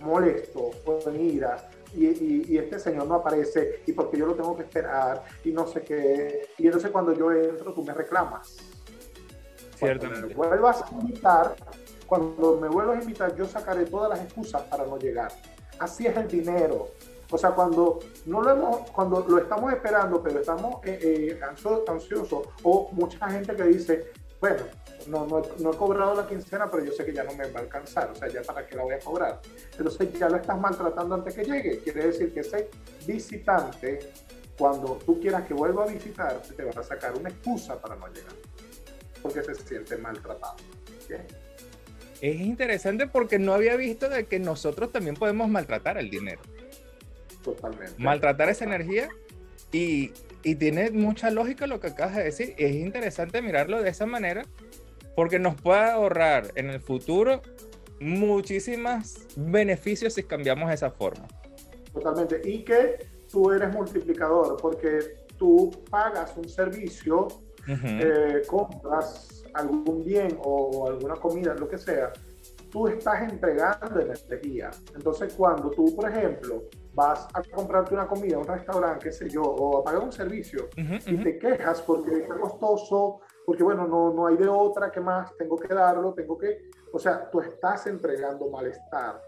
molesto 0.00 0.70
o 0.86 1.00
en 1.10 1.20
ira. 1.20 1.68
Y, 1.94 2.52
y, 2.52 2.58
este 2.58 2.78
señor 2.78 3.06
no 3.06 3.14
aparece 3.14 3.82
y 3.86 3.92
porque 3.92 4.18
yo 4.18 4.26
lo 4.26 4.34
tengo 4.34 4.56
que 4.56 4.62
esperar 4.62 5.22
y 5.44 5.50
no 5.50 5.66
sé 5.66 5.82
qué. 5.82 6.48
Y 6.58 6.66
entonces 6.66 6.90
cuando 6.90 7.12
yo 7.12 7.32
entro 7.32 7.72
tú 7.72 7.82
me 7.84 7.92
reclamas. 7.92 8.75
Cuando 9.78 10.08
me 10.08 10.34
vuelvas 10.34 10.82
a 10.82 10.90
invitar, 10.92 11.56
cuando 12.06 12.58
me 12.60 12.68
vuelvas 12.68 12.98
a 12.98 13.02
invitar, 13.02 13.36
yo 13.36 13.46
sacaré 13.46 13.84
todas 13.86 14.10
las 14.10 14.20
excusas 14.20 14.62
para 14.62 14.84
no 14.84 14.98
llegar. 14.98 15.32
Así 15.78 16.06
es 16.06 16.16
el 16.16 16.28
dinero. 16.28 16.88
O 17.30 17.38
sea, 17.38 17.50
cuando 17.50 17.98
no 18.26 18.40
lo 18.40 18.50
hemos, 18.50 18.90
cuando 18.90 19.24
lo 19.28 19.38
estamos 19.38 19.72
esperando, 19.72 20.22
pero 20.22 20.40
estamos 20.40 20.80
eh, 20.84 21.38
ansiosos, 21.88 22.48
o 22.62 22.88
mucha 22.92 23.28
gente 23.28 23.54
que 23.56 23.64
dice, 23.64 24.12
bueno, 24.40 24.62
no, 25.08 25.26
no, 25.26 25.42
no, 25.58 25.72
he 25.72 25.76
cobrado 25.76 26.14
la 26.14 26.26
quincena, 26.26 26.70
pero 26.70 26.84
yo 26.84 26.92
sé 26.92 27.04
que 27.04 27.12
ya 27.12 27.24
no 27.24 27.32
me 27.34 27.50
va 27.50 27.60
a 27.60 27.62
alcanzar, 27.62 28.10
o 28.10 28.14
sea, 28.14 28.28
ya 28.28 28.42
para 28.42 28.66
qué 28.66 28.76
la 28.76 28.84
voy 28.84 28.94
a 28.94 28.98
cobrar. 29.00 29.40
Entonces 29.76 30.12
ya 30.12 30.28
lo 30.28 30.36
estás 30.36 30.58
maltratando 30.58 31.14
antes 31.16 31.34
que 31.34 31.44
llegue. 31.44 31.78
Quiere 31.80 32.06
decir 32.06 32.32
que 32.32 32.40
ese 32.40 32.70
visitante, 33.06 34.12
cuando 34.56 34.98
tú 35.04 35.20
quieras 35.20 35.46
que 35.46 35.54
vuelva 35.54 35.84
a 35.84 35.86
visitar, 35.86 36.40
te 36.42 36.64
va 36.64 36.80
a 36.80 36.84
sacar 36.84 37.16
una 37.16 37.28
excusa 37.28 37.80
para 37.80 37.96
no 37.96 38.06
llegar, 38.08 38.34
porque 39.26 39.42
se 39.42 39.54
siente 39.54 39.96
maltratado. 39.96 40.56
Es 42.20 42.40
interesante 42.40 43.06
porque 43.06 43.38
no 43.38 43.54
había 43.54 43.76
visto 43.76 44.08
de 44.08 44.24
que 44.24 44.38
nosotros 44.38 44.92
también 44.92 45.16
podemos 45.16 45.48
maltratar 45.48 45.98
el 45.98 46.10
dinero. 46.10 46.40
Totalmente. 47.42 47.94
Maltratar 47.98 48.48
esa 48.48 48.64
energía 48.64 49.08
y 49.70 50.12
y 50.46 50.54
tiene 50.54 50.92
mucha 50.92 51.28
lógica 51.32 51.66
lo 51.66 51.80
que 51.80 51.88
acabas 51.88 52.14
de 52.14 52.22
decir. 52.22 52.54
Es 52.56 52.76
interesante 52.76 53.42
mirarlo 53.42 53.82
de 53.82 53.90
esa 53.90 54.06
manera 54.06 54.44
porque 55.16 55.40
nos 55.40 55.60
puede 55.60 55.90
ahorrar 55.90 56.52
en 56.54 56.70
el 56.70 56.80
futuro 56.80 57.42
muchísimos 57.98 59.26
beneficios 59.34 60.14
si 60.14 60.22
cambiamos 60.22 60.72
esa 60.72 60.92
forma. 60.92 61.26
Totalmente. 61.92 62.40
Y 62.44 62.62
que 62.62 63.08
tú 63.28 63.50
eres 63.50 63.72
multiplicador 63.72 64.56
porque 64.62 65.16
tú 65.36 65.72
pagas 65.90 66.36
un 66.36 66.48
servicio, 66.48 67.26
eh, 67.66 68.42
compras 68.46 69.44
algún 69.54 70.04
bien 70.04 70.38
o 70.42 70.88
alguna 70.88 71.14
comida, 71.16 71.54
lo 71.54 71.68
que 71.68 71.78
sea, 71.78 72.12
tú 72.70 72.88
estás 72.88 73.22
entregando 73.22 74.00
energía. 74.00 74.70
Entonces, 74.94 75.32
cuando 75.34 75.70
tú, 75.70 75.94
por 75.96 76.10
ejemplo, 76.10 76.64
vas 76.94 77.26
a 77.34 77.42
comprarte 77.42 77.94
una 77.94 78.06
comida 78.06 78.36
a 78.36 78.38
un 78.40 78.46
restaurante, 78.46 79.04
qué 79.04 79.12
sé 79.12 79.28
yo, 79.28 79.42
o 79.42 79.78
a 79.78 79.84
pagar 79.84 80.02
un 80.02 80.12
servicio 80.12 80.68
y 80.76 81.16
te 81.18 81.38
quejas 81.38 81.82
porque 81.82 82.22
es 82.22 82.28
costoso, 82.40 83.20
porque 83.44 83.62
bueno, 83.62 83.86
no, 83.86 84.12
no 84.12 84.26
hay 84.26 84.36
de 84.36 84.48
otra 84.48 84.90
que 84.90 85.00
más, 85.00 85.34
tengo 85.36 85.56
que 85.56 85.72
darlo, 85.72 86.14
tengo 86.14 86.36
que, 86.36 86.70
o 86.92 86.98
sea, 86.98 87.30
tú 87.30 87.40
estás 87.40 87.86
entregando 87.86 88.48
malestar. 88.48 89.20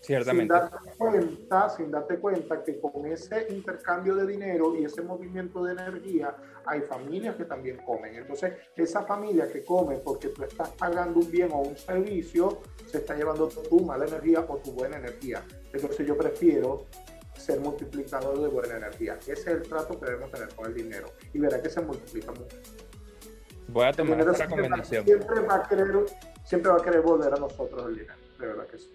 Ciertamente. 0.00 0.54
Sin 0.54 0.70
darte 0.70 0.96
cuenta, 0.96 1.68
sin 1.68 1.90
darte 1.90 2.18
cuenta 2.18 2.62
que 2.62 2.80
con 2.80 3.06
ese 3.06 3.48
intercambio 3.50 4.14
de 4.14 4.26
dinero 4.26 4.74
y 4.76 4.84
ese 4.84 5.02
movimiento 5.02 5.64
de 5.64 5.72
energía, 5.72 6.36
hay 6.68 6.82
familias 6.82 7.34
que 7.36 7.44
también 7.44 7.78
comen. 7.78 8.14
Entonces, 8.14 8.52
esa 8.76 9.02
familia 9.02 9.50
que 9.50 9.64
come 9.64 9.96
porque 9.96 10.28
tú 10.28 10.44
estás 10.44 10.70
pagando 10.70 11.20
un 11.20 11.30
bien 11.30 11.50
o 11.52 11.60
un 11.60 11.76
servicio, 11.76 12.60
se 12.86 12.98
está 12.98 13.14
llevando 13.14 13.48
tu 13.48 13.80
mala 13.80 14.06
energía 14.06 14.44
o 14.46 14.56
tu 14.58 14.72
buena 14.72 14.98
energía. 14.98 15.42
Entonces, 15.72 16.06
yo 16.06 16.16
prefiero 16.16 16.86
ser 17.34 17.60
multiplicador 17.60 18.38
de 18.40 18.48
buena 18.48 18.76
energía. 18.76 19.18
Ese 19.20 19.32
es 19.32 19.46
el 19.46 19.62
trato 19.62 19.98
que 19.98 20.06
debemos 20.06 20.30
tener 20.30 20.48
con 20.54 20.66
el 20.66 20.74
dinero. 20.74 21.08
Y 21.32 21.38
verá 21.38 21.62
que 21.62 21.70
se 21.70 21.80
multiplica 21.80 22.32
mucho. 22.32 22.56
Voy 23.68 23.86
a 23.86 23.92
tomar 23.92 24.20
esa 24.20 24.32
recomendación. 24.32 25.04
Siempre 25.04 25.40
va, 25.40 25.56
a 25.56 25.62
querer, 25.68 25.88
siempre 26.44 26.70
va 26.70 26.78
a 26.78 26.82
querer 26.82 27.00
volver 27.00 27.32
a 27.32 27.36
nosotros 27.36 27.86
el 27.88 27.96
dinero. 27.96 28.18
De 28.38 28.46
verdad 28.46 28.66
que 28.66 28.78
sí. 28.78 28.92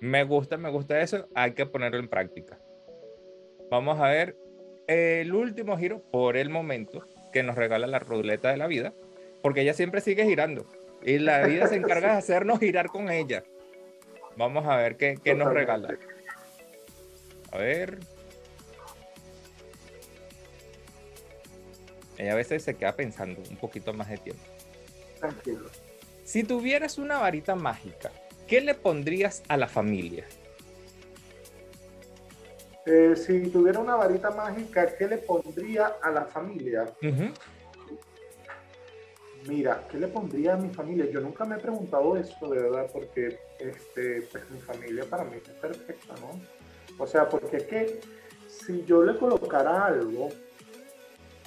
Me 0.00 0.24
gusta, 0.24 0.56
me 0.56 0.70
gusta 0.70 1.00
eso. 1.00 1.28
Hay 1.34 1.52
que 1.52 1.66
ponerlo 1.66 1.98
en 1.98 2.08
práctica. 2.08 2.58
Vamos 3.70 4.00
a 4.00 4.08
ver 4.08 4.36
el 4.86 5.32
último 5.34 5.76
giro 5.76 6.02
por 6.10 6.36
el 6.36 6.50
momento 6.50 7.04
que 7.32 7.42
nos 7.42 7.56
regala 7.56 7.86
la 7.86 7.98
ruleta 7.98 8.50
de 8.50 8.56
la 8.56 8.66
vida, 8.66 8.92
porque 9.42 9.62
ella 9.62 9.74
siempre 9.74 10.00
sigue 10.00 10.24
girando 10.24 10.66
y 11.02 11.18
la 11.18 11.46
vida 11.46 11.66
se 11.66 11.76
encarga 11.76 12.12
de 12.12 12.18
hacernos 12.18 12.58
girar 12.58 12.88
con 12.88 13.10
ella. 13.10 13.44
Vamos 14.36 14.66
a 14.66 14.76
ver 14.76 14.96
qué, 14.96 15.18
qué 15.22 15.34
nos 15.34 15.52
regala. 15.52 15.96
A 17.52 17.58
ver. 17.58 17.98
Ella 22.16 22.32
a 22.32 22.36
veces 22.36 22.62
se 22.62 22.74
queda 22.74 22.94
pensando 22.94 23.42
un 23.50 23.56
poquito 23.56 23.92
más 23.92 24.08
de 24.08 24.18
tiempo. 24.18 24.42
Tranquilo. 25.18 25.70
Si 26.22 26.44
tuvieras 26.44 26.98
una 26.98 27.18
varita 27.18 27.54
mágica, 27.54 28.12
¿qué 28.46 28.60
le 28.60 28.74
pondrías 28.74 29.42
a 29.48 29.56
la 29.56 29.68
familia? 29.68 30.26
Eh, 32.86 33.14
si 33.14 33.48
tuviera 33.50 33.78
una 33.78 33.96
varita 33.96 34.30
mágica, 34.30 34.96
¿qué 34.96 35.06
le 35.06 35.18
pondría 35.18 35.96
a 36.02 36.10
la 36.10 36.24
familia? 36.24 36.86
Mira, 39.46 39.86
¿qué 39.90 39.98
le 39.98 40.08
pondría 40.08 40.54
a 40.54 40.56
mi 40.56 40.70
familia? 40.70 41.10
Yo 41.10 41.20
nunca 41.20 41.44
me 41.44 41.56
he 41.56 41.58
preguntado 41.58 42.16
eso, 42.16 42.48
de 42.48 42.62
verdad, 42.62 42.86
porque 42.92 43.38
este, 43.58 44.22
pues, 44.30 44.50
mi 44.50 44.60
familia 44.60 45.04
para 45.08 45.24
mí 45.24 45.36
es 45.36 45.50
perfecta, 45.54 46.14
¿no? 46.20 46.40
O 46.98 47.06
sea, 47.06 47.28
porque 47.28 47.58
es 47.58 47.64
que 47.64 48.00
si 48.48 48.84
yo 48.84 49.02
le 49.02 49.18
colocara 49.18 49.86
algo, 49.86 50.28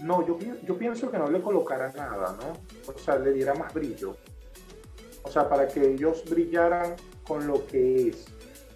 no, 0.02 0.26
yo, 0.26 0.38
yo 0.64 0.78
pienso 0.78 1.12
que 1.12 1.18
no 1.18 1.30
le 1.30 1.42
colocara 1.42 1.92
nada, 1.92 2.36
¿no? 2.40 2.92
O 2.92 2.98
sea, 2.98 3.18
le 3.18 3.32
diera 3.32 3.54
más 3.54 3.74
brillo. 3.74 4.18
O 5.24 5.32
sea, 5.32 5.48
para 5.48 5.68
que 5.68 5.94
ellos 5.94 6.24
brillaran 6.30 6.96
con 7.26 7.48
lo 7.48 7.66
que 7.68 8.10
es, 8.10 8.26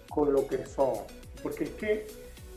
con 0.08 0.32
lo 0.32 0.46
que 0.46 0.64
son. 0.64 0.94
Porque 1.42 1.64
es 1.64 1.70
que 1.70 2.06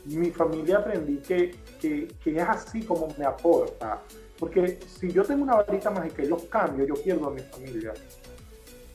mi 0.06 0.30
familia 0.30 0.78
aprendí 0.78 1.18
que, 1.18 1.54
que, 1.80 2.08
es 2.24 2.48
así 2.48 2.82
como 2.82 3.08
me 3.18 3.24
aporta. 3.24 4.02
Porque 4.38 4.80
si 4.86 5.12
yo 5.12 5.22
tengo 5.22 5.44
una 5.44 5.56
varita 5.56 5.90
mágica 5.90 6.22
y 6.22 6.26
los 6.26 6.44
cambio, 6.44 6.84
yo 6.84 6.94
pierdo 6.94 7.28
a 7.28 7.30
mi 7.30 7.40
familia. 7.40 7.92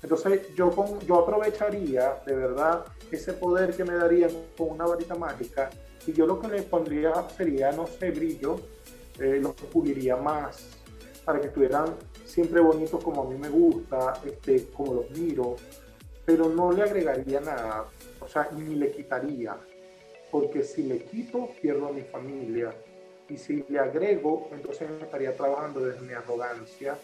Entonces 0.03 0.53
yo, 0.55 0.71
con, 0.71 0.99
yo 1.01 1.19
aprovecharía 1.19 2.21
de 2.25 2.35
verdad 2.35 2.85
ese 3.11 3.33
poder 3.33 3.75
que 3.75 3.83
me 3.83 3.95
darían 3.95 4.31
con 4.57 4.71
una 4.71 4.85
varita 4.85 5.15
mágica 5.15 5.69
y 6.05 6.13
yo 6.13 6.25
lo 6.25 6.39
que 6.39 6.47
le 6.47 6.61
pondría 6.63 7.13
sería, 7.35 7.71
no 7.71 7.87
sé, 7.87 8.11
brillo, 8.11 8.57
eh, 9.19 9.39
los 9.41 9.53
puliría 9.53 10.15
más 10.15 10.69
para 11.25 11.41
que 11.41 11.47
estuvieran 11.47 11.95
siempre 12.25 12.61
bonitos 12.61 13.03
como 13.03 13.23
a 13.23 13.29
mí 13.29 13.37
me 13.37 13.49
gusta, 13.49 14.13
este, 14.25 14.67
como 14.67 14.93
los 14.93 15.09
miro, 15.11 15.55
pero 16.23 16.49
no 16.49 16.71
le 16.71 16.83
agregaría 16.83 17.41
nada, 17.41 17.85
o 18.19 18.27
sea, 18.27 18.49
ni 18.55 18.75
le 18.75 18.91
quitaría, 18.91 19.57
porque 20.31 20.63
si 20.63 20.83
le 20.83 20.99
quito, 20.99 21.49
pierdo 21.61 21.87
a 21.87 21.91
mi 21.91 22.01
familia, 22.01 22.73
y 23.29 23.37
si 23.37 23.63
le 23.67 23.79
agrego, 23.79 24.49
entonces 24.51 24.89
estaría 25.01 25.35
trabajando 25.35 25.81
desde 25.81 26.01
mi 26.01 26.13
arrogancia, 26.13 26.97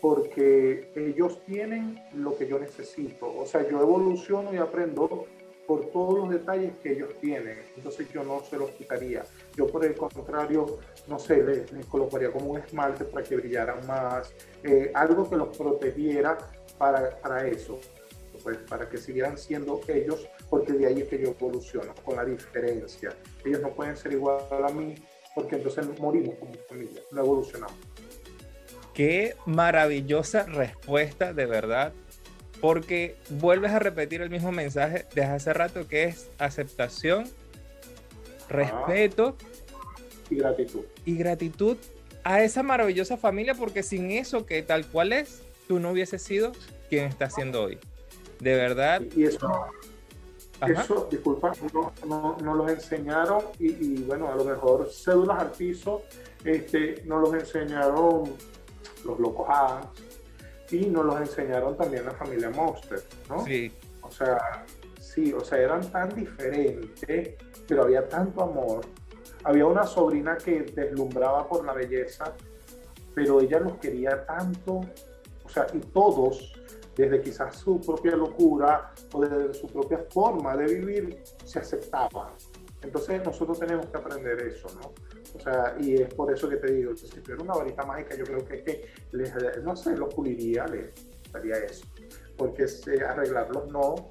porque 0.00 0.90
ellos 0.94 1.42
tienen 1.44 2.00
lo 2.14 2.36
que 2.36 2.46
yo 2.46 2.58
necesito, 2.58 3.34
o 3.36 3.46
sea, 3.46 3.68
yo 3.68 3.80
evoluciono 3.80 4.54
y 4.54 4.58
aprendo 4.58 5.26
por 5.66 5.86
todos 5.86 6.18
los 6.18 6.30
detalles 6.30 6.72
que 6.80 6.92
ellos 6.92 7.10
tienen, 7.20 7.58
entonces 7.76 8.08
yo 8.12 8.22
no 8.22 8.40
se 8.44 8.56
los 8.56 8.70
quitaría. 8.70 9.24
Yo 9.56 9.66
por 9.66 9.84
el 9.84 9.96
contrario, 9.96 10.78
no 11.08 11.18
sé, 11.18 11.42
les, 11.42 11.86
colocaría 11.86 12.30
como 12.30 12.52
un 12.52 12.58
esmalte 12.58 13.04
para 13.04 13.24
que 13.24 13.34
brillaran 13.34 13.84
más, 13.84 14.32
eh, 14.62 14.92
algo 14.94 15.28
que 15.28 15.36
los 15.36 15.56
protegiera 15.56 16.38
para, 16.78 17.16
para 17.20 17.48
eso 17.48 17.80
pues 18.46 18.58
para 18.58 18.88
que 18.88 18.96
siguieran 18.96 19.36
siendo 19.36 19.80
ellos, 19.88 20.28
porque 20.48 20.72
de 20.72 20.86
ahí 20.86 21.00
es 21.00 21.08
que 21.08 21.20
yo 21.20 21.30
evoluciono, 21.30 21.92
con 22.04 22.14
la 22.14 22.24
diferencia. 22.24 23.12
Ellos 23.44 23.60
no 23.60 23.74
pueden 23.74 23.96
ser 23.96 24.12
igual 24.12 24.38
a 24.50 24.68
mí, 24.68 24.94
porque 25.34 25.56
entonces 25.56 25.98
morimos 25.98 26.36
como 26.36 26.52
familia, 26.68 27.02
no 27.10 27.22
evolucionamos. 27.22 27.74
Qué 28.94 29.34
maravillosa 29.46 30.44
respuesta, 30.44 31.32
de 31.32 31.44
verdad, 31.44 31.92
porque 32.60 33.16
vuelves 33.30 33.72
a 33.72 33.80
repetir 33.80 34.22
el 34.22 34.30
mismo 34.30 34.52
mensaje 34.52 35.06
desde 35.12 35.32
hace 35.32 35.52
rato, 35.52 35.88
que 35.88 36.04
es 36.04 36.30
aceptación, 36.38 37.24
respeto 38.48 39.36
y 40.30 40.36
gratitud. 40.36 40.84
Y 41.04 41.16
gratitud 41.16 41.78
a 42.22 42.44
esa 42.44 42.62
maravillosa 42.62 43.16
familia, 43.16 43.56
porque 43.56 43.82
sin 43.82 44.12
eso 44.12 44.46
que 44.46 44.62
tal 44.62 44.86
cual 44.86 45.12
es, 45.12 45.42
tú 45.66 45.80
no 45.80 45.90
hubieses 45.90 46.22
sido 46.22 46.52
quien 46.88 47.06
estás 47.06 47.34
siendo 47.34 47.64
hoy. 47.64 47.80
De 48.40 48.54
verdad. 48.54 49.02
Y 49.14 49.24
eso, 49.24 49.48
Eso, 50.66 51.08
disculpa, 51.10 51.52
no, 52.06 52.36
no, 52.42 52.54
los 52.54 52.70
enseñaron 52.70 53.42
y, 53.58 54.02
bueno, 54.02 54.32
a 54.32 54.36
lo 54.36 54.44
mejor 54.44 54.88
cédulas 54.90 55.38
al 55.38 55.50
piso, 55.50 56.02
este, 56.44 57.02
nos 57.04 57.20
los 57.22 57.34
enseñaron 57.34 58.24
los 59.04 59.20
locos 59.20 59.46
A 59.48 59.90
y 60.70 60.86
nos 60.86 61.04
los 61.04 61.20
enseñaron 61.20 61.76
también 61.76 62.06
la 62.06 62.12
familia 62.12 62.50
Monster, 62.50 63.02
¿no? 63.28 63.44
Sí. 63.44 63.72
O 64.02 64.10
sea, 64.10 64.64
sí, 64.98 65.32
o 65.32 65.40
sea, 65.40 65.58
eran 65.58 65.90
tan 65.90 66.14
diferentes, 66.14 67.34
pero 67.68 67.82
había 67.82 68.08
tanto 68.08 68.42
amor. 68.42 68.84
Había 69.44 69.66
una 69.66 69.86
sobrina 69.86 70.36
que 70.36 70.62
deslumbraba 70.62 71.46
por 71.46 71.64
la 71.64 71.72
belleza, 71.72 72.32
pero 73.14 73.40
ella 73.40 73.60
los 73.60 73.74
quería 73.74 74.24
tanto, 74.26 74.80
o 75.44 75.48
sea, 75.48 75.66
y 75.72 75.78
todos 75.78 76.55
desde 76.96 77.20
quizás 77.20 77.56
su 77.56 77.80
propia 77.80 78.16
locura 78.16 78.92
o 79.12 79.20
desde 79.20 79.54
su 79.54 79.66
propia 79.68 79.98
forma 80.10 80.56
de 80.56 80.74
vivir, 80.74 81.22
se 81.44 81.58
aceptaba. 81.58 82.34
Entonces 82.82 83.22
nosotros 83.24 83.58
tenemos 83.58 83.86
que 83.86 83.98
aprender 83.98 84.40
eso, 84.40 84.68
¿no? 84.80 84.92
O 85.34 85.40
sea, 85.40 85.76
y 85.78 86.00
es 86.02 86.14
por 86.14 86.32
eso 86.32 86.48
que 86.48 86.56
te 86.56 86.72
digo, 86.72 86.96
si 86.96 87.08
tuviera 87.20 87.42
una 87.42 87.54
varita 87.54 87.84
mágica, 87.84 88.16
yo 88.16 88.24
creo 88.24 88.44
que, 88.44 88.62
que 88.62 88.86
les, 89.12 89.32
no 89.62 89.76
sé, 89.76 89.96
los 89.96 90.12
puliría, 90.14 90.66
les 90.66 90.90
daría 91.30 91.56
eso. 91.56 91.84
Porque 92.36 92.66
arreglarlos 93.06 93.68
no, 93.70 94.08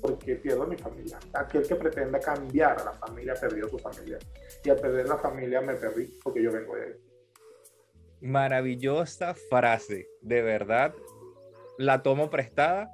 porque 0.00 0.36
pierdo 0.36 0.66
mi 0.66 0.76
familia. 0.76 1.18
Aquel 1.34 1.66
que 1.66 1.74
pretenda 1.74 2.20
cambiar 2.20 2.80
a 2.80 2.84
la 2.84 2.92
familia 2.92 3.34
perdió 3.34 3.68
su 3.68 3.78
familia. 3.78 4.18
Y 4.64 4.70
al 4.70 4.76
perder 4.76 5.08
la 5.08 5.18
familia 5.18 5.60
me 5.60 5.74
perdí 5.74 6.18
porque 6.22 6.42
yo 6.42 6.52
vengo 6.52 6.76
de 6.76 6.82
ahí. 6.84 6.92
Maravillosa 8.20 9.34
frase, 9.34 10.08
de 10.20 10.42
verdad 10.42 10.94
la 11.82 12.02
tomo 12.02 12.30
prestada 12.30 12.90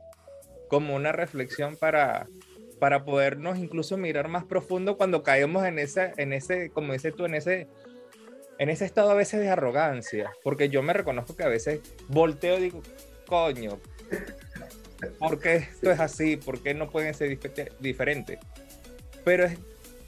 como 0.68 0.95
una 0.95 1.12
reflexión 1.12 1.76
para, 1.76 2.26
para 2.78 3.05
podernos 3.05 3.59
incluso 3.59 3.97
mirar 3.97 4.28
más 4.28 4.45
profundo 4.45 4.97
cuando 4.97 5.22
caemos 5.22 5.66
en 5.66 5.78
ese, 5.78 6.12
en 6.16 6.32
ese, 6.32 6.70
como 6.70 6.93
dices 6.93 7.14
tú, 7.14 7.26
en 7.26 7.34
ese, 7.34 7.68
en 8.59 8.70
ese 8.70 8.84
estado 8.84 9.11
a 9.11 9.14
veces 9.14 9.41
de 9.41 9.51
arrogancia, 9.51 10.30
porque 10.43 10.68
yo 10.68 10.82
me 10.82 10.93
reconozco 10.93 11.36
que 11.36 11.45
a 11.45 11.49
veces 11.49 11.80
volteo 12.09 12.59
y 12.59 12.62
digo, 12.62 12.82
coño, 13.26 13.78
¿por 15.18 15.39
qué 15.39 15.57
esto 15.57 15.91
es 15.91 16.01
así? 16.01 16.36
¿Por 16.36 16.62
qué 16.62 16.74
no 16.74 16.91
pueden 16.91 17.14
ser 17.14 17.39
diferentes? 17.80 18.39
Pero 19.24 19.45
es 19.45 19.59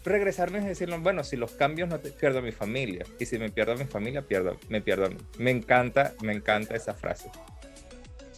regresarme 0.04 0.60
y 0.60 0.64
decirnos, 0.64 1.02
bueno, 1.02 1.22
si 1.22 1.36
los 1.36 1.52
cambios 1.52 1.88
no 1.88 2.00
te 2.00 2.10
pierdo 2.10 2.40
mi 2.40 2.52
familia, 2.52 3.04
y 3.18 3.26
si 3.26 3.38
me 3.38 3.50
pierdo 3.50 3.76
mi 3.76 3.84
familia, 3.84 4.22
pierdo, 4.22 4.56
me 4.70 4.80
pierdo 4.80 5.06
a 5.06 5.10
mí. 5.10 5.18
Me 5.38 5.50
encanta, 5.50 6.14
me 6.22 6.32
encanta 6.32 6.74
esa 6.74 6.94
frase. 6.94 7.30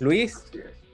Luis, 0.02 0.42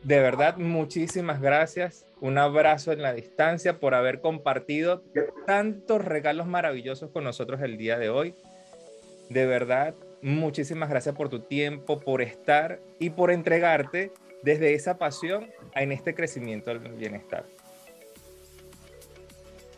de 0.04 0.20
verdad, 0.20 0.58
muchísimas 0.58 1.40
gracias. 1.40 2.04
Un 2.20 2.36
abrazo 2.36 2.92
en 2.92 3.00
la 3.00 3.14
distancia 3.14 3.80
por 3.80 3.94
haber 3.94 4.20
compartido 4.20 5.02
tantos 5.46 6.04
regalos 6.04 6.46
maravillosos 6.46 7.10
con 7.10 7.24
nosotros 7.24 7.62
el 7.62 7.78
día 7.78 7.98
de 7.98 8.10
hoy. 8.10 8.34
De 9.30 9.46
verdad, 9.46 9.94
muchísimas 10.20 10.90
gracias 10.90 11.14
por 11.14 11.30
tu 11.30 11.40
tiempo, 11.40 11.98
por 12.00 12.20
estar 12.20 12.80
y 12.98 13.08
por 13.08 13.30
entregarte 13.30 14.12
desde 14.42 14.74
esa 14.74 14.98
pasión 14.98 15.48
en 15.74 15.90
este 15.90 16.14
crecimiento 16.14 16.68
del 16.68 16.92
bienestar. 16.92 17.46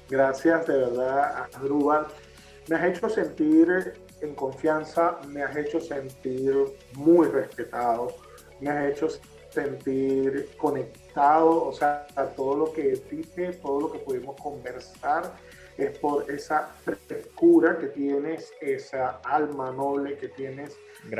Gracias 0.08 0.66
de 0.66 0.76
verdad, 0.76 1.46
Adrúbal. 1.54 2.08
Me 2.66 2.74
has 2.74 2.96
hecho 2.96 3.08
sentir 3.08 3.92
en 4.22 4.34
confianza, 4.34 5.20
me 5.28 5.44
has 5.44 5.56
hecho 5.56 5.80
sentir 5.80 6.52
muy 6.94 7.28
respetado 7.28 8.08
me 8.60 8.70
ha 8.70 8.88
hecho 8.88 9.08
sentir 9.50 10.50
conectado, 10.56 11.66
o 11.66 11.72
sea, 11.72 12.06
todo 12.36 12.56
lo 12.56 12.72
que 12.72 13.00
dije, 13.10 13.52
todo 13.54 13.80
lo 13.80 13.92
que 13.92 13.98
pudimos 13.98 14.40
conversar 14.40 15.32
es 15.76 15.98
por 15.98 16.30
esa 16.30 16.68
frescura 16.84 17.78
que 17.78 17.88
tienes, 17.88 18.52
esa 18.60 19.20
alma 19.24 19.72
noble 19.72 20.16
que 20.16 20.28
tienes, 20.28 20.76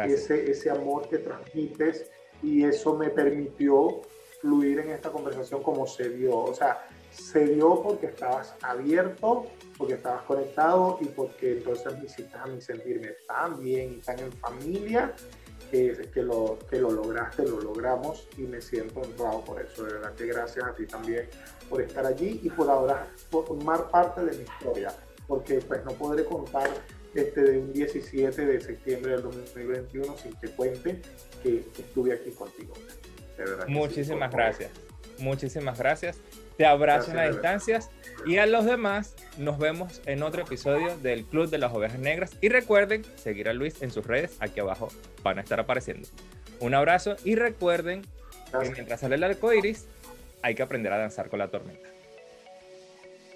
ese, 0.07 0.51
ese 0.51 0.71
amor 0.71 1.09
que 1.09 1.19
transmites 1.19 2.11
y 2.43 2.65
eso 2.65 2.97
me 2.97 3.11
permitió 3.11 4.03
fluir 4.41 4.81
en 4.81 4.91
esta 4.91 5.11
conversación 5.11 5.63
como 5.63 5.87
se 5.87 6.11
dio. 6.11 6.37
O 6.37 6.55
sea, 6.55 6.87
se 7.11 7.47
dio 7.47 7.83
porque 7.83 8.07
estabas 8.07 8.55
abierto, 8.63 9.47
porque 9.77 9.95
estabas 9.95 10.23
conectado 10.23 10.99
y 11.01 11.07
porque 11.07 11.53
entonces 11.53 11.99
me 11.99 12.05
hiciste 12.05 12.37
a 12.37 12.47
mí 12.47 12.61
sentirme 12.61 13.09
tan 13.27 13.61
bien 13.61 13.95
y 13.95 13.97
tan 13.97 14.19
en 14.19 14.33
familia 14.33 15.15
que, 15.71 16.23
lo, 16.23 16.59
que 16.69 16.79
lo 16.79 16.91
lograste, 16.91 17.45
lo 17.45 17.61
logramos 17.61 18.29
y 18.37 18.43
me 18.43 18.61
siento 18.61 19.01
honrado 19.01 19.45
por 19.45 19.61
eso. 19.61 19.85
De 19.85 19.95
verdad 19.95 20.15
que 20.15 20.27
gracias 20.27 20.65
a 20.65 20.75
ti 20.75 20.87
también 20.87 21.29
por 21.69 21.81
estar 21.81 22.05
allí 22.05 22.41
y 22.43 22.51
por 22.51 22.69
ahora 22.69 23.07
formar 23.31 23.91
parte 23.91 24.25
de 24.25 24.37
mi 24.37 24.43
historia, 24.43 24.93
porque 25.27 25.61
pues 25.61 25.85
no 25.85 25.93
podré 25.93 26.25
contar 26.25 26.69
este 27.15 27.43
de 27.43 27.59
un 27.59 27.73
17 27.73 28.47
de 28.47 28.61
septiembre 28.61 29.13
del 29.13 29.23
2021 29.23 30.17
sin 30.17 30.33
que 30.37 30.49
cuente 30.49 31.03
que, 31.43 31.65
estuve 31.79 32.13
aquí 32.13 32.31
contigo. 32.31 32.75
Muchísimas 33.69 34.31
gracias. 34.31 34.71
Muchísimas 35.19 35.79
gracias. 35.79 36.19
Te 36.57 36.67
abrazo 36.67 37.11
en 37.11 37.17
las 37.17 37.31
distancias 37.31 37.91
y 38.27 38.37
a 38.37 38.47
los 38.47 38.67
demás 38.67 39.15
nos 39.39 39.59
vemos 39.59 40.03
en 40.07 40.23
otro 40.23 40.43
episodio 40.43 40.97
del 40.99 41.25
Club 41.25 41.49
de 41.49 41.59
las 41.59 41.73
Ovejas 41.73 41.99
Negras. 41.99 42.37
Y 42.41 42.51
recuerden 42.51 43.05
seguir 43.17 43.49
a 43.49 43.55
Luis 43.55 43.81
en 43.83 43.91
sus 43.91 44.07
redes, 44.07 44.37
aquí 44.41 44.61
abajo 44.61 44.89
van 45.23 45.39
a 45.39 45.43
estar 45.43 45.59
apareciendo. 45.59 46.09
Un 46.59 46.75
abrazo 46.75 47.17
y 47.25 47.35
recuerden 47.35 48.03
que 48.61 48.71
mientras 48.71 49.01
sale 49.01 49.15
el 49.15 49.25
arco 49.25 49.53
iris, 49.53 49.87
hay 50.43 50.55
que 50.55 50.63
aprender 50.63 50.93
a 50.93 50.99
danzar 50.99 51.29
con 51.31 51.39
la 51.39 51.49
tormenta. 51.49 51.89